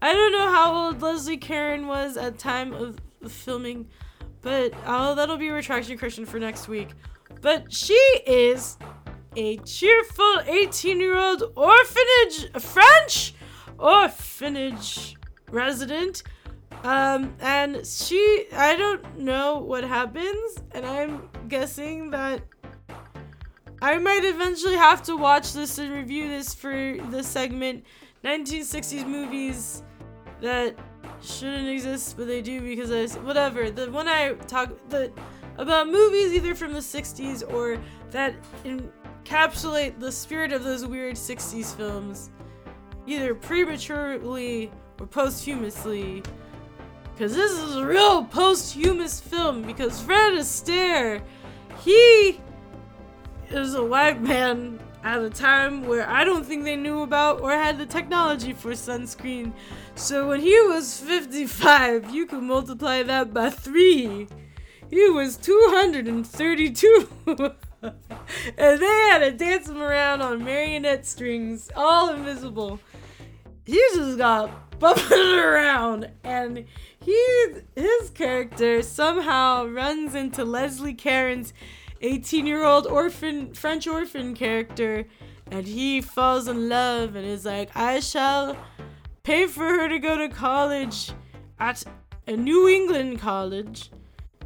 I 0.00 0.12
don't 0.12 0.30
know 0.30 0.48
how 0.52 0.72
old 0.72 1.02
Leslie 1.02 1.36
Caron 1.36 1.88
was 1.88 2.16
at 2.16 2.38
time 2.38 2.72
of 2.74 3.00
filming, 3.28 3.88
but 4.40 4.72
oh, 4.86 5.16
that'll 5.16 5.36
be 5.36 5.48
a 5.48 5.52
retraction 5.52 5.98
question 5.98 6.24
for 6.24 6.38
next 6.38 6.68
week. 6.68 6.90
But 7.40 7.72
she 7.72 7.98
is 8.24 8.78
a 9.34 9.56
cheerful 9.56 10.42
18 10.46 11.00
year 11.00 11.18
old 11.18 11.42
orphanage, 11.56 12.52
French 12.62 13.34
orphanage 13.80 15.16
resident. 15.50 16.22
Um, 16.84 17.34
and 17.40 17.84
she, 17.84 18.46
I 18.52 18.76
don't 18.76 19.18
know 19.18 19.58
what 19.58 19.82
happens, 19.82 20.58
and 20.70 20.86
I'm 20.86 21.31
guessing 21.52 22.10
that 22.10 22.40
I 23.82 23.98
might 23.98 24.24
eventually 24.24 24.76
have 24.76 25.02
to 25.02 25.18
watch 25.18 25.52
this 25.52 25.76
and 25.76 25.92
review 25.92 26.26
this 26.26 26.54
for 26.54 26.96
the 27.10 27.22
segment 27.22 27.84
1960s 28.24 29.06
movies 29.06 29.82
that 30.40 30.74
shouldn't 31.20 31.68
exist, 31.68 32.16
but 32.16 32.26
they 32.26 32.40
do 32.40 32.62
because 32.62 32.90
I 32.90 33.20
whatever. 33.20 33.70
The 33.70 33.90
one 33.90 34.08
I 34.08 34.32
talk 34.46 34.70
the 34.88 35.12
about 35.58 35.88
movies 35.88 36.32
either 36.32 36.54
from 36.54 36.72
the 36.72 36.78
60s 36.78 37.46
or 37.52 37.78
that 38.12 38.34
encapsulate 38.64 40.00
the 40.00 40.10
spirit 40.10 40.52
of 40.54 40.64
those 40.64 40.86
weird 40.86 41.16
60s 41.16 41.76
films, 41.76 42.30
either 43.06 43.34
prematurely 43.34 44.72
or 44.98 45.06
posthumously. 45.06 46.22
Because 47.12 47.36
this 47.36 47.52
is 47.52 47.76
a 47.76 47.84
real 47.84 48.24
posthumous 48.24 49.20
film, 49.20 49.60
because 49.62 50.00
Fred 50.00 50.32
Astaire, 50.32 51.22
he 51.84 52.40
is 53.50 53.74
a 53.74 53.84
white 53.84 54.20
man 54.22 54.80
at 55.04 55.20
a 55.20 55.30
time 55.30 55.84
where 55.86 56.08
I 56.08 56.24
don't 56.24 56.44
think 56.44 56.64
they 56.64 56.76
knew 56.76 57.02
about 57.02 57.40
or 57.40 57.50
had 57.50 57.78
the 57.78 57.86
technology 57.86 58.52
for 58.52 58.70
sunscreen. 58.72 59.52
So 59.94 60.28
when 60.28 60.40
he 60.40 60.58
was 60.62 61.00
55, 61.00 62.14
you 62.14 62.26
could 62.26 62.42
multiply 62.42 63.02
that 63.02 63.34
by 63.34 63.50
three. 63.50 64.28
He 64.90 65.08
was 65.08 65.36
232. 65.36 67.08
and 67.82 68.80
they 68.80 68.86
had 68.86 69.18
to 69.18 69.32
dance 69.32 69.68
him 69.68 69.82
around 69.82 70.22
on 70.22 70.44
marionette 70.44 71.06
strings, 71.06 71.70
all 71.74 72.10
invisible. 72.10 72.78
He 73.64 73.80
just 73.94 74.18
got 74.18 74.50
bumping 74.78 75.38
around, 75.38 76.10
and 76.24 76.64
he 77.02 77.46
his 77.74 78.10
character 78.10 78.82
somehow 78.82 79.66
runs 79.66 80.14
into 80.14 80.44
Leslie 80.44 80.94
Caron's 80.94 81.52
18-year-old 82.02 82.86
orphan 82.86 83.54
French 83.54 83.86
orphan 83.86 84.34
character, 84.34 85.04
and 85.50 85.66
he 85.66 86.00
falls 86.00 86.48
in 86.48 86.68
love 86.68 87.14
and 87.14 87.26
is 87.26 87.44
like, 87.44 87.70
I 87.76 88.00
shall 88.00 88.56
pay 89.22 89.46
for 89.46 89.64
her 89.64 89.88
to 89.88 89.98
go 89.98 90.16
to 90.16 90.28
college 90.28 91.12
at 91.60 91.84
a 92.26 92.36
New 92.36 92.68
England 92.68 93.20
college 93.20 93.90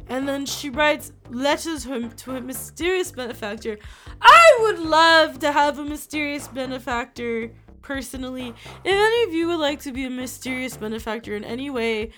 and 0.09 0.27
then 0.27 0.45
she 0.45 0.69
writes 0.69 1.11
letters 1.29 1.85
to 1.85 2.35
a 2.35 2.41
mysterious 2.41 3.11
benefactor. 3.11 3.77
I 4.21 4.57
would 4.61 4.79
love 4.79 5.39
to 5.39 5.51
have 5.51 5.79
a 5.79 5.83
mysterious 5.83 6.47
benefactor 6.47 7.51
personally. 7.81 8.53
If 8.83 8.85
any 8.85 9.23
of 9.23 9.33
you 9.33 9.47
would 9.47 9.59
like 9.59 9.81
to 9.81 9.91
be 9.91 10.05
a 10.05 10.09
mysterious 10.09 10.77
benefactor 10.77 11.35
in 11.35 11.43
any 11.43 11.69
way, 11.69 12.11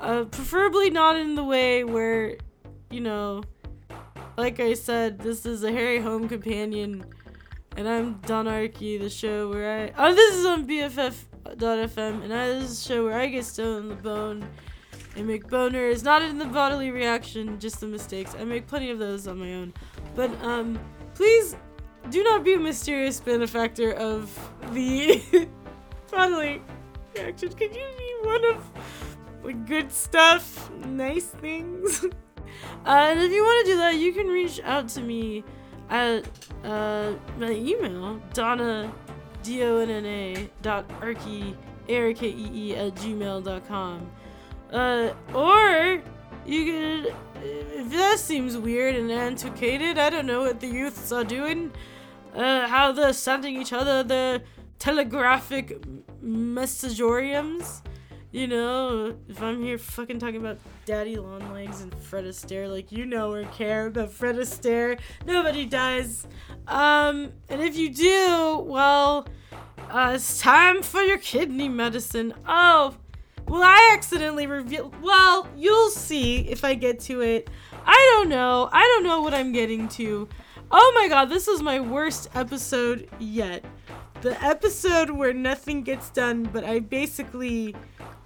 uh, 0.00 0.24
preferably 0.24 0.90
not 0.90 1.16
in 1.16 1.34
the 1.34 1.44
way 1.44 1.84
where, 1.84 2.36
you 2.90 3.00
know, 3.00 3.42
like 4.36 4.58
I 4.60 4.74
said, 4.74 5.18
this 5.18 5.44
is 5.44 5.62
a 5.62 5.70
Hairy 5.70 6.00
Home 6.00 6.28
Companion, 6.28 7.04
and 7.76 7.88
I'm 7.88 8.14
Donna 8.26 8.50
Arky, 8.50 8.98
the 8.98 9.10
show 9.10 9.50
where 9.50 9.84
I. 9.84 9.92
Oh, 9.98 10.14
this 10.14 10.36
is 10.36 10.46
on 10.46 10.66
BFF.fm, 10.66 12.24
and 12.24 12.32
I, 12.32 12.48
this 12.48 12.70
is 12.70 12.84
a 12.84 12.88
show 12.88 13.04
where 13.04 13.18
I 13.18 13.26
get 13.26 13.44
stoned 13.44 13.82
on 13.82 13.88
the 13.88 13.94
bone 13.96 14.48
And 15.16 15.26
make 15.26 15.46
boners, 15.46 16.02
not 16.02 16.22
in 16.22 16.38
the 16.38 16.46
bodily 16.46 16.90
reaction, 16.90 17.58
just 17.58 17.80
the 17.80 17.86
mistakes. 17.86 18.34
I 18.38 18.44
make 18.44 18.66
plenty 18.66 18.90
of 18.90 18.98
those 18.98 19.26
on 19.26 19.38
my 19.38 19.54
own. 19.54 19.74
But 20.14 20.30
um, 20.42 20.78
please 21.14 21.56
do 22.10 22.22
not 22.22 22.44
be 22.44 22.54
a 22.54 22.58
mysterious 22.58 23.20
benefactor 23.20 23.92
of 23.92 24.36
the 24.72 25.22
bodily 26.10 26.62
reaction. 27.14 27.52
Could 27.52 27.74
you 27.74 27.86
be 27.98 28.16
one 28.22 28.44
of 28.46 28.72
the 28.74 29.09
good 29.66 29.92
stuff, 29.92 30.70
nice 30.86 31.26
things? 31.26 32.04
uh, 32.04 32.88
and 32.88 33.20
if 33.20 33.30
you 33.32 33.42
want 33.42 33.66
to 33.66 33.72
do 33.72 33.78
that, 33.78 33.96
you 33.96 34.12
can 34.12 34.26
reach 34.26 34.60
out 34.64 34.88
to 34.88 35.00
me 35.00 35.44
at 35.88 36.24
uh, 36.64 37.12
my 37.38 37.50
email, 37.50 38.20
Donna, 38.32 38.92
D-O-N-N-A, 39.42 40.50
dot 40.62 40.88
arky, 41.00 41.56
A-R-K-E-E, 41.88 42.76
at 42.76 42.94
gmail.com. 42.94 44.10
Uh, 44.72 45.12
or 45.34 46.02
you 46.46 46.64
could. 46.64 47.14
If 47.42 47.90
that 47.92 48.18
seems 48.18 48.56
weird 48.56 48.94
and 48.94 49.10
antiquated, 49.10 49.98
I 49.98 50.10
don't 50.10 50.26
know 50.26 50.42
what 50.42 50.60
the 50.60 50.68
youths 50.68 51.10
are 51.10 51.24
doing. 51.24 51.72
Uh, 52.34 52.68
how 52.68 52.92
they're 52.92 53.12
sending 53.12 53.60
each 53.60 53.72
other 53.72 54.02
the 54.04 54.42
telegraphic 54.78 55.80
messagoriums. 56.22 57.82
You 58.32 58.46
know, 58.46 59.16
if 59.28 59.42
I'm 59.42 59.60
here 59.60 59.76
fucking 59.76 60.20
talking 60.20 60.36
about 60.36 60.58
Daddy 60.84 61.16
Long 61.16 61.52
Legs 61.52 61.80
and 61.80 61.92
Fred 61.92 62.24
Astaire, 62.24 62.70
like 62.70 62.92
you 62.92 63.04
know 63.04 63.32
or 63.32 63.42
care 63.46 63.86
about 63.86 64.12
Fred 64.12 64.36
Astaire, 64.36 65.00
nobody 65.26 65.66
does. 65.66 66.28
Um, 66.68 67.32
and 67.48 67.60
if 67.60 67.76
you 67.76 67.92
do, 67.92 68.64
well, 68.64 69.26
uh, 69.90 70.12
it's 70.14 70.38
time 70.38 70.80
for 70.82 71.02
your 71.02 71.18
kidney 71.18 71.68
medicine. 71.68 72.32
Oh, 72.46 72.94
well, 73.48 73.64
I 73.64 73.90
accidentally 73.94 74.46
revealed. 74.46 74.94
Well, 75.02 75.48
you'll 75.56 75.90
see 75.90 76.48
if 76.48 76.62
I 76.62 76.74
get 76.74 77.00
to 77.00 77.22
it. 77.22 77.50
I 77.84 78.12
don't 78.14 78.28
know. 78.28 78.68
I 78.70 78.82
don't 78.84 79.02
know 79.02 79.22
what 79.22 79.34
I'm 79.34 79.50
getting 79.50 79.88
to. 79.88 80.28
Oh 80.70 80.92
my 80.94 81.08
god, 81.08 81.30
this 81.30 81.48
is 81.48 81.62
my 81.62 81.80
worst 81.80 82.28
episode 82.34 83.10
yet. 83.18 83.64
The 84.20 84.40
episode 84.40 85.10
where 85.10 85.32
nothing 85.32 85.82
gets 85.82 86.10
done, 86.10 86.44
but 86.44 86.62
I 86.62 86.78
basically 86.78 87.74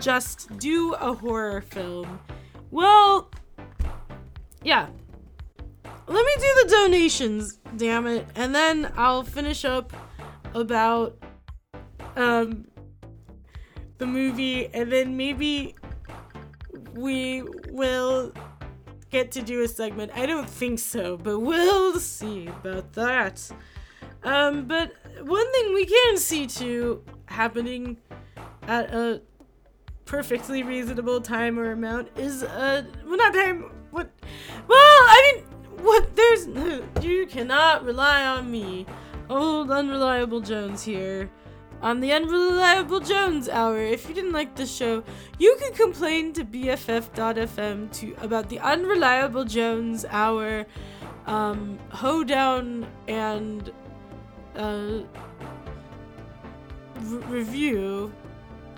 just 0.05 0.59
do 0.59 0.92
a 0.92 1.14
horror 1.14 1.62
film. 1.62 2.20
Well, 2.70 3.30
yeah. 4.62 4.88
Let 6.07 6.26
me 6.26 6.32
do 6.36 6.62
the 6.62 6.68
donations, 6.82 7.59
damn 7.78 8.07
it, 8.07 8.26
and 8.34 8.55
then 8.55 8.92
I'll 8.96 9.22
finish 9.22 9.64
up 9.64 9.94
about 10.55 11.16
um 12.16 12.66
the 13.98 14.07
movie 14.07 14.68
and 14.72 14.92
then 14.92 15.16
maybe 15.16 15.74
we 16.92 17.42
will 17.70 18.32
get 19.11 19.32
to 19.32 19.42
do 19.42 19.62
a 19.62 19.68
segment. 19.68 20.12
I 20.14 20.26
don't 20.26 20.48
think 20.48 20.80
so, 20.80 21.16
but 21.16 21.38
we'll 21.38 21.98
see 21.98 22.46
about 22.46 22.92
that. 22.92 23.50
Um, 24.22 24.66
but 24.66 24.92
one 25.22 25.50
thing 25.52 25.72
we 25.72 25.86
can 25.86 26.18
see 26.18 26.46
too 26.46 27.02
happening 27.26 27.96
at 28.68 28.92
a 28.92 29.22
perfectly 30.05 30.62
reasonable 30.62 31.20
time 31.20 31.59
or 31.59 31.72
amount 31.72 32.09
is 32.16 32.42
uh 32.42 32.82
well 33.07 33.16
not 33.16 33.32
time 33.32 33.70
what 33.90 34.11
well 34.68 34.78
I 34.78 35.32
mean 35.34 35.44
what 35.84 36.14
there's 36.16 36.46
you 37.02 37.26
cannot 37.26 37.84
rely 37.84 38.24
on 38.26 38.50
me 38.50 38.86
old 39.30 39.70
unreliable 39.70 40.40
Jones 40.40 40.82
here 40.82 41.30
on 41.84 42.00
the 42.00 42.12
Unreliable 42.12 43.00
Jones 43.00 43.46
Hour. 43.48 43.78
If 43.78 44.09
you 44.09 44.14
didn't 44.14 44.32
like 44.32 44.57
the 44.57 44.64
show, 44.64 45.05
you 45.38 45.55
can 45.61 45.74
complain 45.74 46.32
to 46.32 46.44
BFF.fm 46.44 47.92
to 47.92 48.16
about 48.22 48.48
the 48.48 48.59
Unreliable 48.61 49.44
Jones 49.44 50.07
Hour, 50.09 50.64
um, 51.26 51.78
hoedown 51.90 52.86
and 53.07 53.70
uh, 54.57 55.00
review, 57.28 58.11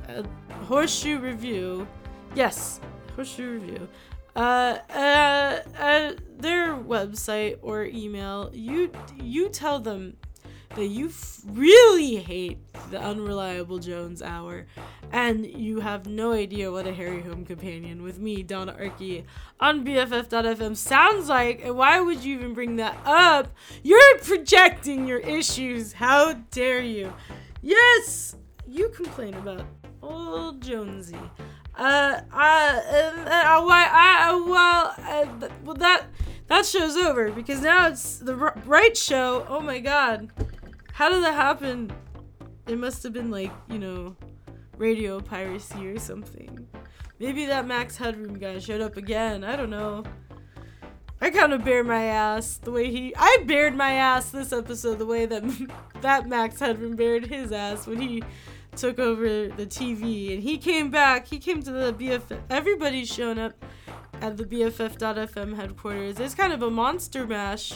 uh, 0.09 0.23
horseshoe 0.65 1.19
review. 1.19 1.87
Yes, 2.35 2.81
horseshoe 3.15 3.55
review. 3.55 3.89
Uh, 4.35 4.79
uh, 4.91 5.61
uh, 5.79 6.13
their 6.39 6.75
website 6.75 7.59
or 7.63 7.85
email. 7.87 8.51
You 8.53 8.91
you 9.19 9.49
tell 9.49 9.81
them 9.81 10.17
that 10.75 10.87
you 10.89 11.07
f- 11.09 11.41
really 11.47 12.17
hate 12.17 12.59
the 12.91 13.01
Unreliable 13.01 13.79
Jones 13.79 14.21
Hour, 14.21 14.67
and 15.11 15.47
you 15.47 15.81
have 15.81 16.07
no 16.07 16.33
idea 16.33 16.71
what 16.71 16.87
a 16.87 16.93
Hairy 16.93 17.23
Home 17.23 17.47
Companion 17.47 18.03
with 18.03 18.19
me, 18.19 18.43
Donna 18.43 18.77
Arky, 18.79 19.25
on 19.59 19.85
BFF.fm 19.87 20.77
sounds 20.77 21.31
like, 21.31 21.65
and 21.65 21.75
why 21.77 21.99
would 22.01 22.23
you 22.23 22.35
even 22.37 22.53
bring 22.53 22.77
that 22.77 22.99
up? 23.07 23.49
You're 23.83 24.19
projecting 24.19 25.09
your 25.09 25.21
issues. 25.21 25.95
How 25.95 26.35
dare 26.51 26.83
you? 26.83 27.11
Yes, 27.63 28.37
you 28.69 28.91
complain 28.91 29.33
about 29.35 29.65
old 30.07 30.63
Jonesy. 30.63 31.19
Uh, 31.77 32.21
uh, 32.33 32.81
uh, 32.83 33.63
why, 33.63 33.89
I, 33.91 34.31
uh, 34.31 34.45
well, 34.45 34.95
uh, 34.99 35.49
well, 35.65 35.77
that, 35.77 36.07
that 36.47 36.65
show's 36.65 36.97
over 36.97 37.31
because 37.31 37.61
now 37.61 37.89
it's 37.89 38.19
the 38.19 38.35
right 38.35 38.97
show. 38.97 39.47
Oh 39.49 39.61
my 39.61 39.81
god. 39.81 40.31
How 40.93 41.11
did 41.11 41.23
that 41.25 41.35
happen? 41.35 41.93
It 42.67 42.79
must 42.79 43.03
have 43.03 43.13
been 43.13 43.31
like, 43.31 43.53
you 43.69 43.79
know, 43.79 44.17
radio 44.79 45.21
piracy 45.21 45.87
or 45.87 45.99
something. 45.99 46.67
Maybe 47.19 47.47
that 47.47 47.67
Max 47.67 47.97
Headroom 47.97 48.39
guy 48.39 48.59
showed 48.59 48.81
up 48.81 48.97
again. 48.97 49.45
I 49.45 49.57
don't 49.57 49.71
know. 49.71 50.05
I 51.21 51.31
kind 51.31 51.53
of 51.55 51.65
bared 51.65 51.87
my 51.87 52.05
ass 52.05 52.59
the 52.59 52.71
way 52.71 52.91
he. 52.91 53.15
I 53.17 53.43
bared 53.47 53.75
my 53.75 53.93
ass 53.93 54.31
this 54.31 54.53
episode 54.53 54.99
the 54.99 55.07
way 55.07 55.25
that 55.27 55.43
that 56.03 56.29
Max 56.29 56.61
Headroom 56.61 56.95
bared 56.95 57.27
his 57.27 57.53
ass 57.53 57.87
when 57.87 58.01
he 58.01 58.23
took 58.77 58.99
over 58.99 59.49
the 59.49 59.67
TV 59.67 60.35
and 60.35 60.43
he 60.43 60.59
came 60.59 60.91
back. 60.91 61.27
He 61.27 61.39
came 61.39 61.63
to 61.63 61.73
the 61.73 61.93
BFF. 61.93 62.41
Everybody's 62.51 63.09
shown 63.09 63.39
up 63.39 63.53
at 64.21 64.37
the 64.37 64.45
BFF.FM 64.45 65.57
headquarters. 65.57 66.21
It's 66.21 66.35
kind 66.35 66.53
of 66.53 66.63
a 66.63 66.71
monster 66.71 67.27
mash 67.27 67.75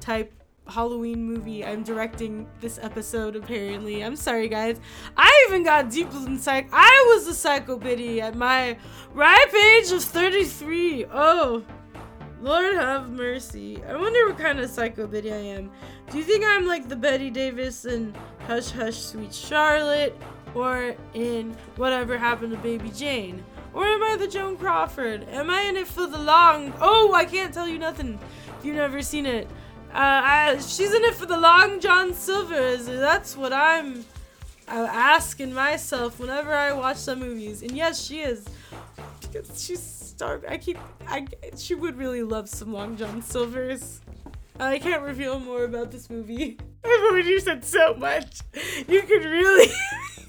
type 0.00 0.32
Halloween 0.66 1.24
movie 1.24 1.64
I'm 1.64 1.82
directing 1.82 2.46
this 2.60 2.78
episode, 2.80 3.36
apparently. 3.36 4.02
I'm 4.02 4.16
sorry, 4.16 4.48
guys. 4.48 4.80
I 5.16 5.46
even 5.48 5.64
got 5.64 5.90
deep 5.90 6.12
in 6.12 6.38
psych. 6.38 6.68
I 6.72 7.14
was 7.14 7.26
a 7.26 7.34
psycho 7.34 7.76
biddy 7.76 8.20
at 8.20 8.34
my 8.34 8.76
ripe 9.12 9.54
age 9.54 9.90
of 9.90 10.02
33. 10.02 11.06
Oh, 11.12 11.64
Lord 12.40 12.74
have 12.74 13.10
mercy. 13.10 13.82
I 13.84 13.96
wonder 13.96 14.26
what 14.26 14.38
kind 14.38 14.60
of 14.60 14.70
psycho 14.70 15.06
biddy 15.06 15.32
I 15.32 15.36
am. 15.36 15.70
Do 16.12 16.18
you 16.18 16.24
think 16.24 16.44
I'm 16.46 16.66
like 16.66 16.90
the 16.90 16.96
Bette 16.96 17.30
Davis 17.30 17.86
in 17.86 18.14
Hush 18.46 18.70
Hush 18.70 18.98
Sweet 18.98 19.32
Charlotte? 19.32 20.14
Or 20.54 20.94
in 21.14 21.56
Whatever 21.76 22.18
Happened 22.18 22.52
to 22.52 22.58
Baby 22.58 22.90
Jane? 22.90 23.42
Or 23.72 23.86
am 23.86 24.02
I 24.02 24.16
the 24.16 24.28
Joan 24.28 24.58
Crawford? 24.58 25.26
Am 25.30 25.48
I 25.48 25.62
in 25.62 25.76
it 25.78 25.86
for 25.86 26.06
the 26.06 26.18
long? 26.18 26.74
Oh, 26.82 27.14
I 27.14 27.24
can't 27.24 27.54
tell 27.54 27.66
you 27.66 27.78
nothing 27.78 28.18
if 28.58 28.62
you've 28.62 28.76
never 28.76 29.00
seen 29.00 29.24
it. 29.24 29.48
Uh, 29.94 30.20
I, 30.22 30.58
she's 30.58 30.92
in 30.92 31.02
it 31.02 31.14
for 31.14 31.24
the 31.24 31.38
long 31.38 31.80
John 31.80 32.12
Silvers. 32.12 32.84
That's 32.84 33.34
what 33.34 33.54
I'm 33.54 34.04
uh, 34.68 34.88
asking 34.92 35.54
myself 35.54 36.20
whenever 36.20 36.52
I 36.52 36.74
watch 36.74 36.98
some 36.98 37.20
movies. 37.20 37.62
And 37.62 37.74
yes, 37.74 38.04
she 38.04 38.20
is. 38.20 38.46
Because 39.22 39.64
she's 39.64 39.80
starving. 39.82 40.50
I 40.50 40.58
keep. 40.58 40.76
I. 41.06 41.26
She 41.56 41.74
would 41.74 41.96
really 41.96 42.22
love 42.22 42.50
some 42.50 42.70
Long 42.70 42.98
John 42.98 43.22
Silvers. 43.22 44.01
I 44.58 44.78
can't 44.78 45.02
reveal 45.02 45.40
more 45.40 45.64
about 45.64 45.90
this 45.90 46.08
movie. 46.10 46.58
when 46.82 47.26
you 47.26 47.40
said 47.40 47.64
so 47.64 47.94
much, 47.94 48.40
you 48.88 49.02
could 49.02 49.24
really. 49.24 49.72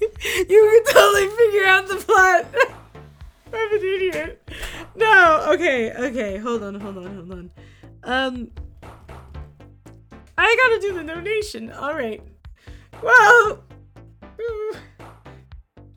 you 0.00 0.82
could 0.84 0.92
totally 0.92 1.28
figure 1.28 1.64
out 1.64 1.88
the 1.88 1.96
plot. 1.96 2.46
I'm 3.52 3.72
an 3.72 3.78
idiot. 3.78 4.50
No. 4.96 5.46
Okay. 5.52 5.92
Okay. 5.92 6.38
Hold 6.38 6.62
on. 6.62 6.80
Hold 6.80 6.98
on. 6.98 7.14
Hold 7.14 7.32
on. 7.32 7.50
Um. 8.02 8.50
I 10.36 10.56
gotta 10.62 10.80
do 10.80 10.94
the 10.94 11.04
donation. 11.04 11.72
Alright. 11.72 12.22
Well. 13.02 13.64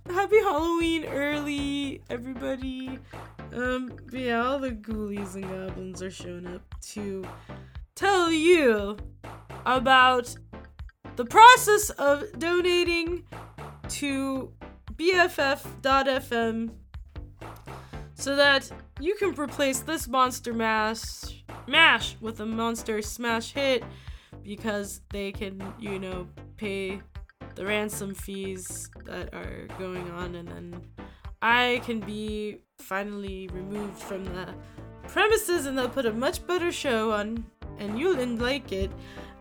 Happy 0.09 0.39
Halloween 0.39 1.05
early, 1.05 2.01
everybody. 2.09 2.99
Um, 3.53 3.91
yeah, 4.11 4.45
all 4.45 4.59
the 4.59 4.71
ghoulies 4.71 5.35
and 5.35 5.43
goblins 5.43 6.01
are 6.01 6.11
showing 6.11 6.47
up 6.47 6.61
to 6.81 7.25
tell 7.97 8.31
you 8.31 8.95
about 9.65 10.33
the 11.15 11.25
process 11.25 11.89
of 11.89 12.23
donating 12.37 13.23
to 13.89 14.53
BFF.fm 14.93 16.69
so 18.13 18.35
that 18.35 18.71
you 18.99 19.15
can 19.15 19.33
replace 19.33 19.79
this 19.79 20.07
monster 20.07 20.53
mash 20.53 21.43
mash 21.67 22.15
with 22.21 22.39
a 22.39 22.45
monster 22.45 23.01
smash 23.01 23.51
hit 23.53 23.83
because 24.43 25.01
they 25.09 25.31
can, 25.31 25.61
you 25.79 25.97
know, 25.97 26.27
pay 26.55 27.01
the 27.55 27.65
ransom 27.65 28.13
fees 28.13 28.89
that 29.05 29.33
are 29.33 29.67
going 29.79 30.09
on, 30.11 30.35
and 30.35 30.47
then 30.47 30.81
I 31.41 31.81
can 31.83 31.99
be 31.99 32.59
finally 32.77 33.49
removed 33.51 33.97
from 33.97 34.23
the 34.23 34.53
premises, 35.07 35.65
and 35.65 35.75
they'll 35.77 35.89
put 35.89 36.05
a 36.05 36.13
much 36.13 36.45
better 36.45 36.71
show 36.71 37.11
on, 37.11 37.45
and 37.79 37.99
you'll 37.99 38.25
like 38.37 38.71
it. 38.71 38.91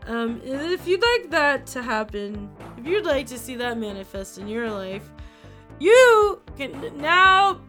Um, 0.07 0.41
if 0.45 0.87
you'd 0.87 1.03
like 1.03 1.31
that 1.31 1.67
to 1.69 1.83
happen, 1.83 2.51
if 2.79 2.87
you'd 2.87 3.05
like 3.05 3.27
to 3.29 3.39
see 3.39 3.57
that 3.57 3.77
manifest 3.77 4.39
in 4.39 4.47
your 4.47 4.71
life, 4.71 5.11
you 5.81 6.41
can 6.57 6.97
now 6.97 7.61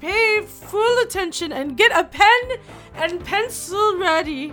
pay 0.00 0.42
full 0.42 0.98
attention 1.02 1.52
and 1.52 1.76
get 1.76 1.90
a 1.92 2.04
pen 2.04 2.60
and 2.94 3.24
pencil 3.24 3.96
ready 3.98 4.52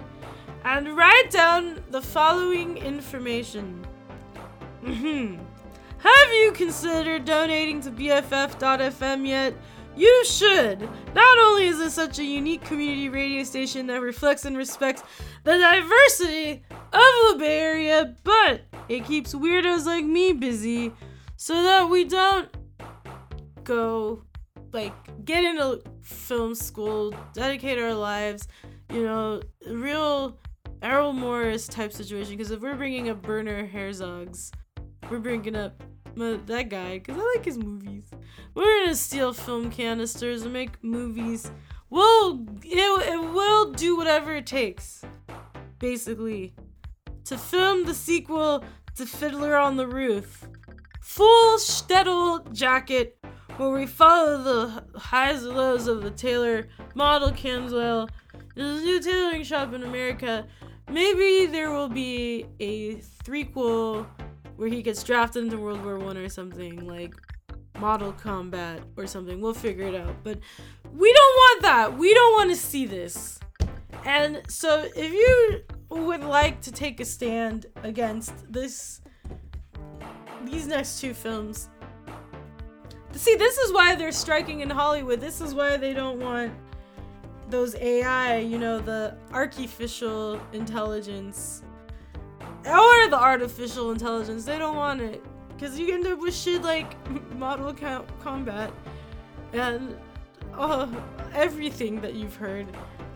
and 0.63 0.95
write 0.95 1.29
down 1.29 1.83
the 1.91 2.01
following 2.01 2.77
information. 2.77 3.85
Mm-hmm. 4.83 5.43
Have 5.99 6.33
you 6.33 6.51
considered 6.51 7.25
donating 7.25 7.81
to 7.81 7.91
BFF.fm 7.91 9.27
yet? 9.27 9.53
You 9.95 10.25
should. 10.25 10.81
Not 11.13 11.37
only 11.45 11.67
is 11.67 11.77
this 11.77 11.93
such 11.93 12.19
a 12.19 12.23
unique 12.23 12.63
community 12.63 13.09
radio 13.09 13.43
station 13.43 13.87
that 13.87 14.01
reflects 14.01 14.45
and 14.45 14.57
respects 14.57 15.03
the 15.43 15.57
diversity 15.57 16.63
of 16.71 17.31
the 17.31 17.35
Bay 17.39 17.59
Area, 17.59 18.15
but 18.23 18.61
it 18.89 19.05
keeps 19.05 19.33
weirdos 19.33 19.85
like 19.85 20.03
me 20.03 20.33
busy 20.33 20.91
so 21.37 21.63
that 21.63 21.89
we 21.89 22.03
don't 22.03 22.49
go 23.63 24.23
like 24.73 24.93
get 25.23 25.43
into 25.43 25.81
film 26.01 26.53
school, 26.53 27.15
dedicate 27.33 27.79
our 27.79 27.93
lives, 27.93 28.47
you 28.91 29.03
know, 29.03 29.41
real 29.67 30.37
Errol 30.81 31.13
Morris 31.13 31.67
type 31.67 31.93
situation. 31.93 32.31
Because 32.31 32.51
if 32.51 32.59
we're 32.59 32.75
bringing 32.75 33.09
up 33.09 33.25
Werner 33.25 33.65
Herzogs, 33.65 34.51
we're 35.09 35.19
bringing 35.19 35.55
up 35.55 35.81
that 36.15 36.69
guy 36.69 36.99
because 36.99 37.17
I 37.17 37.33
like 37.35 37.45
his 37.45 37.57
movies. 37.57 38.09
We're 38.53 38.83
gonna 38.83 38.95
steal 38.95 39.33
film 39.33 39.69
canisters 39.69 40.43
and 40.43 40.53
make 40.53 40.83
movies. 40.83 41.51
We'll 41.89 42.45
it, 42.63 43.07
it 43.13 43.33
will 43.33 43.71
do 43.71 43.95
whatever 43.97 44.35
it 44.35 44.45
takes, 44.45 45.03
basically, 45.79 46.55
to 47.25 47.37
film 47.37 47.85
the 47.85 47.93
sequel 47.93 48.63
to 48.95 49.05
Fiddler 49.05 49.55
on 49.55 49.77
the 49.77 49.87
Roof. 49.87 50.47
Full 51.01 51.57
shtetl 51.57 52.51
jacket 52.53 53.17
where 53.57 53.69
we 53.69 53.85
follow 53.85 54.41
the 54.41 54.99
highs 54.99 55.43
and 55.43 55.55
lows 55.55 55.87
of 55.87 56.01
the 56.01 56.11
tailor 56.11 56.67
Motel 56.93 57.31
Kamzoil. 57.31 58.09
There's 58.55 58.81
a 58.81 58.85
new 58.85 58.99
tailoring 58.99 59.43
shop 59.43 59.73
in 59.73 59.83
America. 59.83 60.47
Maybe 60.89 61.45
there 61.45 61.71
will 61.71 61.89
be 61.89 62.45
a 62.59 62.95
threequel 62.95 64.07
where 64.55 64.69
he 64.69 64.81
gets 64.81 65.03
drafted 65.03 65.43
into 65.43 65.57
World 65.57 65.83
War 65.83 65.99
One 65.99 66.17
or 66.17 66.29
something 66.29 66.87
like 66.87 67.13
Model 67.79 68.11
Combat 68.13 68.81
or 68.97 69.07
something. 69.07 69.41
We'll 69.41 69.53
figure 69.53 69.85
it 69.85 69.95
out. 69.95 70.15
But 70.23 70.39
we 70.93 71.13
don't 71.13 71.35
want 71.35 71.61
that. 71.63 71.97
We 71.97 72.13
don't 72.13 72.33
want 72.33 72.49
to 72.51 72.55
see 72.55 72.85
this. 72.85 73.39
And 74.05 74.41
so 74.47 74.87
if 74.95 75.11
you 75.11 75.61
would 75.89 76.23
like 76.23 76.61
to 76.61 76.71
take 76.71 76.99
a 76.99 77.05
stand 77.05 77.67
against 77.83 78.51
this 78.51 79.01
these 80.45 80.67
next 80.67 81.01
two 81.01 81.13
films. 81.13 81.69
See, 83.13 83.35
this 83.35 83.57
is 83.57 83.73
why 83.73 83.95
they're 83.95 84.11
striking 84.11 84.59
in 84.59 84.69
Hollywood. 84.69 85.19
This 85.19 85.41
is 85.41 85.55
why 85.55 85.77
they 85.77 85.93
don't 85.93 86.19
want 86.19 86.53
those 87.49 87.75
AI, 87.75 88.39
you 88.39 88.59
know, 88.59 88.79
the 88.79 89.15
artificial 89.31 90.39
intelligence 90.53 91.63
or 92.67 93.09
the 93.09 93.19
artificial 93.19 93.91
intelligence. 93.91 94.45
They 94.45 94.57
don't 94.57 94.75
want 94.75 95.01
it 95.01 95.23
because 95.49 95.79
you 95.79 95.93
end 95.93 96.05
up 96.07 96.19
with 96.19 96.35
shit 96.35 96.61
like 96.61 96.95
model 97.35 97.73
combat 98.21 98.71
and 99.53 99.97
uh, 100.53 100.87
everything 101.33 102.01
that 102.01 102.15
you've 102.15 102.35
heard. 102.35 102.67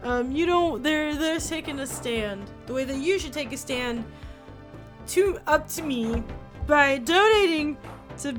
Um, 0.04 0.32
you 0.32 0.46
don't. 0.46 0.82
They're 0.82 1.16
they're 1.16 1.40
taking 1.40 1.80
a 1.80 1.88
stand 1.88 2.50
the 2.68 2.74
way 2.74 2.86
that 2.86 2.98
you 2.98 3.20
should 3.20 3.34
take 3.34 3.52
a 3.52 3.58
stand. 3.58 4.06
To 5.08 5.40
up 5.48 5.68
to 5.70 5.82
me 5.82 6.24
by 6.68 7.00
donating 7.00 7.78
to 8.20 8.32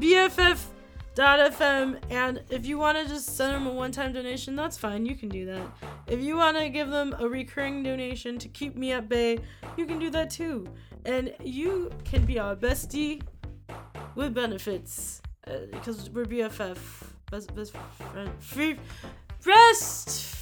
BFF.fm. 1.21 2.01
And 2.11 2.43
if 2.51 2.65
you 2.67 2.79
want 2.79 2.99
to 2.99 3.07
just 3.07 3.37
send 3.37 3.55
them 3.55 3.67
a 3.67 3.73
one 3.73 3.93
time 3.93 4.13
donation, 4.13 4.57
that's 4.57 4.79
fine. 4.79 5.07
You 5.07 5.15
can 5.15 5.29
do 5.29 5.47
that. 5.47 5.67
If 6.07 6.21
you 6.21 6.37
want 6.37 6.57
to 6.57 6.69
give 6.69 6.91
them 6.91 7.15
a 7.19 7.29
recurring 7.29 7.83
donation 7.83 8.39
to 8.39 8.49
keep 8.49 8.75
me 8.75 8.93
at 8.93 9.09
bay, 9.09 9.39
you 9.77 9.87
can 9.87 9.99
do 9.99 10.11
that 10.11 10.31
too 10.31 10.67
and 11.05 11.35
you 11.43 11.91
can 12.05 12.25
be 12.25 12.39
our 12.39 12.57
bestie 12.57 13.23
with 14.15 14.35
benefits 14.35 15.23
uh, 15.47 15.53
because 15.71 16.11
we're 16.11 16.25
BFF. 16.25 16.79
Best, 17.31 17.55
best 17.55 17.77
friend. 18.13 18.31
Free, 18.41 18.77
best 19.45 20.35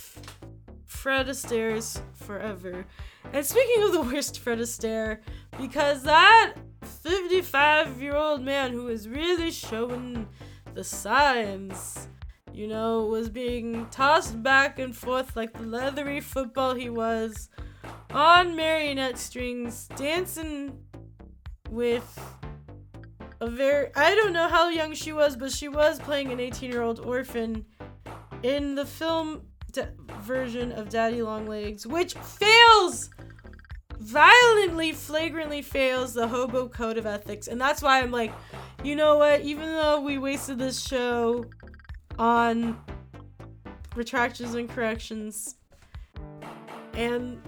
Fred 0.86 1.26
Astaire 1.26 2.00
forever. 2.14 2.86
And 3.32 3.44
speaking 3.44 3.82
of 3.84 3.92
the 3.92 4.00
worst 4.02 4.40
Fred 4.40 4.58
Astaire, 4.58 5.18
because 5.60 6.02
that 6.04 6.54
55 6.82 8.00
year 8.00 8.16
old 8.16 8.42
man 8.42 8.72
who 8.72 8.88
is 8.88 9.06
really 9.06 9.50
showing 9.50 10.26
the 10.78 10.84
signs, 10.84 12.06
you 12.52 12.68
know, 12.68 13.04
was 13.06 13.28
being 13.28 13.84
tossed 13.90 14.40
back 14.44 14.78
and 14.78 14.94
forth 14.94 15.34
like 15.34 15.52
the 15.52 15.64
leathery 15.64 16.20
football 16.20 16.72
he 16.72 16.88
was 16.88 17.48
on 18.10 18.54
marionette 18.54 19.18
strings 19.18 19.88
dancing 19.96 20.78
with 21.68 22.36
a 23.40 23.50
very 23.50 23.88
I 23.96 24.14
don't 24.14 24.32
know 24.32 24.46
how 24.46 24.68
young 24.68 24.94
she 24.94 25.12
was, 25.12 25.34
but 25.34 25.50
she 25.50 25.66
was 25.66 25.98
playing 25.98 26.30
an 26.30 26.38
18-year-old 26.38 27.00
orphan 27.00 27.66
in 28.44 28.76
the 28.76 28.86
film 28.86 29.42
version 30.20 30.70
of 30.70 30.90
Daddy 30.90 31.22
Long 31.22 31.48
Legs, 31.48 31.88
which 31.88 32.14
fails 32.14 33.10
violently 33.98 34.92
flagrantly 34.92 35.60
fails 35.60 36.14
the 36.14 36.28
hobo 36.28 36.68
code 36.68 36.98
of 36.98 37.04
ethics. 37.04 37.48
And 37.48 37.60
that's 37.60 37.82
why 37.82 38.00
I'm 38.00 38.12
like, 38.12 38.32
you 38.84 38.96
know 38.96 39.16
what? 39.16 39.42
Even 39.42 39.66
though 39.66 40.00
we 40.00 40.18
wasted 40.18 40.58
this 40.58 40.80
show 40.80 41.44
on 42.18 42.78
retractions 43.94 44.54
and 44.54 44.68
corrections 44.68 45.56
and 46.94 47.40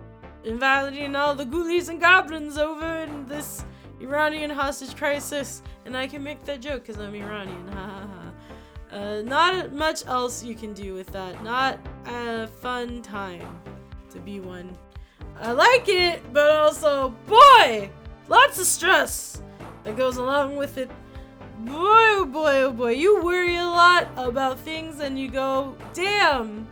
invalidating 0.45 1.15
all 1.17 1.35
the 1.35 1.45
ghoulies 1.45 1.89
and 1.89 2.01
goblins 2.01 2.57
over 2.57 3.03
in 3.03 3.27
this 3.27 3.65
Iranian 4.01 4.51
hostage 4.51 4.97
crisis. 4.97 5.63
And 5.85 5.97
I 5.97 6.07
can 6.07 6.23
make 6.23 6.45
that 6.45 6.61
joke 6.61 6.87
because 6.87 7.01
I'm 7.01 7.15
Iranian. 7.15 7.69
Ha 7.73 7.87
ha 7.87 8.07
ha. 8.07 8.33
Uh, 8.93 9.23
not 9.23 9.73
much 9.73 10.05
else 10.07 10.43
you 10.43 10.57
can 10.57 10.73
do 10.73 10.95
with 10.95 11.07
that. 11.13 11.45
Not 11.45 11.79
a 12.07 12.49
fun 12.49 13.03
time 13.03 13.61
to 14.11 14.19
be 14.19 14.41
one. 14.41 14.77
I 15.41 15.53
like 15.53 15.89
it, 15.89 16.21
but 16.33 16.51
also, 16.51 17.11
boy, 17.27 17.89
lots 18.29 18.59
of 18.59 18.67
stress 18.67 19.43
that 19.85 19.97
goes 19.97 20.17
along 20.17 20.57
with 20.57 20.77
it. 20.77 20.91
Boy, 21.65 21.75
oh 21.77 22.25
boy, 22.25 22.63
oh 22.63 22.73
boy, 22.73 22.93
you 22.93 23.23
worry 23.23 23.57
a 23.57 23.67
lot 23.67 24.09
about 24.17 24.59
things 24.59 25.01
and 25.01 25.19
you 25.19 25.31
go, 25.31 25.77
damn, 25.93 26.67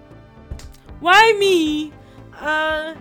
why 1.01 1.37
me? 1.39 1.93
Uh, 2.35 2.95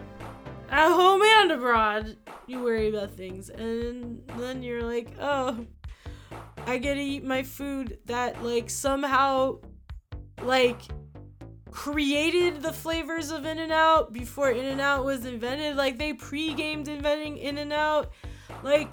at 0.69 0.89
home 0.89 1.21
and 1.21 1.51
abroad, 1.51 2.17
you 2.45 2.61
worry 2.61 2.89
about 2.89 3.11
things. 3.11 3.49
And 3.49 4.21
then 4.38 4.63
you're 4.63 4.83
like, 4.83 5.11
oh, 5.21 5.65
I 6.65 6.77
get 6.77 6.95
to 6.95 7.01
eat 7.01 7.23
my 7.23 7.43
food 7.43 7.99
that, 8.05 8.43
like, 8.43 8.69
somehow, 8.69 9.59
like, 10.43 10.81
created 11.71 12.61
the 12.61 12.73
flavors 12.73 13.31
of 13.31 13.45
In 13.45 13.59
N 13.59 13.71
Out 13.71 14.11
before 14.11 14.49
In 14.51 14.65
N 14.65 14.81
Out 14.81 15.05
was 15.05 15.25
invented. 15.25 15.77
Like, 15.77 15.97
they 15.97 16.11
pre 16.11 16.53
gamed 16.53 16.89
inventing 16.89 17.38
In 17.38 17.57
N 17.57 17.71
Out. 17.71 18.11
Like, 18.61 18.89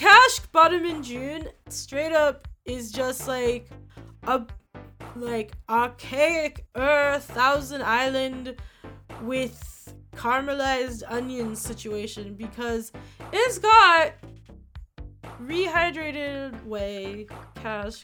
Cash 0.00 0.38
Bottom 0.50 0.86
in 0.86 1.02
June, 1.02 1.46
straight 1.68 2.12
up, 2.14 2.48
is 2.64 2.90
just 2.90 3.28
like 3.28 3.68
a 4.22 4.46
like 5.14 5.52
archaic 5.68 6.64
Earth, 6.74 7.24
Thousand 7.24 7.82
Island 7.82 8.56
with 9.20 9.94
caramelized 10.16 11.02
onion 11.06 11.54
situation 11.54 12.32
because 12.32 12.92
it's 13.30 13.58
got 13.58 14.12
rehydrated 15.42 16.64
whey 16.64 17.26
cash 17.56 18.02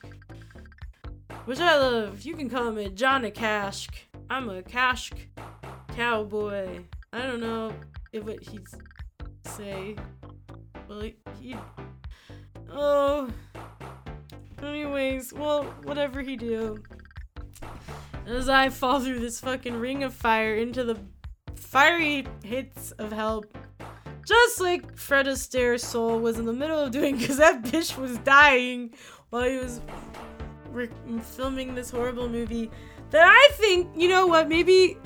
which 1.47 1.61
I 1.61 1.79
love. 1.79 2.21
You 2.27 2.35
can 2.37 2.51
call 2.51 2.73
me 2.73 2.91
Johnny 2.91 3.31
Cash. 3.31 3.89
I'm 4.29 4.51
a 4.51 4.63
cash 4.63 5.13
cowboy. 5.97 6.81
I 7.15 7.23
don't 7.23 7.41
know 7.41 7.73
if 8.13 8.23
what 8.23 8.43
he'd 8.43 8.67
say. 9.47 9.97
Well, 10.89 11.11
he. 11.41 11.57
Oh. 12.71 13.31
Anyways, 14.63 15.33
well, 15.33 15.65
whatever 15.85 16.23
he 16.23 16.37
do. 16.37 16.83
As 18.27 18.49
I 18.49 18.71
fall 18.71 19.01
through 19.01 19.21
this 19.21 19.41
fucking 19.41 19.77
ring 19.79 20.03
of 20.03 20.13
fire 20.13 20.57
into 20.57 20.85
the 20.85 20.99
fiery 21.55 22.27
hits 22.43 22.93
of 22.93 23.13
help. 23.13 23.47
Just 24.27 24.61
like 24.61 24.97
Fred 24.97 25.29
Astaire's 25.29 25.85
soul 25.85 26.19
was 26.19 26.39
in 26.39 26.47
the 26.47 26.53
middle 26.53 26.81
of 26.81 26.91
doing 26.91 27.17
because 27.17 27.37
that 27.37 27.63
bitch 27.63 27.97
was 27.97 28.19
dying 28.19 28.93
while 29.31 29.49
he 29.49 29.59
was 29.59 29.81
re- 30.71 30.91
filming 31.23 31.75
this 31.75 31.91
horrible 31.91 32.29
movie. 32.29 32.71
That 33.11 33.25
I 33.25 33.55
think, 33.55 33.89
you 33.97 34.09
know 34.09 34.27
what, 34.27 34.49
maybe 34.49 34.99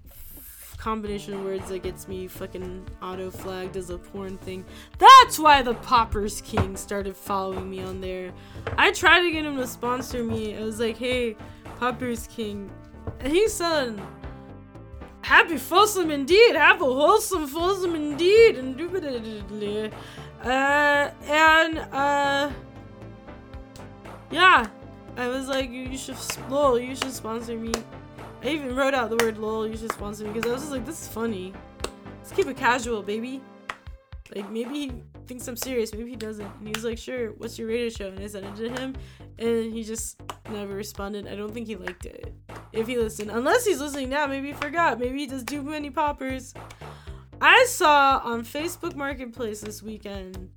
combination 0.82 1.34
of 1.34 1.44
words 1.44 1.68
that 1.68 1.80
gets 1.84 2.08
me 2.08 2.26
fucking 2.26 2.84
auto 3.00 3.30
flagged 3.30 3.76
as 3.76 3.88
a 3.90 3.96
porn 3.96 4.36
thing. 4.38 4.64
That's 4.98 5.38
why 5.38 5.62
the 5.62 5.74
Poppers 5.74 6.40
King 6.40 6.76
started 6.76 7.16
following 7.16 7.70
me 7.70 7.84
on 7.84 8.00
there. 8.00 8.32
I 8.76 8.90
tried 8.90 9.20
to 9.20 9.30
get 9.30 9.44
him 9.44 9.56
to 9.58 9.66
sponsor 9.68 10.24
me. 10.24 10.56
I 10.56 10.64
was 10.64 10.80
like, 10.80 10.96
hey, 10.96 11.36
Poppers 11.78 12.26
King. 12.26 12.68
And 13.20 13.32
he 13.32 13.48
said, 13.48 14.02
happy 15.20 15.56
fulsome 15.56 16.10
indeed, 16.10 16.56
happy 16.56 16.80
wholesome 16.80 17.46
fulsome 17.46 17.94
indeed. 17.94 18.56
Uh, 20.42 21.10
and, 21.28 21.78
uh, 21.92 22.50
yeah. 24.32 24.66
I 25.16 25.28
was 25.28 25.46
like, 25.46 25.70
you 25.70 25.96
should, 25.96 26.16
lol, 26.48 26.76
you 26.76 26.96
should 26.96 27.12
sponsor 27.12 27.56
me. 27.56 27.72
I 28.42 28.48
even 28.48 28.74
wrote 28.74 28.94
out 28.94 29.10
the 29.10 29.16
word 29.16 29.38
lol, 29.38 29.68
you 29.68 29.76
sponsor 29.76 30.24
me, 30.24 30.32
because 30.32 30.50
I 30.50 30.52
was 30.52 30.62
just 30.62 30.72
like, 30.72 30.84
this 30.84 31.02
is 31.02 31.08
funny. 31.08 31.52
Let's 32.18 32.32
keep 32.32 32.46
it 32.46 32.56
casual, 32.56 33.02
baby. 33.02 33.40
Like, 34.34 34.50
maybe 34.50 34.74
he 34.74 34.92
thinks 35.26 35.46
I'm 35.46 35.56
serious, 35.56 35.92
maybe 35.92 36.10
he 36.10 36.16
doesn't. 36.16 36.50
And 36.58 36.68
he's 36.74 36.84
like, 36.84 36.98
sure, 36.98 37.32
what's 37.32 37.58
your 37.58 37.68
radio 37.68 37.88
show? 37.88 38.08
And 38.08 38.18
I 38.18 38.26
sent 38.26 38.46
it 38.46 38.56
to 38.56 38.80
him, 38.80 38.96
and 39.38 39.72
he 39.72 39.84
just 39.84 40.20
never 40.50 40.74
responded. 40.74 41.28
I 41.28 41.36
don't 41.36 41.52
think 41.52 41.66
he 41.66 41.76
liked 41.76 42.06
it. 42.06 42.34
If 42.72 42.86
he 42.86 42.98
listened. 42.98 43.30
Unless 43.30 43.66
he's 43.66 43.80
listening 43.80 44.08
now, 44.08 44.26
maybe 44.26 44.48
he 44.48 44.54
forgot. 44.54 44.98
Maybe 44.98 45.18
he 45.18 45.26
does 45.26 45.44
too 45.44 45.62
many 45.62 45.90
poppers. 45.90 46.54
I 47.40 47.64
saw 47.68 48.20
on 48.24 48.44
Facebook 48.44 48.96
Marketplace 48.96 49.60
this 49.60 49.82
weekend 49.82 50.50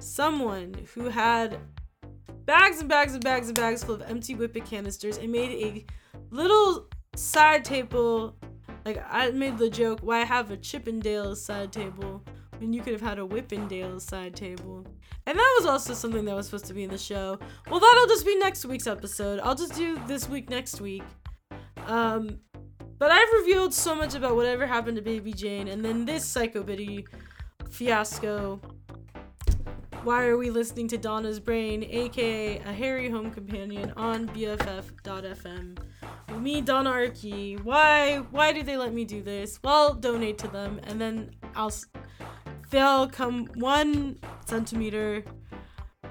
someone 0.00 0.74
who 0.94 1.08
had 1.08 1.58
bags 2.50 2.80
and 2.80 2.88
bags 2.88 3.14
and 3.14 3.22
bags 3.22 3.46
and 3.46 3.56
bags 3.56 3.84
full 3.84 3.94
of 3.94 4.02
empty 4.02 4.34
whippet 4.34 4.64
canisters 4.64 5.18
and 5.18 5.30
made 5.30 5.50
a 5.50 5.86
little 6.34 6.88
side 7.14 7.64
table. 7.64 8.34
Like 8.84 9.00
I 9.08 9.30
made 9.30 9.56
the 9.56 9.70
joke, 9.70 10.00
why 10.02 10.24
have 10.24 10.50
a 10.50 10.56
Chippendale 10.56 11.36
side 11.36 11.72
table 11.72 12.24
when 12.58 12.72
you 12.72 12.82
could 12.82 12.92
have 12.92 13.02
had 13.02 13.20
a 13.20 13.24
Whippendale 13.24 14.00
side 14.00 14.34
table? 14.34 14.84
And 15.26 15.38
that 15.38 15.56
was 15.60 15.66
also 15.66 15.94
something 15.94 16.24
that 16.24 16.34
was 16.34 16.46
supposed 16.46 16.64
to 16.64 16.74
be 16.74 16.82
in 16.82 16.90
the 16.90 16.98
show. 16.98 17.38
Well, 17.70 17.78
that'll 17.78 18.08
just 18.08 18.26
be 18.26 18.36
next 18.36 18.64
week's 18.64 18.88
episode. 18.88 19.38
I'll 19.44 19.54
just 19.54 19.76
do 19.76 20.00
this 20.08 20.28
week 20.28 20.50
next 20.50 20.80
week. 20.80 21.04
Um, 21.86 22.40
but 22.98 23.12
I've 23.12 23.32
revealed 23.40 23.72
so 23.72 23.94
much 23.94 24.16
about 24.16 24.34
whatever 24.34 24.66
happened 24.66 24.96
to 24.96 25.02
Baby 25.02 25.34
Jane, 25.34 25.68
and 25.68 25.84
then 25.84 26.04
this 26.04 26.24
Psycho 26.24 26.64
Biddy 26.64 27.06
fiasco. 27.70 28.60
Why 30.02 30.24
are 30.28 30.38
we 30.38 30.48
listening 30.48 30.88
to 30.88 30.96
Donna's 30.96 31.38
Brain, 31.38 31.84
aka 31.84 32.58
a 32.58 32.72
Hairy 32.72 33.10
Home 33.10 33.30
Companion, 33.30 33.92
on 33.98 34.28
BFF.fm? 34.28 35.78
Me, 36.38 36.62
Donna 36.62 36.90
Arky. 36.90 37.62
Why? 37.62 38.16
Why 38.30 38.52
do 38.52 38.62
they 38.62 38.78
let 38.78 38.94
me 38.94 39.04
do 39.04 39.22
this? 39.22 39.60
Well, 39.62 39.92
donate 39.92 40.38
to 40.38 40.48
them, 40.48 40.80
and 40.84 40.98
then 40.98 41.32
I'll. 41.54 41.70
They'll 42.70 43.08
come 43.08 43.50
one 43.56 44.18
centimeter 44.46 45.22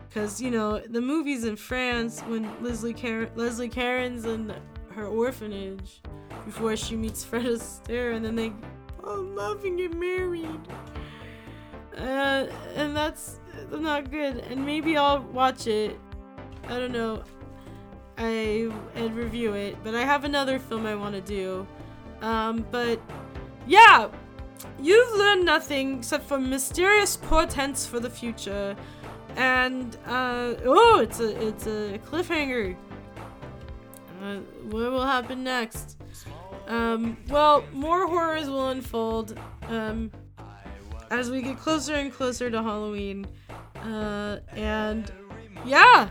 because 0.07 0.39
you 0.39 0.51
know 0.51 0.77
the 0.79 1.01
movies 1.01 1.45
in 1.45 1.55
France 1.55 2.21
when 2.27 2.47
Leslie 2.63 2.93
Car- 2.93 3.31
Leslie 3.35 3.69
Caron's 3.69 4.25
in 4.25 4.53
her 4.91 5.07
orphanage 5.07 6.03
before 6.45 6.75
she 6.75 6.95
meets 6.95 7.23
Fred 7.25 7.45
Astaire, 7.45 8.15
and 8.15 8.23
then 8.23 8.35
they 8.35 8.53
in 9.07 9.35
love 9.35 9.63
and 9.63 9.79
get 9.79 9.95
married. 9.97 10.67
Uh, 11.97 12.45
and 12.75 12.95
that's 12.95 13.39
not 13.71 14.11
good. 14.11 14.37
And 14.49 14.65
maybe 14.65 14.97
I'll 14.97 15.21
watch 15.21 15.67
it. 15.67 15.99
I 16.67 16.77
don't 16.79 16.91
know. 16.91 17.23
I 18.17 18.69
and 18.95 19.15
review 19.15 19.53
it, 19.53 19.77
but 19.83 19.95
I 19.95 20.03
have 20.03 20.25
another 20.25 20.59
film 20.59 20.85
I 20.85 20.93
want 20.95 21.15
to 21.15 21.21
do. 21.21 21.65
Um, 22.21 22.65
but 22.69 22.99
yeah, 23.65 24.09
you've 24.81 25.17
learned 25.17 25.45
nothing 25.45 25.99
except 25.99 26.25
for 26.25 26.37
mysterious 26.37 27.15
portents 27.15 27.85
for 27.87 28.01
the 28.01 28.09
future, 28.09 28.75
and 29.37 29.95
uh, 30.05 30.55
oh, 30.65 30.99
it's 31.01 31.21
a 31.21 31.47
it's 31.47 31.65
a 31.65 31.97
cliffhanger. 31.99 32.75
Uh, 34.21 34.35
what 34.69 34.91
will 34.91 35.05
happen 35.05 35.43
next? 35.45 35.97
Um, 36.67 37.17
well, 37.29 37.63
more 37.71 38.05
horrors 38.05 38.49
will 38.49 38.69
unfold 38.69 39.39
um, 39.69 40.11
as 41.09 41.31
we 41.31 41.41
get 41.41 41.57
closer 41.57 41.95
and 41.95 42.13
closer 42.13 42.51
to 42.51 42.61
Halloween. 42.61 43.25
Uh, 43.83 44.39
and 44.55 45.11
yeah. 45.65 46.09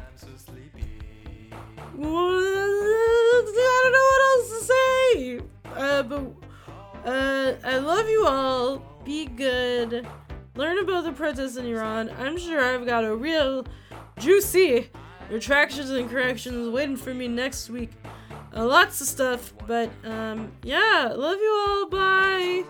I 3.59 3.81
don't 3.83 3.93
know 3.93 4.07
what 4.11 4.21
else 4.31 4.49
to 4.59 4.65
say. 4.65 5.41
Uh, 5.65 6.03
but 6.03 6.23
uh, 7.05 7.55
I 7.65 7.79
love 7.79 8.09
you 8.09 8.27
all. 8.27 8.79
Be 9.05 9.27
good. 9.27 10.07
Learn 10.55 10.79
about 10.79 11.05
the 11.05 11.13
protests 11.13 11.57
in 11.57 11.67
Iran. 11.67 12.11
I'm 12.19 12.37
sure 12.37 12.63
I've 12.63 12.87
got 12.87 13.05
a 13.05 13.15
real 13.15 13.65
juicy 14.19 14.91
retractions 15.31 15.91
and 15.91 16.11
corrections 16.11 16.69
waiting 16.69 16.97
for 16.97 17.15
me 17.15 17.29
next 17.29 17.71
week. 17.71 17.91
Uh, 18.55 18.67
lots 18.67 19.01
of 19.01 19.07
stuff, 19.07 19.53
but 19.67 19.91
um, 20.05 20.53
yeah, 20.63 21.13
love 21.15 21.39
you 21.39 21.67
all. 21.69 21.89
Bye. 21.89 22.65